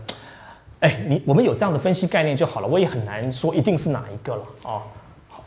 [0.80, 4.82] 哎，你我们有这样的分析概念就好了，我也很难说一定是哪一个了啊。
[5.30, 5.44] 好，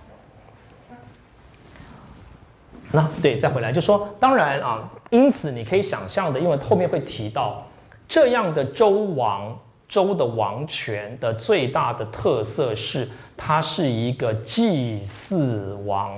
[2.92, 7.64] 那对，再回来就说，当然啊，因此你可以想象的，因为后面会提到
[8.08, 9.56] 这样的周王
[9.88, 16.12] 周的王权的最大的特色是，它是一个祭祀王。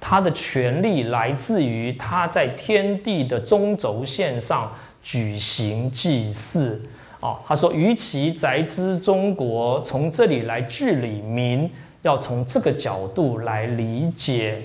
[0.00, 4.72] 他的权力来自于他在天地的中轴线上
[5.02, 6.80] 举行祭祀。
[7.18, 11.68] 哦，他说：“与其宅之中国，从这里来治理民，
[12.02, 14.62] 要从这个角度来理解。”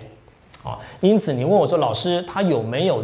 [0.63, 3.03] 啊，因此你问我说：“老师，他有没有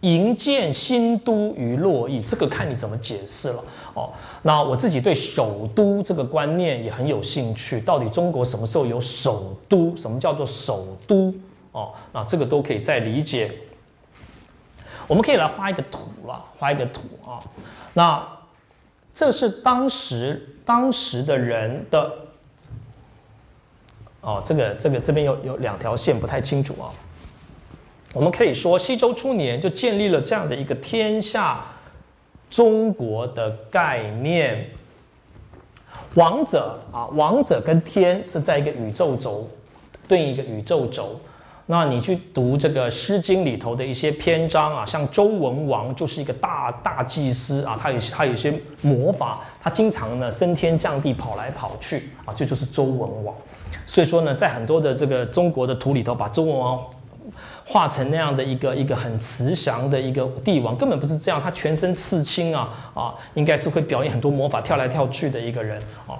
[0.00, 3.64] 营建新都于洛邑？”这个看你怎么解释了。
[3.94, 7.80] 哦，那我自己对首都这个观念也很有兴趣。
[7.80, 9.96] 到底中国什么时候有首都？
[9.96, 11.34] 什么叫做首都？
[11.72, 13.50] 哦，那这个都可以再理解。
[15.06, 17.42] 我们可以来画一个图了，画一个图啊。
[17.94, 18.24] 那
[19.12, 22.12] 这是当时当时的人的
[24.20, 26.92] 哦，这个这个这边有有两条线不太清楚啊。
[28.14, 31.64] 我们可以说，西周初年就建立了这样的一个天下
[32.50, 34.66] 中国的概念。
[36.14, 39.46] 王者啊，王者跟天是在一个宇宙轴
[40.08, 41.20] 对应一个宇宙轴。
[41.66, 53.34] 那你去读这个《诗经》里头的一些篇章啊，像周文王就是一个大大祭司啊，他有他有些魔法，他经常呢升天降地跑来跑去啊，这就是周文王。
[53.84, 56.82] 所以说呢，在很多的这个中国的图里头，把周文王
[57.68, 66.16] 画成那样的一个一个很慈祥的一个帝王，根本不是这样，他全身刺青啊啊，应该是会表演很多魔法，跳来跳去的一个人啊。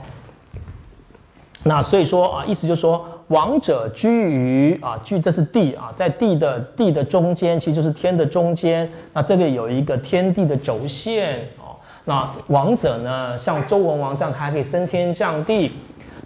[1.65, 3.09] 那所以说啊，意思就是说。
[3.29, 8.91] 王者居于啊，居这是地啊，在地的地的中间，其实就是天的中间。
[9.13, 11.77] 那这个有一个天地的轴线哦。
[12.07, 15.73] 那王者呢，像周文王这样，他还可以升天降地。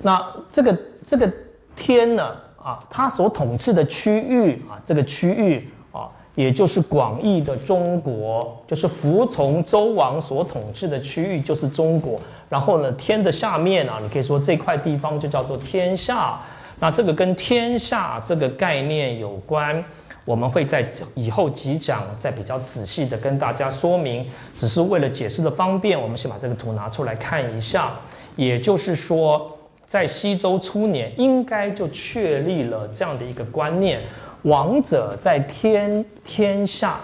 [0.00, 1.28] 那这个这个
[1.74, 12.20] 天呢，啊，他所统治的区域啊，这个区域啊，也就是广义的中国，就是服从周王所统治的区域，就是中国。
[12.48, 16.38] 然后呢，天的下面啊，你可以说这块地方就叫做天下。
[16.78, 19.82] 那这个跟天下这个概念有关，
[20.24, 24.26] 我们会在以后几讲再比较仔细的跟大家说明。
[24.56, 27.90] 只是为了解释的方便，我们先把这个图拿出来看一下。
[28.34, 29.50] 也就是说，
[29.92, 34.00] 在西周初年，应该就确立了这样的一个观念：
[34.44, 36.96] 王者在天天下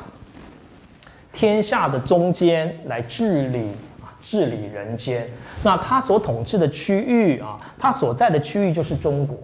[1.30, 3.58] 天下的中间来治理
[4.00, 5.28] 啊，治理人间。
[5.62, 9.36] 那他所统治的区域啊，他所在的区域就是中国。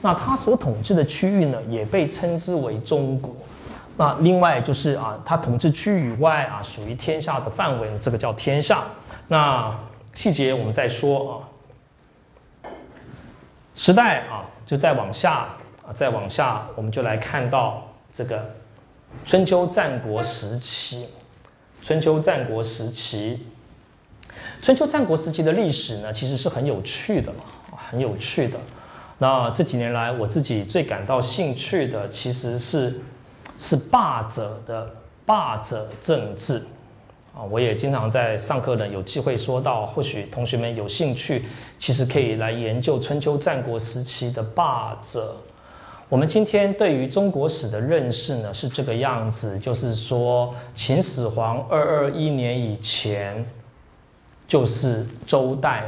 [0.00, 3.32] 那他所统治的区域呢，也被称之为中国。
[3.96, 8.82] 那另外就是啊，他统治区域以外啊，属于天下的范围，这个叫天下。
[9.28, 9.72] 那
[10.14, 11.34] 细节我们再说啊。
[13.78, 15.46] 时代啊，就再往下
[15.86, 18.54] 啊，再往下，我们就来看到这个
[19.24, 21.08] 春秋战国时期。
[21.80, 23.46] 春秋战国时期，
[24.60, 27.32] 春秋战国时期的历史呢，其实是很有趣的，
[27.70, 28.58] 很有趣的。
[29.18, 33.00] 那这几年来，我自己最感到兴趣的，其实是
[33.58, 34.90] 是霸者的
[35.24, 36.60] 霸者政治
[37.38, 37.44] 啊。
[37.44, 41.44] 我也经常在上课呢，有机会说到，或许同学们有兴趣，
[41.78, 45.36] 其实可以来研究春秋战国时期的霸者。
[46.08, 53.46] 我们今天对于中国史的认识呢，是这个样子，就是说秦始皇二二一年以前
[54.48, 55.86] 就是周代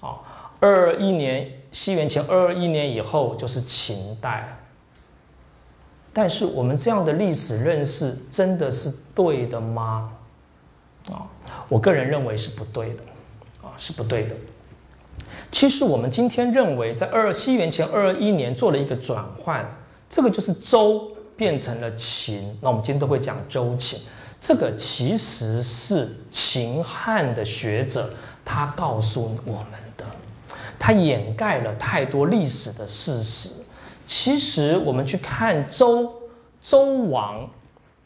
[0.00, 0.18] 嘛，啊，
[0.58, 1.50] 二二一年。
[1.72, 4.56] 西元前二二一年以后就是秦代，
[6.10, 10.15] 但是我们这样的历史认识真的是对的吗？
[11.12, 11.26] 啊，
[11.68, 13.02] 我个人认为是不对的，
[13.62, 14.34] 啊，是不对的。
[15.50, 19.64] 其实我们今天认为，在二西元前二二一年做了一个转换，
[20.08, 22.56] 这个就是周变成了秦。
[22.60, 24.00] 那我们今天都会讲周秦，
[24.40, 28.10] 这个其实是秦汉的学者
[28.44, 29.66] 他告诉我们。
[29.96, 30.04] 的，
[30.78, 33.50] 他掩盖了太多历史的事实。
[34.06, 36.12] 其实我们去看周
[36.60, 37.48] 周王，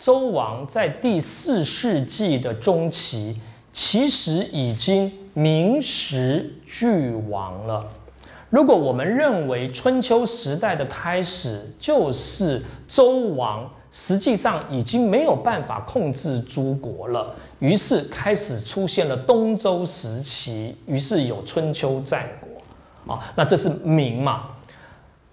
[0.00, 3.38] 周王在第四世纪的中期，
[3.70, 7.86] 其实已经名实俱亡了。
[8.48, 24.46] 如果我们认为春秋时代的开始就是周王实际上已经没有办法控制诸国了，于是开始出现了东周时期，于是有春秋战国，啊，那这是明嘛？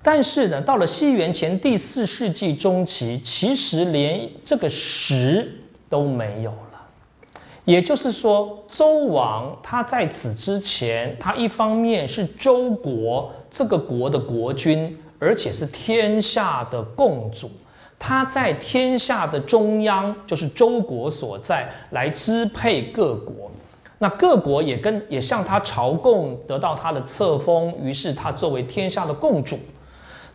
[0.08, 5.54] 但是呢，到了西元前第四世纪中期，其实连这个时
[5.90, 6.82] 都没有了。
[7.66, 17.52] 也就是说，周王他在此之前，他一方面是周国这个国的国君，而且是天下的共主。
[18.00, 23.52] 他在天下的中央，就是周国所在，来支配各国。
[23.98, 27.76] 那各国也跟也向他朝贡，得到他的册封。
[27.84, 29.60] 于是他作为天下的共主。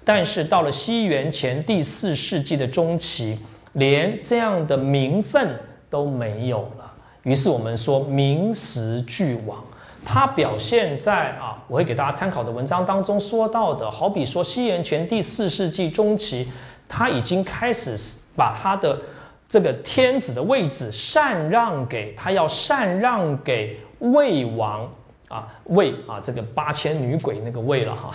[0.04, 3.38] 但是到了西元前第四世纪的中期，
[3.74, 6.92] 连这样的名分都没有了。
[7.22, 9.62] 于是我们说名实俱亡。
[10.04, 16.50] 它表现在啊，我会给大家参考的文章当中说到的，好比说西元前第四世纪中期。
[16.94, 17.96] 他已经开始
[18.36, 19.00] 把他的
[19.48, 24.86] 这个天子的位置禅让给他，要禅让给魏王
[25.28, 28.14] 啊，魏啊，这个八千女鬼那个魏了哈，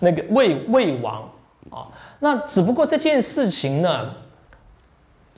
[0.00, 1.30] 那个魏魏王
[1.70, 1.88] 啊，
[2.20, 4.14] 那只不过这件事情呢，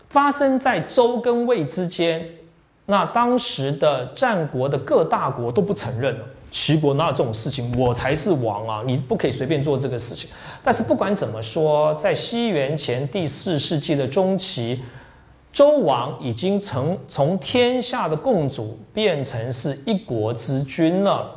[0.09, 2.29] 发生在周跟魏之间，
[2.87, 6.17] 那当时的战国的各大国都不承认。
[6.53, 7.77] 齐国哪有这种事情？
[7.77, 8.83] 我才是王啊！
[8.87, 10.31] 你不可以随便做这个事情。
[10.65, 14.81] 但是不管怎么说，在西元前第四世纪的中期，
[15.53, 21.31] 周王已经从从天下的共主变成是一国之君了。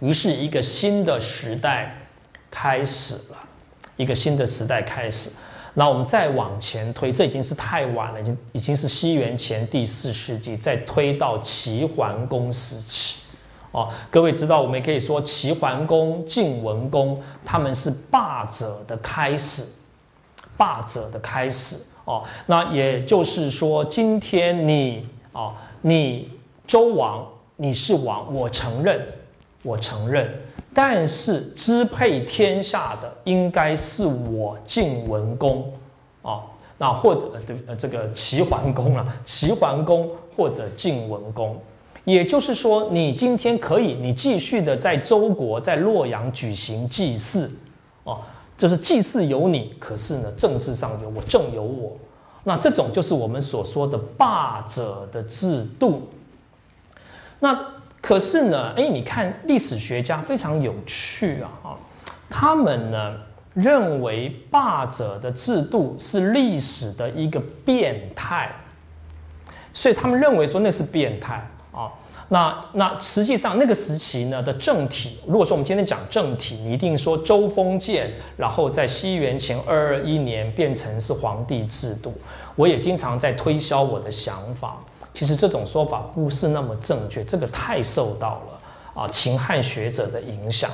[0.00, 1.96] 于是，一个新的时代
[2.54, 3.38] 开始了，
[3.96, 5.32] 一个新的时代开始。
[5.74, 13.24] 那我们再往前推，这已经是太晚了，已经已经是西元前第四世纪，再推到齐桓公时期。
[13.72, 19.64] 哦，各位知道，我们也可以说齐桓公、晋文公他们是霸者的开始，
[20.56, 21.76] 霸者的开始。
[22.04, 26.30] 哦，那也就是说，今天你哦，你
[26.68, 27.26] 周王
[27.56, 29.04] 你是王，我承认，
[29.62, 30.32] 我承认，
[30.74, 35.72] 但是支配天下的应该是我晋文公，
[36.22, 36.42] 啊，
[36.76, 41.56] 那或者对呃这个齐桓公啊，齐桓公或者晋文公。
[42.04, 47.50] 也就是说，你今天可以，你继续的在周国，在洛阳举行祭祀，
[48.02, 48.20] 哦，
[48.58, 51.96] 就是祭祀有你，可是呢，政治上有我，政有我，
[52.42, 56.02] 那这种就是我们所说的霸者的制度。
[57.40, 57.58] 那
[58.06, 61.78] 可是呢，哎，你看历史学家非常有趣啊，哈，
[62.28, 63.14] 他们呢
[63.54, 68.54] 认为霸者的制度是历史的一个变态，
[69.72, 71.42] 所以他们认为说那是变态。
[71.72, 71.90] 啊，
[72.28, 82.12] 那那实际上那个时期呢的政体，如果说我们今天讲政体，你一定说周封建，然后在西元前二二一年变成是皇帝制度。
[82.54, 84.76] 我也经常在推销我的想法，
[85.14, 90.68] 其实这种说法不是那么正确，这个太受到了啊秦汉学者的影响。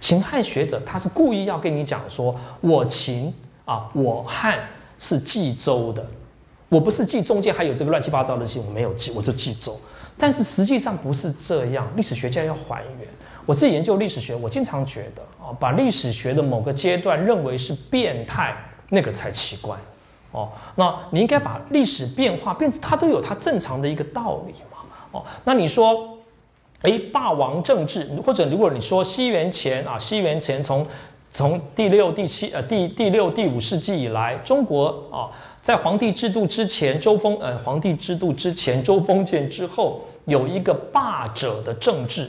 [0.00, 3.32] 秦汉学者他是故意要跟你讲说，我秦
[3.66, 4.58] 啊，我汉
[4.98, 6.04] 是冀州的，
[6.68, 9.78] 我不是冀中间还有这个乱七八糟的记，我没有记，我就冀州。
[10.18, 13.08] 但是实际上不是这样，历史学家要还原。
[13.44, 18.56] 我自己研究历史学，我经常觉得啊，把历史学的某个阶段认为是变态，
[18.88, 19.76] 那个才奇怪
[20.32, 20.48] 哦。
[20.74, 24.78] 那你应该把历史变化变，它都有它正常的一个道理嘛。
[25.12, 26.18] 哦，那你说，
[26.82, 30.86] 哎，霸王政治，或者如果你说西元前啊，西元前从
[31.30, 35.30] 从第六、第七呃第第六、第五世纪以来，中国啊。
[35.62, 42.28] 在皇帝制度之前，周封呃，皇帝制度之前，周封建之后，有一个霸者的政治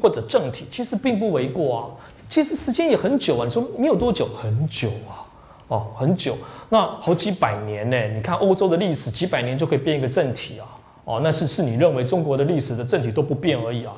[0.00, 1.84] 或者政体，其实并不为过啊。
[2.30, 5.28] 其实时间也很久啊，你说没有多久，很久啊，
[5.70, 6.36] 哦，很久，
[6.68, 7.96] 那好几百年呢。
[8.08, 10.66] 你看欧洲的历史，几百年就可以变一个政体啊，
[11.04, 13.94] 哦，那是是你认为中国的历史的政体都不变而已啊。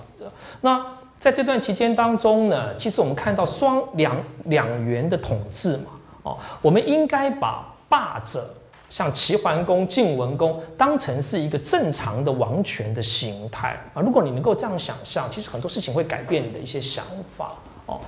[0.60, 0.84] 那
[1.18, 5.84] 在这段期间当中呢，其实我们看到双两两元的统治嘛，
[6.24, 8.44] 哦，我们应该把霸者。
[8.90, 14.02] 像齐桓公、晋文公当成是一个正常的王权的形态啊！
[14.02, 17.02] 如果你能够这样想象，其实很多事情会改变你的一些想
[17.34, 17.54] 法
[17.86, 17.98] 哦。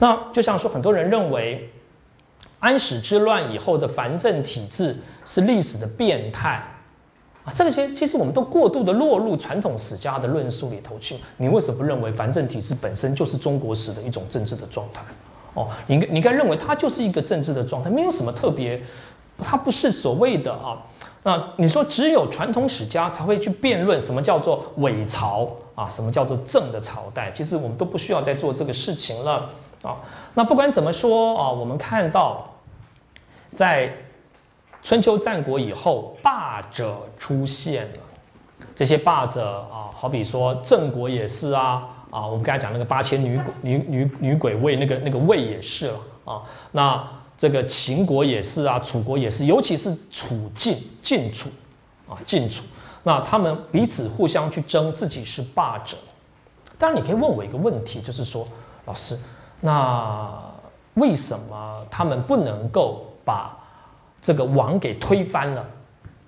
[0.00, 1.70] 那就像说，很多人认为
[2.62, 6.62] 安史之乱以后的藩镇体制是历史的变态
[7.44, 11.16] 啊，这些其实我们都过度的落入传统史家的论述里头去。
[11.38, 15.00] 你为什么不认为藩镇体制本身就是中国史的一种政治的状态？
[15.54, 18.80] 哦，你应该你应该认为它就是一个政治的状态，没有什么特别。
[19.42, 20.78] 它不是所谓的啊，
[21.24, 27.32] 那你说只有传统史家才会去辩论什么叫做伪朝啊，什么叫做正的朝代？
[27.32, 29.50] 其实我们都不需要再做这个事情了
[29.82, 29.96] 啊。
[30.34, 32.51] 那不管怎么说啊，我们看到
[33.54, 33.92] 在
[34.82, 37.98] 春秋战国以后，霸者出现了。
[38.74, 46.42] 这些霸者啊，好比说郑国也是啊，啊，我们刚才讲那个八千女女女女鬼卫，那个那个卫也是了啊。
[46.70, 47.06] 那
[47.36, 51.50] 这个秦国也是啊，楚国也是，尤其是楚晋晋楚
[52.08, 52.64] 啊，晋楚，
[53.02, 55.96] 那他们彼此互相去争，自己是霸者。
[56.78, 58.46] 当然，你可以问我一个问题，就是说，
[58.86, 59.18] 老师，
[59.60, 60.40] 那
[60.94, 63.56] 为什么他们不能够把
[64.20, 65.66] 这个王给推翻了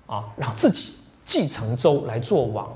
[0.06, 0.94] 啊，让自己？
[1.26, 2.68] 继承周来做王，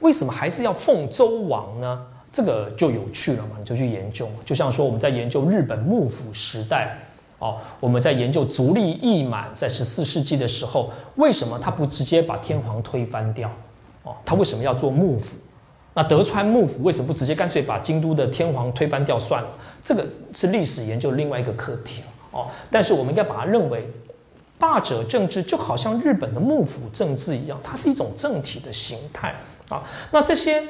[0.00, 2.06] 为什么还是要奉周王呢？
[2.30, 4.28] 这个就有趣了嘛，你就去研究。
[4.44, 6.98] 就像说我们在研究日本幕府时代，
[7.38, 13.50] 哦，我们在研究足利义满在十四世纪的时候，为什么他不直接把天皇推翻掉？
[14.02, 15.38] 哦，他为什么要做幕府？
[15.94, 19.48] 那德川幕府为什么不直接干脆把京都的天皇推翻掉算了？
[19.82, 22.02] 这个是历史研究另外一个课题
[22.34, 22.50] 哦。
[22.70, 23.88] 但是我们应该把它认为。
[24.56, 29.34] 霸者政治就好像日本的幕府政治一样，它是一种政体的形态
[29.68, 29.82] 啊。
[30.12, 30.62] 那这些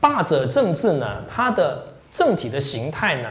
[0.00, 3.30] 霸者政治呢，它的政体的形态呢，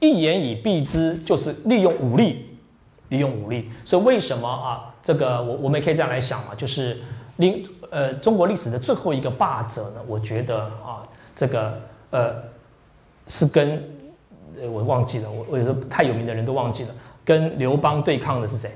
[0.00, 2.58] 一言以蔽之，就是利用武力，
[3.10, 3.70] 利用武力。
[3.84, 4.92] 所以为什么啊？
[5.02, 6.96] 这个我我们也可以这样来想啊，就是
[7.36, 11.06] 历呃中国历史的最后一个霸者呢，我觉得啊，
[11.36, 11.78] 这个
[12.10, 12.34] 呃
[13.28, 13.93] 是跟
[14.60, 16.90] 呃我忘记了，我我有时候太有名的人都忘记了。
[17.24, 18.70] 跟刘邦对抗的是谁？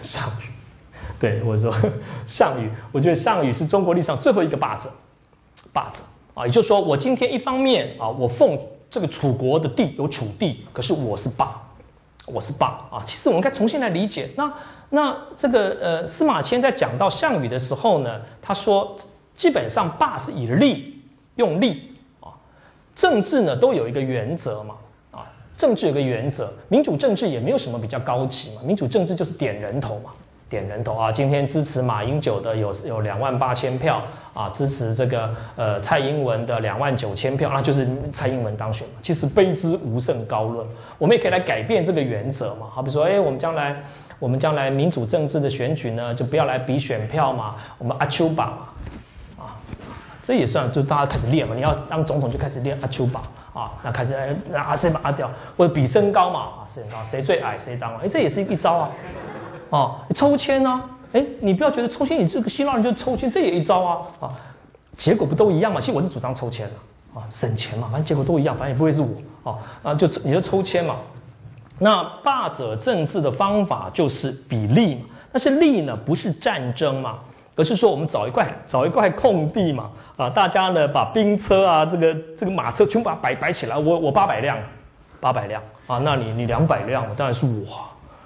[0.00, 0.44] 项羽。
[1.18, 1.72] 对我说，
[2.26, 4.90] 项羽，我觉得项羽是中国历史上最后一个霸者，
[5.72, 6.02] 霸者
[6.34, 8.58] 啊，也就是说，我今天一方面啊，我奉
[8.90, 11.60] 这个楚国的地有楚地，可是我是霸，
[12.26, 13.02] 我是霸啊。
[13.04, 14.28] 其实我们该重新来理解。
[14.36, 14.52] 那
[14.90, 18.96] 那这个呃，司马迁在讲到项羽的时候呢，他说，
[19.36, 21.02] 基本上霸是以利
[21.36, 21.91] 用利啊，
[22.94, 24.74] 政治呢都有一个原则嘛。
[25.10, 25.24] 啊
[25.54, 28.62] 政治有个原则，民主政治也没有什么比较高级嘛。
[28.64, 30.10] 民主政治就是点人头嘛，
[30.48, 31.12] 点人头啊。
[31.12, 34.02] 今天支持马英九的有有两万八千票
[34.34, 38.94] 啊，支持这个呃蔡英文的两万九千票，那就是蔡英文当选嘛。
[39.02, 40.66] 其实卑之无甚高论，
[40.98, 42.66] 我们也可以来改变这个原则嘛。
[42.72, 43.76] 好比说，哎，我们将来
[44.18, 48.68] 我们将来民主政治的选举呢，就不要来比选票嘛，我们阿丘巴嘛。
[50.22, 51.54] 这也算，就大家开始练嘛。
[51.54, 53.20] 你要当总统就开始练阿丘巴
[53.52, 58.00] 啊，那开始哎那阿谁把阿掉，或者比身高嘛啊，身高谁最矮谁当啊？
[58.04, 58.90] 哎，这也是一招啊，
[59.70, 60.82] 哦，抽签呢？
[61.12, 64.30] 哎，你不要觉得抽签，你这个希腊人就抽签，这也一招啊啊，
[64.96, 65.80] 结果不都一样嘛？
[65.80, 70.94] 其实我是主张抽签的啊，省钱嘛，反正结果都一样，反正也不会是我啊啊，就你就抽签嘛。
[71.78, 77.18] 那霸者政治的方法就是比例嘛，但是利呢不是战争嘛，
[77.56, 79.90] 而是说我们找一块找一块空地嘛。
[80.16, 83.76] 啊，大家呢把兵车啊，这个这个马车全部把它摆摆起来。
[83.76, 84.58] 我我八百辆，
[85.20, 87.66] 八百辆啊，那你你两百辆，当然是我，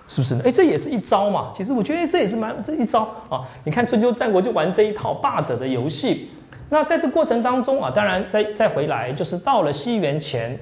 [0.08, 0.42] 是不是呢？
[0.44, 1.52] 哎，这也是一招嘛。
[1.54, 3.42] 其实我觉得这也是蛮这一招啊。
[3.64, 6.30] 你看春秋战国就玩这一套霸者的游戏。
[6.68, 10.58] 那在这过程当中啊，当然再再回来，就是到了西元前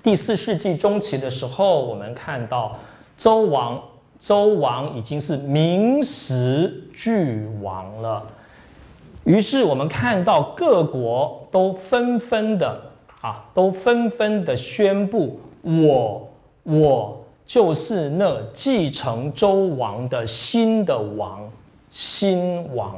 [0.00, 2.78] 第四世纪中期的时候，我们看到
[3.18, 3.82] 周王
[4.20, 8.22] 周王已经是名实俱亡了。
[9.24, 12.78] 于是我们看到各国都纷纷的
[13.22, 16.28] 啊，都纷纷的宣布，我
[16.62, 21.40] 我就是那继承周王的新的王，
[21.90, 22.94] 新王。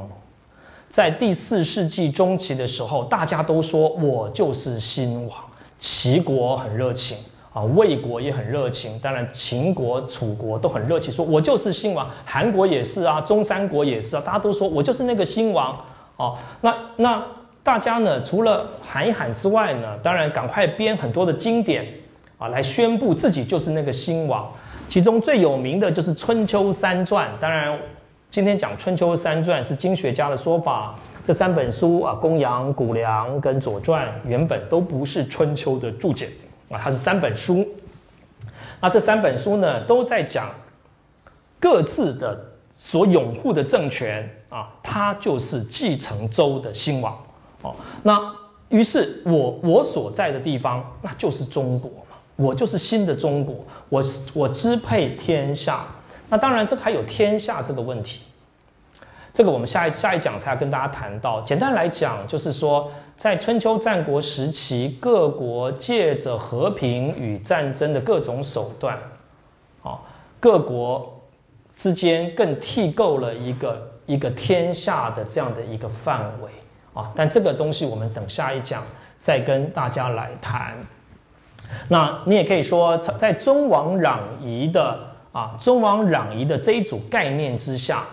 [0.89, 5.37] 在第四世纪中期的时候，大家都说我就是新王。
[5.79, 7.17] 齐国很热情
[7.53, 12.09] 啊，魏国也很热情，当然秦国、楚国都很热情，说我就是新王。
[12.25, 15.77] 韩国也是啊，中山国也是啊，大家都说我就是那个新王。
[16.17, 17.23] 哦，那那
[17.63, 18.21] 大家呢？
[18.23, 21.85] 除了喊一喊之外呢，当然赶快编很多的经典
[22.37, 24.51] 啊，来宣布自己就是那个新王。
[24.89, 27.27] 其中最有名的就是《春秋三传》。
[27.39, 27.77] 当然，
[28.31, 30.95] 今天讲《春秋三传》是经学家的说法。
[31.25, 36.29] 这三本书啊，《公羊》《谷梁》跟《左传》原本都不是春秋的注解
[36.69, 37.67] 啊，它是三本书。
[38.79, 40.47] 那这三本书呢，都在讲
[41.59, 42.39] 各自的
[42.77, 44.33] 所拥护的政权。
[44.49, 47.13] 啊，他就是继承周的新王，
[47.61, 48.33] 哦，那
[48.69, 53.55] 于是我我所在的地方，那就是中国嘛，我就是新的中国，
[53.89, 54.01] 我
[54.33, 55.85] 我支配天下，
[56.29, 58.21] 那当然这还有天下这个问题，
[59.33, 61.41] 这个我们下一下一讲才要跟大家谈到。
[61.41, 68.97] 简单来讲，就是说在春秋战国时期，各国借着和平与战争的各种手段，
[69.83, 69.99] 啊，
[70.39, 71.16] 各国
[71.77, 73.93] 之间更替构了一个。
[74.07, 76.49] 一个天下的这样的一个范围
[76.93, 78.81] 啊，但这个东西我们等下一讲
[79.19, 80.77] 再跟大家来谈。
[81.89, 84.97] 那你也可以说，在尊王攘夷的
[85.33, 88.05] 啊尊王攘夷的这一组概念之下，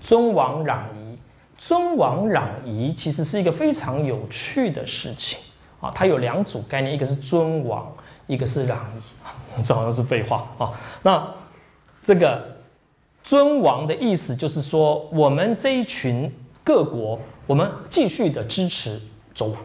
[0.00, 1.16] 尊王攘夷，
[1.56, 5.38] 尊王攘夷其实是一个非常有趣的事情
[5.80, 5.92] 啊。
[5.94, 7.86] 它有两组概念，一个是尊王，
[8.26, 10.72] 一个是攘夷，这好像是废话啊。
[11.04, 11.24] 那
[12.02, 12.51] 这个
[13.24, 16.30] 尊王的意思就是说，我们这一群
[16.64, 19.00] 各国，我们继续的支持
[19.34, 19.56] 周王，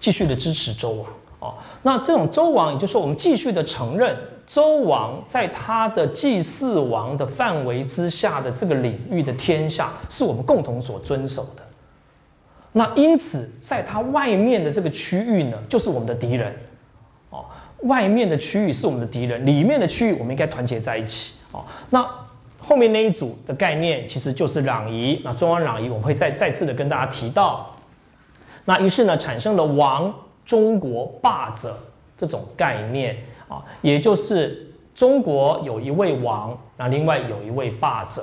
[0.00, 1.06] 继续的支持周王。
[1.40, 4.16] 哦，那这种周王，也就是说，我们继续的承认
[4.46, 11.62] 周王在他的祭祀王的范围之下的这个领域的天下，是我们共同所遵守的。
[12.72, 16.56] 那因此，在他外面的这个区域呢，就是我们的敌人。
[17.28, 17.44] 哦，
[17.82, 21.40] 外面的区域是我们的敌人，里面的区域我们应该团结在一起。
[21.52, 22.04] 哦，那
[22.66, 25.20] 后面那一组的概念其实就是攘夷。
[25.24, 27.74] 那中央攘夷，我们会再再次的跟大家提到。
[28.64, 30.14] 那于是呢，产生了王。
[30.46, 31.74] 中国霸者
[32.18, 33.16] 这种概念
[33.48, 38.22] 啊，也就是中国有一位王，那另外有一位霸者，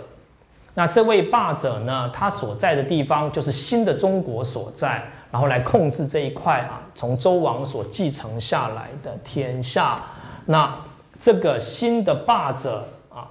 [0.76, 5.02] 那这位霸者呢，他所在的地方就是新的中国所在，
[5.32, 10.04] 然后来控制这一块啊，从周王所继承下来的天下。
[10.46, 10.72] 那
[11.20, 12.88] 这个新的霸者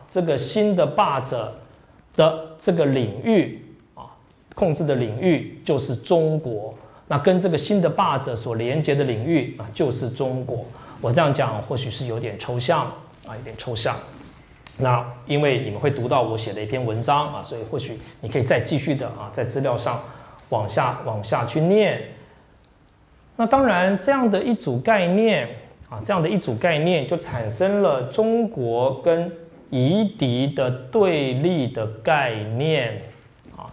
[0.09, 1.55] 这个新的霸者
[2.17, 3.65] 的这个领域
[3.95, 4.07] 啊，
[4.55, 6.75] 控制的领域就是中国。
[7.09, 10.65] 那跟这个新的霸者所连接的领域啊，就是中国。
[11.01, 12.83] 我这样讲或许是有点抽象
[13.27, 13.97] 啊，有点抽象。
[14.79, 20.01] 那因为你们会读到我写的一篇文章啊，所以或许你可以再继续的啊，在资料上
[20.51, 22.01] 往下往下去念。
[23.37, 25.49] 那当然，这样的一组概念
[25.89, 29.33] 啊，这样的一组概念就产生了中国跟
[29.71, 33.03] 夷狄的对立的概念
[33.57, 33.67] 啊。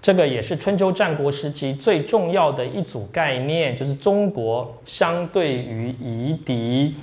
[0.00, 6.94] 这个也是春秋战国时期最重要的一组概念，就是中国相对于夷狄。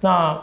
[0.00, 0.38] 那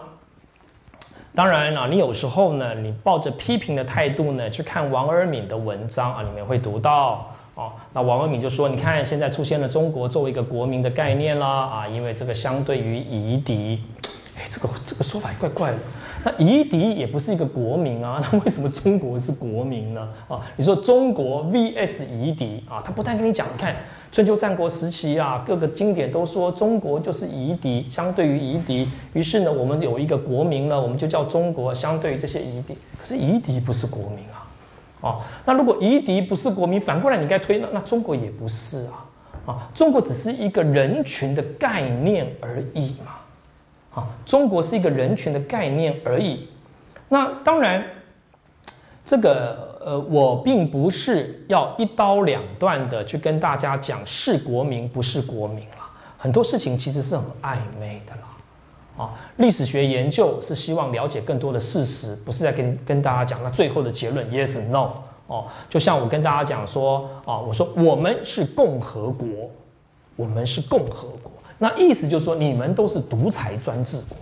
[1.34, 7.72] 当然啊，你有时候呢，你抱着批评的态度呢，去看王尔敏的文章啊，里面会读到哦。
[7.94, 13.84] 那王尔敏就说：“你看，现在出现了中国作为一个国民的概念啦啊，因为这个相对于夷狄，
[14.38, 15.78] 哎，这个这个说法怪怪的。”
[16.26, 20.10] 那夷狄也不是一个国民啊， 那为什么中国是国民呢？
[20.28, 23.76] 啊，你说中国 VS 夷狄啊，他不但跟你讲，你看
[24.12, 32.76] 春秋战国时期啊，各个经典都说中国就是夷狄，相对于夷狄，于是呢，我们有一个国民了，我们就叫中国，相对于这些夷狄。
[33.00, 34.50] 可是夷狄不是国民啊，
[35.02, 39.06] 哦，那如果夷狄不是国民，反过来你该推那那中国也不是啊，
[39.46, 43.15] 啊，中国只是一个人群的概念而已嘛。
[43.96, 46.50] 啊，中国是一个人群的概念而已。
[47.08, 47.84] 那当然，
[49.06, 55.76] 这个呃，我并不是要一刀两断的去跟大家讲是国民不是国民了。
[56.18, 58.22] 很多事情其实是很暧昧的啦。
[58.98, 64.92] 啊，历史学研究是希望了解更多的事实，不是在跟跟大家讲那最后的结论 yes no
[65.28, 65.46] 哦。
[65.70, 69.28] 就像我跟大家讲说啊，我说我们是共和国，
[70.16, 71.32] 我们是共和国。
[71.58, 74.18] 那意思就是说，你们都是独裁专制国，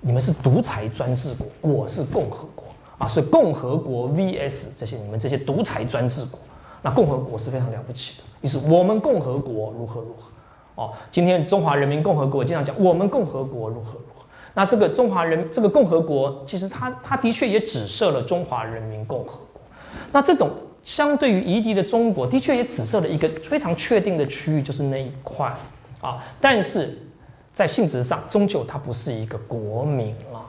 [0.00, 2.64] 你们是独裁专制国，我是共和国
[2.98, 6.38] 啊，所以共和国 VS 这些你们这些独裁专制国，
[6.82, 8.24] 那共和国是非常了不起的。
[8.42, 14.24] 意思我们共和国如何如何哦，今天中华人民共和国经常讲我们共和国如何如何，
[14.54, 19.60] 那这个中华人这个共和国其实它它的确也只设了中华人民共和国，
[20.12, 20.48] 那这种
[20.84, 25.52] 相对于夷狄的中国，的确也只设了一个非常确定的区域，就是那一块。
[26.00, 26.98] 啊，但是
[27.52, 30.46] 在性质上，终究它不是一个国民了。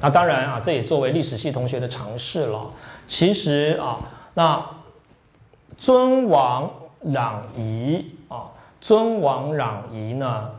[0.00, 2.70] 那当然啊，这也作为历史系同学的尝试了。
[3.06, 3.98] 其实啊，
[4.34, 4.64] 那
[5.78, 6.70] 尊王
[7.06, 10.50] 攘夷啊，尊王攘夷呢，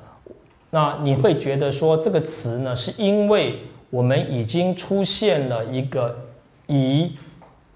[0.70, 3.60] 那你会觉得说这个词呢，是因为
[3.90, 6.18] 我们已经出现了一个
[6.68, 7.16] 夷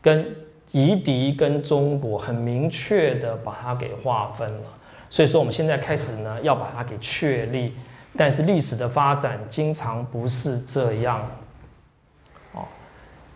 [0.01, 0.35] 跟
[0.71, 4.67] 夷狄跟中国很明确的把它给划分了。
[5.09, 7.73] 所以说，我们现在开始呢，要把它给确立。
[8.19, 11.21] 但是历史的发展经常不是这样。
[12.53, 12.65] 哦，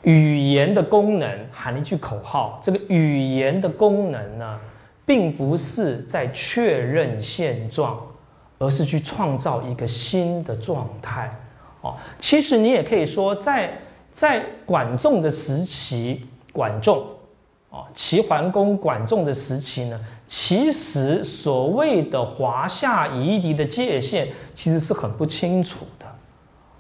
[0.02, 4.60] 语言的功能喊一句口号，这个语言的功能呢，
[5.06, 8.02] 并不是在确认现状，
[8.58, 11.32] 而是去创造一个新的状态。
[11.82, 13.72] 哦，其实你也可以说，在
[14.14, 17.06] 在管仲的时期，管仲，
[17.70, 20.00] 哦，齐桓公管仲的时期呢。
[20.34, 26.06] 其实所谓的华夏夷狄的界限，其实是很不清楚的，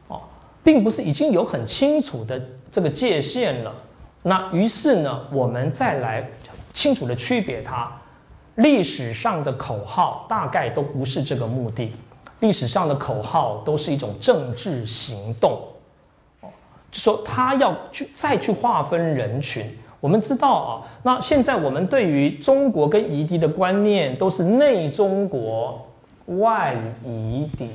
[0.07, 0.21] 哦，
[0.63, 2.41] 并不是已经有很清楚的
[2.71, 3.75] 这个界限了。
[4.23, 6.25] 那于是呢，我们再来
[6.71, 7.91] 清楚的区别它。
[8.55, 11.93] 历史上的口号大概都不是这个目的，
[12.39, 15.61] 历史上的口号都是一种政治行动。
[16.39, 16.47] 哦，
[16.89, 19.65] 就说他要去再去划分人群。
[20.01, 20.69] 我们知道啊，
[21.03, 25.87] 那现在我们对于中国跟夷狄的观念都是内中国、
[26.25, 26.75] 外
[27.05, 27.69] 夷狄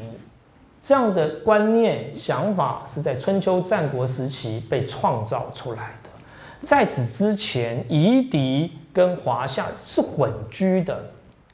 [0.82, 6.10] 这样的观念想法，是在春秋战国时期被创造出来的。
[6.62, 11.00] 在此之前，夷狄跟华夏是混居的，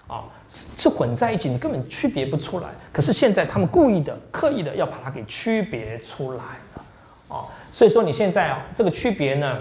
[0.07, 2.69] 啊，是是混在一起，你根本区别不出来。
[2.91, 9.59] 可是现在他们故意的、刻意的要把它给区别出来了，啊，所以说你现在啊，这个区别呢？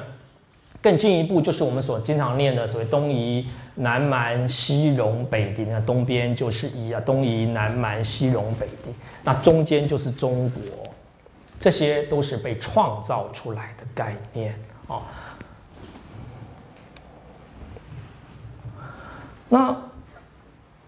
[0.81, 5.63] 更进一步，就是我们所经常念的所谓东夷、南蛮、西戎、北狄。
[5.65, 8.91] 那东边就是夷啊，东夷、南蛮、西戎、北狄。
[9.23, 10.91] 那中间就是中国，
[11.59, 14.55] 这些都是被创造出来的概念
[14.87, 15.01] 啊。
[19.47, 19.75] 那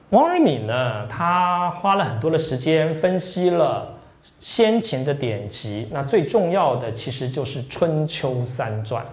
[0.10, 1.06] 王尔敏呢？
[1.08, 3.96] 他花了很多的时间分析了
[4.40, 5.88] 先秦的典籍。
[5.92, 9.04] 那最重要的其实就是《春秋三传》。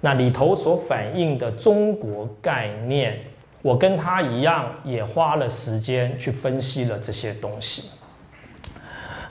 [0.00, 3.18] 那里头所反映的中国概念，
[3.62, 7.90] 我跟他一样，也花了时间去分析了这些东西。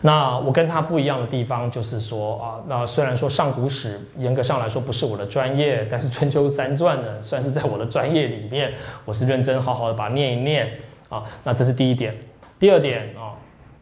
[0.01, 8.73] 那我跟他不一样的地方，就是说啊，那虽然说上古史严格上来说不是我的专业，但是春秋三传呢，算是在我的专业里面，
[9.05, 10.69] 我是认真好好的把它念一念
[11.09, 11.23] 啊。
[11.43, 12.15] 那这是第一点，
[12.59, 13.24] 第二点啊。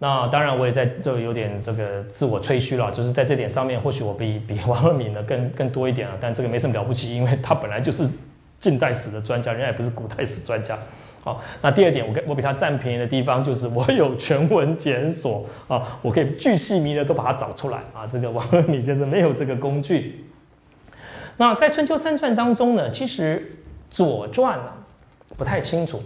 [0.04, 6.18] 那当然，我也在这有点这个自我吹嘘了，就是在这点上面，或许我比 比王二敏呢更更多一点了。
[6.20, 8.06] 但这个没什么了不起，因为他本来就是
[8.60, 10.78] 近代史的专家，人家也不是古代史专家。
[11.24, 18.06] 好，那第二点，我跟我比他占便宜的地方，就是我有全文检索啊，我可以巨细靡的都把它找出来啊。
[18.06, 20.26] 这个王二敏先生没有这个工具。
[21.38, 23.56] 那在春秋三传当中呢，其实
[23.90, 24.66] 左传呢
[25.38, 26.04] 不太清楚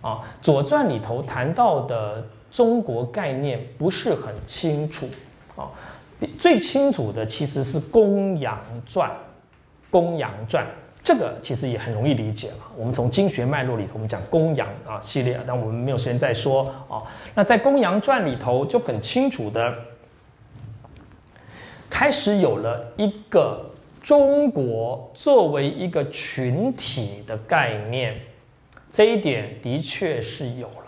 [0.00, 2.26] 啊，左传里头谈到的。
[2.56, 5.06] 中国概念不是很清楚
[5.56, 5.68] 啊，
[6.40, 9.10] 最清楚的其实是《公羊传》，
[9.90, 10.64] 《公羊传》
[11.04, 12.56] 这个其实也很容易理解了。
[12.74, 17.02] 我们从经学脉络里头，我们讲公羊啊系列，但我们没有时间再说啊。
[17.34, 19.74] 那在《公羊传》里头就很清楚的
[21.90, 23.70] 开始有了一个
[24.02, 28.18] 中国作为一个群体的概念，
[28.90, 30.85] 这一点的确是有了。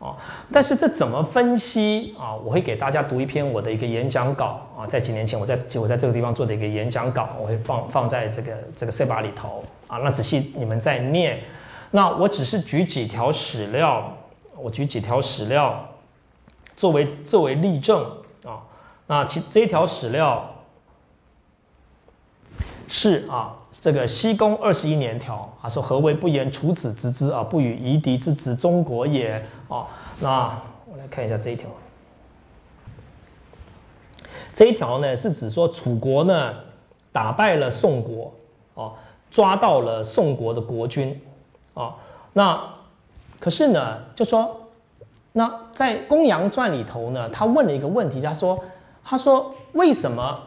[0.00, 0.16] 啊，
[0.50, 2.34] 但是这怎么分析啊？
[2.34, 9.98] 我会给大家读一篇我的一个演讲稿啊，在几年前我在我在这个地方做的一个演讲稿，我会放放在这个这个 C 把里头啊。
[9.98, 11.40] 那仔细你们再念，
[11.90, 14.10] 那我只是举几条史料，
[14.56, 15.86] 我举几条史料
[16.78, 18.02] 作为作为例证
[18.42, 18.62] 啊。
[19.06, 20.50] 那其这一条史料
[22.88, 23.56] 是啊。
[23.82, 29.40] 这个西宫二十一年条啊，说何为不言楚子之之啊，不与夷狄之子中国也
[29.70, 29.86] 哦。
[30.20, 31.70] 那我来看一下这一条，
[34.52, 36.54] 这一条呢是指说楚国呢
[37.10, 38.30] 打败了宋国
[38.74, 38.92] 啊，
[39.30, 41.18] 抓到了宋国的国君
[41.72, 41.96] 啊。
[42.34, 42.62] 那
[43.38, 44.68] 可是呢，就说
[45.32, 48.62] 那在公羊传里头呢，他问了一个问题，他说
[49.02, 50.40] 他说为什么？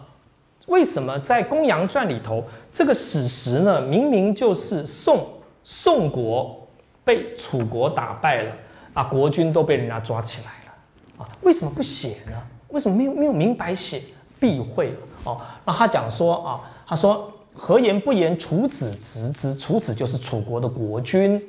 [0.67, 2.41] 为什么在《公羊传》里头，
[2.71, 3.81] 这个史实呢？
[3.81, 5.27] 明明就是宋
[5.61, 6.65] 宋国
[7.03, 8.55] 被楚国打败了
[8.93, 12.33] 啊，国君都被人家抓起来了啊，为什么不写呢？
[12.69, 14.01] 为什么没有没有明白写？
[14.39, 14.93] 避讳
[15.23, 15.39] 哦。
[15.63, 19.55] 那他讲说啊，他说何言不言楚子侄之？
[19.55, 21.41] 楚子就是楚国的国君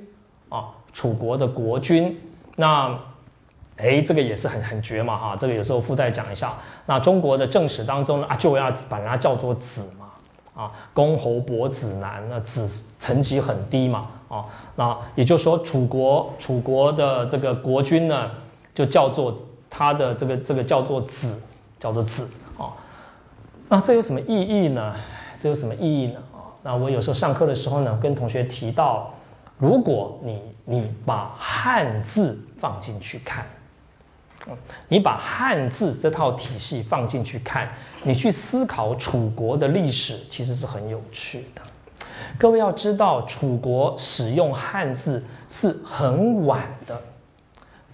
[0.48, 2.20] 啊，楚国的国君。
[2.56, 2.96] 那
[3.76, 6.54] 哎，这个也是很很绝嘛哈，这个有时候附带讲一下。
[6.86, 12.68] 那中国的正史当中呢啊，就要把它叫做子嘛啊，公侯伯子男，那子
[13.00, 14.44] 层级很低嘛啊，
[14.76, 18.30] 那也就是说楚国楚国的这个国君呢，
[18.74, 19.36] 就叫做
[19.68, 21.48] 他的这个这个叫做子，
[21.78, 22.72] 叫做子啊。
[23.68, 24.94] 那这有什么意义呢？
[25.38, 26.20] 这有什么意义呢？
[26.32, 29.12] 啊，那我有时候上课的时候呢，跟同学提到，
[29.59, 33.46] 如果你你把汉字放进去看。
[34.88, 37.66] 你把汉字这套体系放进去看，
[38.02, 41.62] 你去思考楚国的历史，其实是很有趣的。
[42.38, 47.00] 各位要知道，楚国使用汉字是很晚的，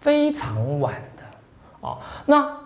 [0.01, 1.99] 非常晚的啊。
[2.27, 2.61] 那。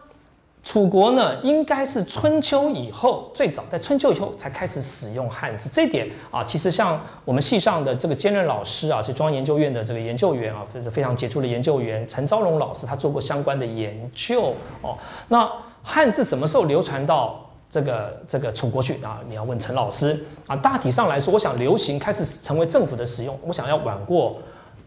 [0.66, 5.68] 楚国呢，应该是春秋以后最早，在春秋以后才开始使用汉字。
[5.68, 14.96] 这点啊，其实像我们系上的这个兼任老师啊，是中央研究院的这个研究员啊，这是非常杰出的研究员陈昭荣老师，他做过相关的研究哦。
[15.28, 15.46] 那
[15.82, 17.43] 汉字什么时候流传到
[17.74, 19.20] 这个这个楚国去啊？
[19.26, 20.54] 你要问陈老师啊。
[20.54, 24.38] 大体上来说，我想流行开始成为政府的使用，我想要晚过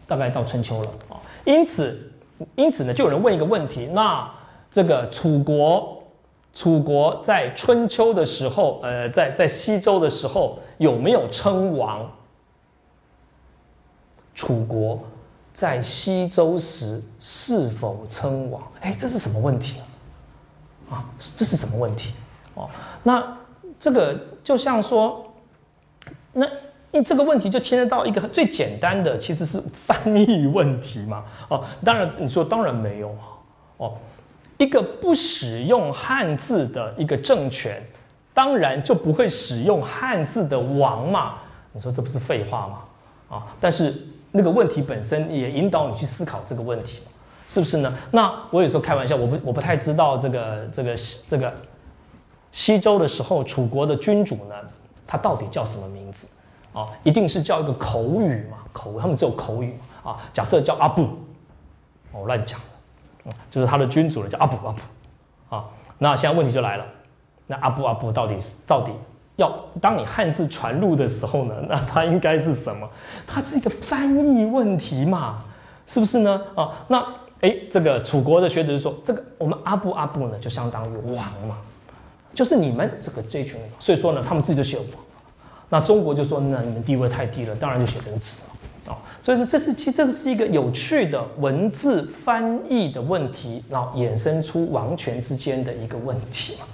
[0.06, 1.20] 大概到春秋了啊。
[1.44, 2.10] 因此，
[2.56, 4.26] 因此呢，就有人问一个问题，那。
[4.70, 6.02] 这个楚国，
[6.54, 12.06] 楚国在春秋的时候，呃，在在西周的时候有没有称王？
[14.34, 15.00] 楚国
[15.54, 18.62] 在西周时是否称王？
[18.82, 19.80] 哎，这是什么问题
[20.90, 20.96] 啊？
[20.96, 22.12] 啊，这是什么问题？
[22.58, 22.68] 哦，
[23.04, 23.38] 那
[23.78, 25.32] 这个就像说，
[26.32, 26.46] 那
[26.90, 31.24] 因这个问题就牵涉到一个最简单的，其实是翻译问题嘛。
[31.48, 33.22] 哦，当然你说当然没有啊。
[33.76, 33.94] 哦，
[34.56, 37.82] 一个不使用汉字的一个政权，
[38.34, 41.36] 当然就不会使用汉字的王嘛。
[41.72, 43.36] 你说这不是废话吗？
[43.36, 43.94] 啊，但是。
[44.30, 47.00] 那个问题本身也引导你去思考这个问题，
[47.48, 47.92] 是不是呢？
[48.10, 50.94] 那我有时候开玩笑，我不我不太知道这个这个
[51.26, 51.54] 这个
[52.52, 54.54] 西周的时候，楚国的君主呢，
[55.06, 56.38] 他到底叫什么名字
[56.72, 56.86] 啊？
[57.04, 58.58] 一定是叫一个口语嘛？
[58.72, 60.16] 口他们只有口语啊。
[60.32, 61.08] 假设叫阿布，
[62.12, 62.58] 我乱讲，
[63.50, 65.64] 就是他的君主呢，叫阿布阿布啊。
[65.98, 66.84] 那现在问题就来了，
[67.46, 68.92] 那阿布阿布到底是到底？
[69.36, 72.88] 要当你汉字传入的时候呢， 那它应该是什么？
[73.24, 75.44] 它是一个翻译问题嘛，
[75.86, 76.42] 是不是呢？
[76.56, 76.98] 啊，那
[77.40, 81.56] 哎，这个楚国的学者就说，这个我们阿布阿布呢，就相当于王嘛，
[82.38, 84.86] 就是你们这个这群人，所以说呢，他们自己就写王。
[85.68, 88.44] 那中国就说，那你们地位太低了，当然就写成子
[88.86, 88.94] 啊。
[89.20, 96.66] 所以说，这是其实这个是一个有趣的文字翻译的问题，然后衍生出王权之间的一个问题嘛。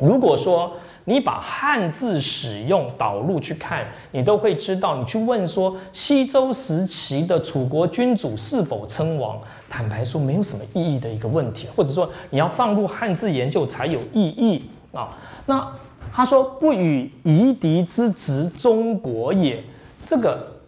[0.00, 0.72] 如果说。
[1.06, 4.96] 你把汉字使用导入去看，你都会知道。
[4.96, 14.62] 你去问说西周时期的楚国君主是否称王，坦白说没有什么意义的一个问题，或者说你要放入汉字研究才有意义
[14.92, 15.18] 啊。
[15.46, 15.76] 那
[16.12, 19.62] 他说不与夷狄之执中国也，
[20.04, 20.60] 这个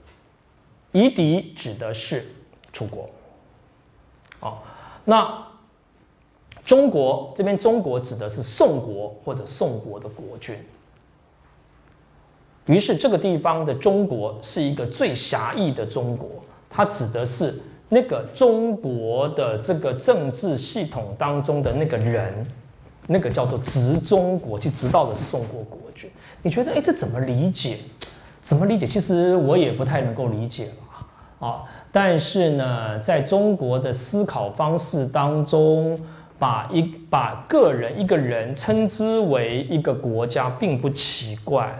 [0.93, 2.25] 夷狄指的是
[2.73, 3.09] 楚国。
[4.41, 4.59] 哦，
[5.05, 5.47] 那。
[6.65, 10.55] 中国这边，中国指的是宋国或者宋国的国君。
[12.67, 16.31] 于是，这个地方的中国是一个最狭义的中国，
[16.71, 22.47] 它指的是那个中国的这个政治系统当中的那个人，
[23.07, 26.11] 那个叫做执中国，去执到的是宋国国君。
[26.43, 27.77] 你觉得，哎，这怎么理解？
[28.43, 28.87] 怎么理解？
[28.87, 31.65] 其实我也不太能够理解了啊。
[31.91, 36.01] 但是呢，在中国的思考方式当中。
[36.39, 41.73] 把一把个人一个人称之为一个国家，并不奇怪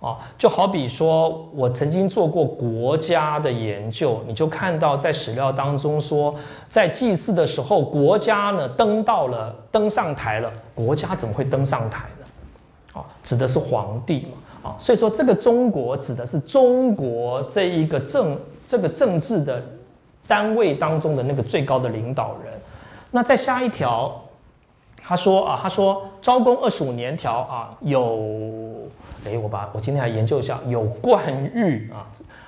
[0.00, 0.18] 啊。
[0.36, 6.34] 就好比说，我曾经做过国家的研究，你就看到在史料当中说，
[6.68, 13.00] 在祭祀的时候，国家呢登到了登上台了，国家怎么会登上台呢？
[13.00, 14.38] 啊，指的是皇帝嘛。
[14.60, 19.62] 啊，所以说这个中国指的是中国这一个政这个政治的
[20.26, 22.52] 单位当中的那个最高的领导人。
[23.12, 24.20] 那再下一条，
[25.00, 28.18] 他说啊，他说昭公二十五年条啊，有，
[29.28, 31.22] 哎，我把我今天来研究一下，有冠
[31.54, 32.06] 玉啊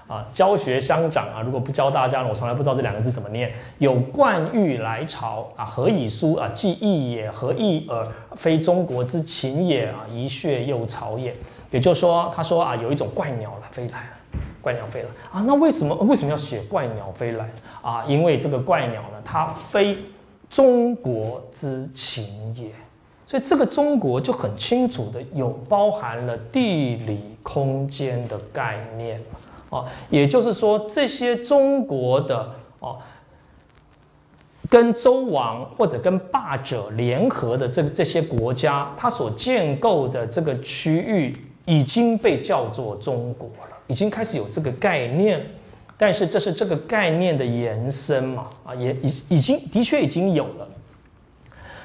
[0.09, 3.52] 啊，教学相长啊，如果不教大家呢，我从来不知道这两个字怎么念。
[3.78, 6.48] 有冠玉来朝啊，何以书啊？
[6.55, 8.07] 既义也，何以耳？
[8.35, 10.07] 非中国之禽也啊！
[10.11, 11.35] 一血又朝也。
[11.70, 15.44] 也就是说，他说啊，有一种怪鸟了，飞来了，怪鸟飞了啊。
[15.47, 17.48] 那为什么为什么要写怪鸟飞来
[17.82, 18.05] 啊？
[18.07, 19.97] 因为这个怪鸟呢，它非。
[20.48, 22.73] 中国之情也，
[23.31, 29.23] 所以这个中国就很清楚的有包含了地理空间的概念
[29.69, 32.51] 哦，也就是说这些中国的
[32.81, 32.98] 哦，
[34.69, 41.36] 跟周王或者跟霸者联合的这这些国家，它所建构的这个区域
[41.66, 45.47] 已经被叫做中国了，已经开始有这个概念。
[45.97, 48.48] 但是这是这个概念的延伸嘛？
[48.65, 50.69] 啊，也已已经的确已经有了。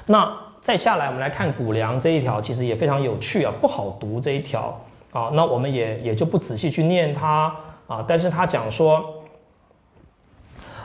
[0.06, 0.36] 那
[0.66, 4.76] 再下来，我们来看古梁这一条，其实也非常有趣啊，不好读这一条
[5.12, 5.30] 啊。
[5.32, 7.54] 那我们也也就不仔细去念它
[7.86, 8.04] 啊。
[8.04, 9.22] 但是他讲说，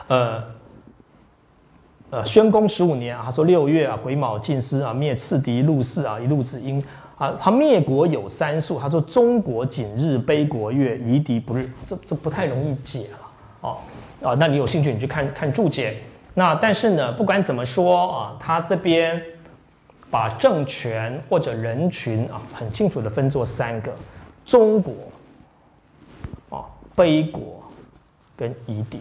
[0.06, 0.40] 呃
[2.10, 6.80] 呃，宣公十五年啊，他说六月啊，癸卯进师啊，灭赤狄陆氏啊，一路子婴。
[7.18, 8.78] 啊，他灭国有三数。
[8.78, 13.18] 他说：“中国景日，悲国月，夷狄不日。”这这不太容易解了
[13.62, 13.78] 哦。
[14.22, 15.96] 啊，那你有兴趣，你去看看注解。
[16.34, 19.20] 那但是呢，不管怎么说啊，他这边
[20.12, 23.92] 把政权或者人群啊，很清楚的分作三个：
[24.46, 24.92] 中国
[26.50, 26.62] 啊、
[26.94, 27.60] 悲国
[28.36, 29.00] 跟夷狄。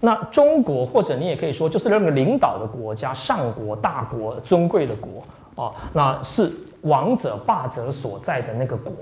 [0.00, 5.24] 那中国或者你也可以说，就是那个领导的国家、上国、大国、尊贵的国
[5.64, 6.52] 啊，那是。
[6.82, 8.92] 王者霸者所在的那个国，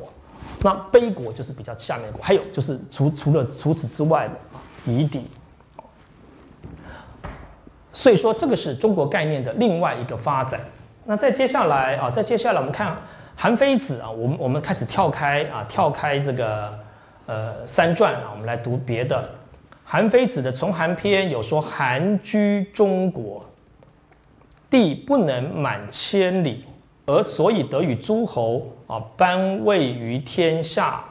[0.62, 5.26] 那卑国就是比较下面，还有就是除除了除此之外的夷狄，
[7.92, 10.58] 所以说这个是中国概念的另外一个发展
[11.08, 12.96] 那再接下来啊，再接下来我们看
[13.36, 16.76] 韩非子啊，我们我们开始跳开啊，跳开这个
[17.26, 19.30] 呃三传啊，我们来读别的。
[19.84, 23.44] 韩非子的《从韩篇》有说：“韩居中国，
[24.68, 26.64] 地不能满千里，
[27.06, 31.04] 而所以得与诸侯啊班位于天下。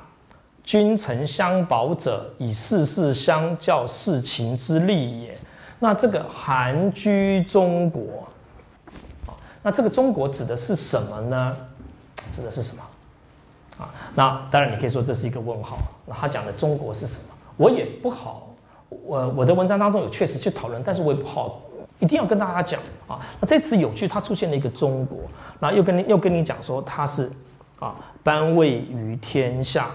[0.62, 5.38] 君臣相保者，以事事相较，事情之利也。”
[5.80, 8.02] 那这个韩居中国。
[9.66, 11.58] 那这个中国指的是什么呢？
[12.32, 12.84] 指的是什么？
[13.80, 15.80] 啊，那当然你可以说这是一个问号。
[16.06, 17.34] 那他讲的中国是什么？
[17.58, 18.48] 我也不好，
[18.90, 21.60] 我我的文章当中有确实去讨论，但是我也不好
[21.98, 23.20] 一定要跟大家讲啊。
[23.42, 25.18] 那这次有趣，它出现了一个中国，
[25.60, 27.32] 那又跟你又跟你讲说它是
[27.80, 29.88] 啊，班位于天下。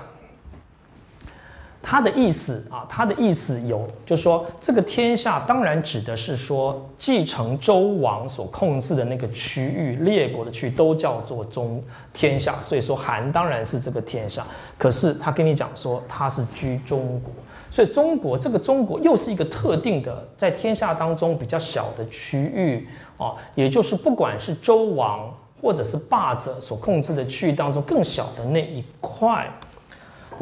[1.83, 11.83] 他的意思啊，他的意思有，就是说这个天下当然指的是说继承周王所控制的那个区域，列国的区都叫做中
[12.13, 12.61] 天下。
[12.61, 14.47] 所以说韩当然是这个天下，
[14.77, 17.33] 可是他跟你讲说他是居中国，
[17.71, 22.87] 所以中国这个中国又是一个特定的在天下当中比较小的区域
[23.17, 29.51] 啊，也就是不管是周王或者是霸者所控制的区域当中更小的那一块。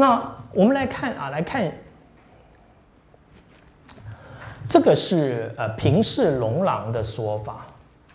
[0.00, 0.22] 那
[0.52, 1.68] 我们来看啊，来看
[4.68, 7.66] 这个是呃平氏龙郎的说法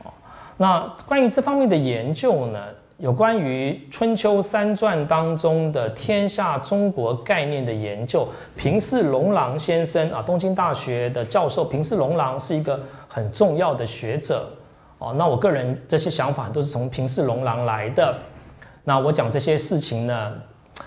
[0.01, 0.11] 哦。
[0.55, 2.67] 那关于这方面的研究呢，
[2.99, 14.49] 有关于春秋三传当中的天下中国概念的研究，平氏龙郎先生啊，东京大学的教授平氏龙郎是一个很重要的学者
[14.99, 15.13] 哦。
[15.17, 18.17] 那我个人这些想法都是从平氏龙郎来的。
[18.85, 20.33] 那我讲这些事情呢？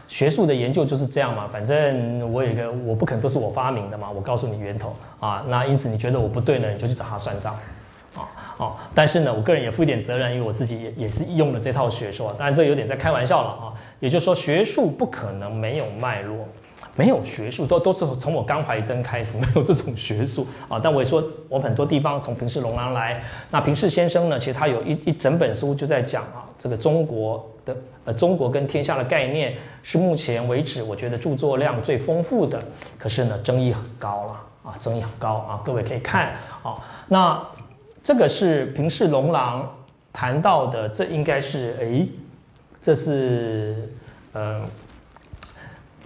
[0.09, 7.55] 学术的研究就是这样嘛，反正我有一个，我不可能都是我发明的嘛，我告诉你源头啊，那因此你觉得我不对呢，你就去找他算账，
[8.15, 8.29] 啊
[8.59, 16.47] 哦，但是呢，我个人也负一点责任，因为我自己也也是用了这套学说，当然这有点在开玩笑了啊，也就是说学术不可能没有脉络。
[16.99, 20.81] 没有学术，都都是从我刚怀真开始 没有这种学术啊。
[20.83, 23.23] 但我也说，我很多地方从平氏龙郎来。
[23.51, 27.77] 那平氏先生呢，其实他有一一整本书就在讲啊，这个中国的
[28.07, 32.59] 呃中国跟天下的概念是目前为止我觉得著作量最丰富的。
[32.99, 35.61] 可是呢，争议很高了啊，争议很高啊。
[35.63, 37.47] 各位可以看啊，那
[38.03, 39.71] 这个是平氏龙郎
[40.13, 42.09] 谈到的，这应该是哎，
[42.81, 43.93] 这是
[44.33, 44.63] 呃。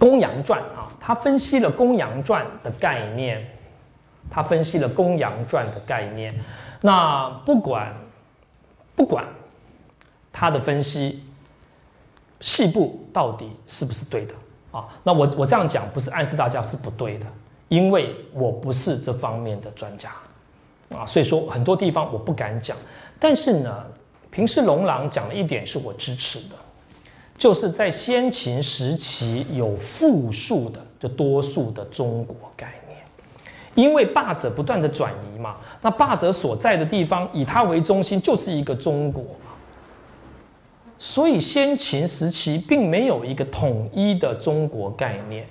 [0.03, 3.45] 《公羊传》啊，他分析了《公羊传》的概念，
[4.31, 6.33] 他分析了《公羊传》的概念。
[6.81, 7.93] 那不管
[8.95, 9.23] 不管
[10.33, 11.23] 他的分析
[12.41, 14.33] 细部到底是不是对的
[14.71, 14.85] 啊？
[15.03, 17.25] 那我我这样讲不是暗示大家是不对的，
[17.69, 20.09] 因为我不是这方面的专家
[20.89, 22.75] 啊，所以说很多地方我不敢讲。
[23.19, 23.85] 但是呢，
[24.29, 26.55] 平时龙郎讲了一点是我支持的。
[27.37, 32.99] 就是在先秦时期有复数的，就多数的中国概念，
[33.73, 39.50] 因为霸者不断的转移嘛，那霸者所在的地方以他为中心就是一个中国嘛，
[41.01, 45.47] 所以先秦时期并没有一个统一的中国概念，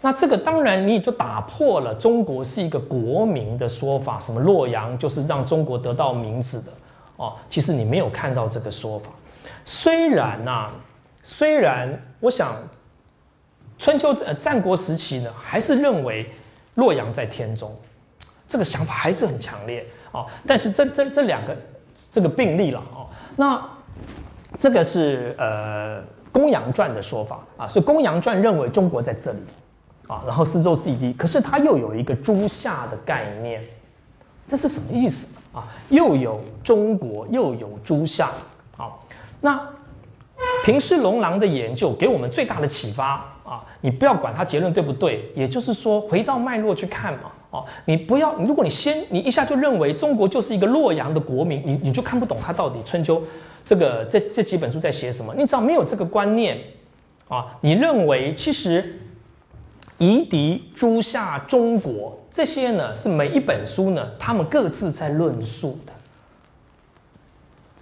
[0.00, 6.72] 那这个当然你也就打破了中国是一个国民的说法，什么洛阳就是让中国得到名字的
[7.16, 9.10] 哦，其实你没有看到这个说法，
[9.64, 10.70] 虽然呐。
[11.24, 12.56] 虽然我想，
[13.78, 16.28] 春秋呃战国时期呢，还是认为
[16.74, 17.72] 洛阳在天中，
[18.48, 20.26] 这个想法还是很强烈啊。
[20.46, 21.56] 但是这这这两个
[22.10, 23.06] 这个病例了啊，
[23.36, 23.64] 那
[24.62, 25.98] 这个是呃
[26.30, 29.38] 《公羊传》的说法啊，所以《公羊传》认为中国在这里
[30.06, 33.60] 啊，然后四周是一地，可是它又有一个诸夏的概念，
[34.46, 35.66] 这是什么意思啊？
[35.88, 38.28] 又有中国，又有诸夏
[38.76, 38.86] 啊，
[39.40, 39.60] 那。
[40.64, 43.14] 平氏龙狼的研究给我们最大的启发
[43.44, 43.64] 啊！
[43.80, 47.32] 你不要管他结论对不对，也就是说回到脉络去看嘛。
[47.50, 53.20] 哦，你不要，如果你先你一下就认为中国就是一个洛阳的国民，你你就看不懂他到底春秋
[53.64, 55.34] 这个这这几本书在写什么。
[55.36, 56.58] 你只要没有这个观念
[57.28, 59.00] 啊，你认为其实
[59.98, 65.92] 夷狄、诸夏、中国这些呢，是每一本书呢，他们各自在论述的。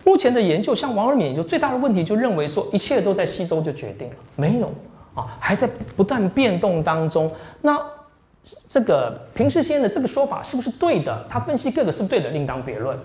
[0.05, 4.73] 目前的研究，像王尔敏研究，最大的问题就认为说，一切都在西周就决定了，没有
[5.15, 7.31] 啊，还在不断变动当中。
[7.61, 7.79] 那
[8.69, 11.27] 这个平世先的这个说法是不是对的？
[11.29, 12.99] 他分析各个是对的，另当别论。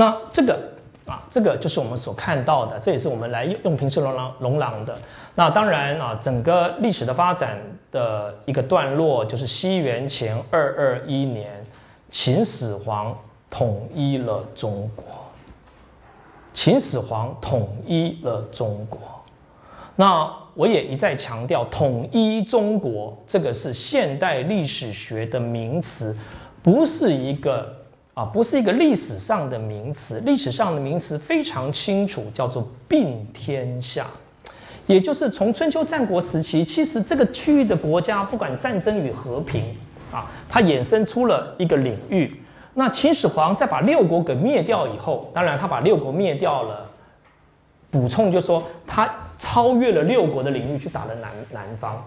[0.00, 0.58] 那这个
[1.04, 4.96] 啊，这个就是我们所看到的，这也是我们来用平世龙狼龙狼的。
[5.34, 7.58] 那当然啊，整个历史的发展
[7.92, 11.62] 的一个段落，就是西元前二二一年，
[12.10, 13.14] 秦始皇。
[13.52, 15.04] 统一了中国，
[16.54, 19.00] 秦始皇统一了中国。
[19.96, 26.16] 那我也一再强调，统一中国这个是现代历史学的名词，
[26.62, 27.74] 不是一个
[28.14, 30.20] 啊，不是一个历史上的名词。
[30.20, 34.06] 历史上的名词非常清楚，叫做并天下，
[34.86, 39.64] 也就是从春秋战国时期，其实这个区域的国家，不管战争与和平
[40.12, 42.30] 啊，它衍生出了一个领域。
[42.74, 46.88] 那秦始皇在把六国给灭掉以后，当然他把六国灭掉了，
[47.90, 52.00] 补充就说他超越了六国的领域去打了南南方，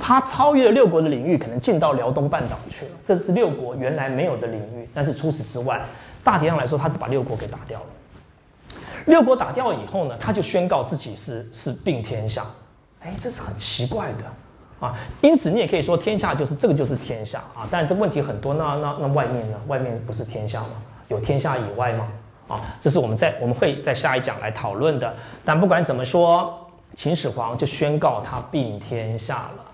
[0.00, 4.88] 他超越了六国的领域，可能进到辽东半岛去了，这是六国原来没有的领域。
[4.92, 5.80] 但是除此之外，
[6.24, 7.86] 大体上来说，他是把六国给打掉了。
[9.06, 12.44] 六国打掉以后呢，他就宣告自己是是并天下，
[13.00, 14.86] 哎，这是很奇怪的。
[14.86, 19.56] 啊，因此你也可以说天下就是这个就是天下啊，但是这问题很多，那那那外面呢？
[19.68, 20.70] 外面不是天下吗？
[21.08, 22.08] 有天下以外吗？
[22.48, 25.14] 啊，这是我们在我们会在下一讲来讨论的。
[25.44, 26.61] 但不管怎么说，
[26.94, 29.64] 秦始皇就宣告他并天下了。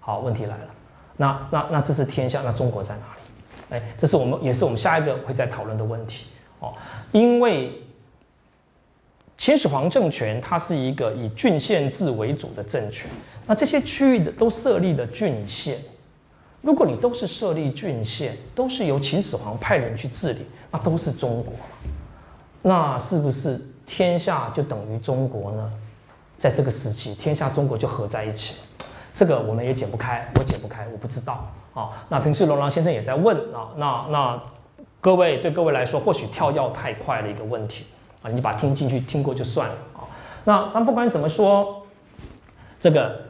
[0.00, 0.68] 好，问题来了，
[1.16, 3.76] 那那那这是天下，那中国在哪里？
[3.76, 6.28] 哎，这是我们也是我们下一个会再讨论的问题
[6.60, 6.74] 哦，
[7.12, 7.82] 因为。
[9.38, 13.10] 秦始皇政权，它是一个以郡县制为主的政权。
[13.44, 15.78] 那这些区域的都设立了郡县。
[16.60, 21.54] 如果你都是设立郡县，都是由秦始皇派人去治理，那都是中国。
[22.60, 25.72] 那是不是天下就等于中国呢？
[26.42, 28.86] 在这个时期，天下中国就合在一起了。
[29.14, 31.90] 这个我们也解不开，我解不开，我不知道啊。
[32.08, 34.42] 那平时龙狼先生也在问啊，那那
[35.00, 37.86] 各位对各位来说，或许跳跃太快的一个问题。
[38.22, 40.02] 啊，你把听进去，听过就算了啊。
[40.42, 41.86] 那但不管怎么说，
[42.80, 43.22] 这个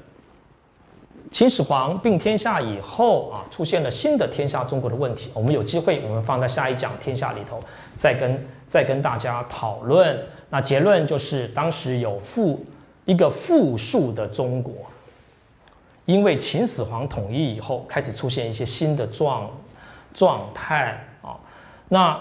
[1.31, 5.31] 秦始皇并天下以后啊，出现了新的天下中国的问题。
[5.35, 7.61] 我们有机会，我们放在下一讲天下里头，
[7.95, 10.19] 再跟再跟大家讨论。
[10.49, 12.65] 那结论就是，当时有富
[13.05, 14.73] 一个富庶的中国，
[16.05, 19.51] 因为秦始皇统一以后，开始出现一些新的状
[20.15, 21.37] 状态啊。
[21.89, 22.21] 那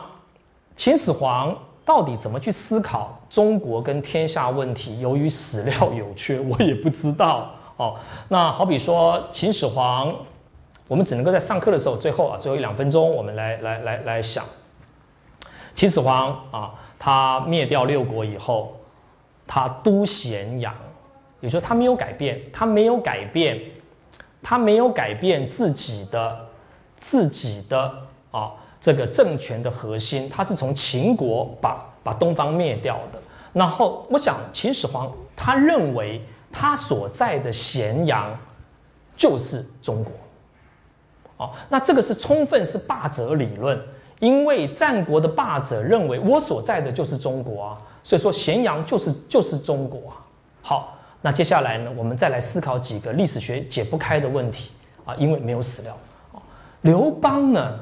[0.76, 1.58] 秦始皇。
[1.84, 5.00] 到底怎么去思考中国跟天下问题？
[5.00, 7.96] 由于史料有缺，我也不知道哦。
[8.30, 10.16] 那好比说秦始皇，
[10.88, 14.46] 我们只能够在上课的时候，最后啊，最后一两分钟，我们来来来来想，
[15.74, 18.78] 秦始皇啊，他灭掉六国以后，
[19.54, 20.74] 他都咸阳，
[21.42, 23.60] 也就是说他没有改变，他没有改变，
[24.42, 26.48] 他没有改变自己的
[26.96, 27.94] 自己的
[28.32, 28.54] 啊。
[28.80, 33.20] 这个政权的核心，他是从秦国把把东方灭掉的。
[33.52, 38.34] 然后，我想秦始皇他认为他所在的咸阳
[39.18, 40.14] 就是中国。
[41.36, 43.78] 哦，那这个是充分是霸者理论，
[44.22, 50.18] 因为战国的霸者认为我所在的就是中国啊，所以说咸阳就是就是中国啊。
[50.62, 54.72] 好，那接下来呢，我们再来思考几个历史学解不开的问题
[55.06, 55.98] 啊，因为没有史料。
[56.82, 57.80] 刘邦呢？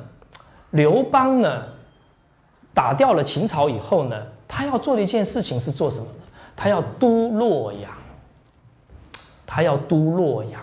[0.72, 1.64] 刘邦呢，
[2.74, 6.24] 打掉了秦朝以后呢，他要做的一件事情是做什么呢？
[6.56, 7.92] 他要都洛阳，
[9.48, 10.62] 他要都洛阳。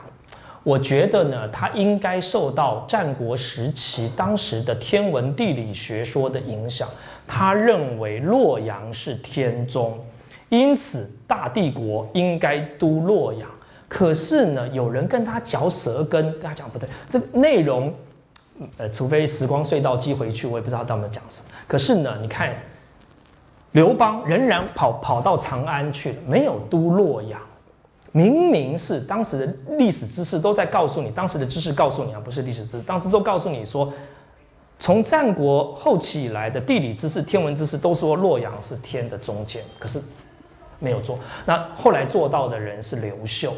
[0.62, 6.88] 我觉得呢，他应该受到战国时期当时的天文地理学说的影响。
[7.26, 9.98] 他认为洛阳是天中，
[10.48, 13.48] 因此大帝国应该都洛阳。
[13.88, 17.92] 可是呢，有人跟他嚼舌根，跟他讲不对，这内容。
[18.78, 21.48] 呃，除非时光隧道寄回去，我也不知道他们讲什么。
[21.68, 22.56] 可是呢，你看，
[23.72, 27.38] 刘邦仍然跑跑到长安去了，没有都洛阳。
[28.12, 33.92] 明明是当时的历史知识都在告诉你，当时的知识告诉你啊，不是历史知识，当时都告诉你说，
[34.78, 40.02] 从战国后期以来的地理知识、天文知识都说洛阳是天的中间，可是
[40.78, 41.18] 没有做。
[41.44, 43.52] 那后来做到的人是刘秀。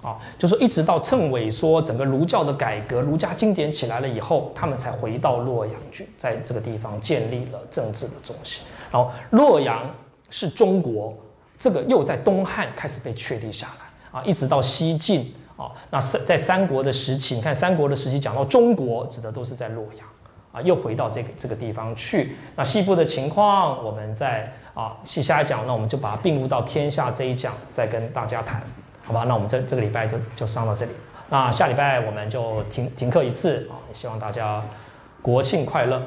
[0.00, 8.64] 啊，就说一直到谶纬说整个儒教的改革，儒家经典起来了以后，他们才回到洛阳去，在这个地方建立了政治的中心。
[8.92, 9.92] 然后洛阳
[10.30, 11.12] 是中国，
[11.58, 20.06] 这个又在东汉开始被确立下来啊，一直到西晋啊，那三在三国的时期，你看三国的时期讲到中国，指的都是在洛阳
[20.62, 22.36] 又回到这个这个地方去。
[22.56, 28.62] 那西部的情况，我们在啊细下一讲，那我们就把它并入到天下这一讲，再跟大家谈。
[29.04, 30.92] 好吧，那我们这这个礼拜就就上到这里。
[31.30, 33.76] 那下礼拜我们就停停课一次啊！
[33.92, 34.62] 希望大家
[35.22, 36.02] 国庆快乐。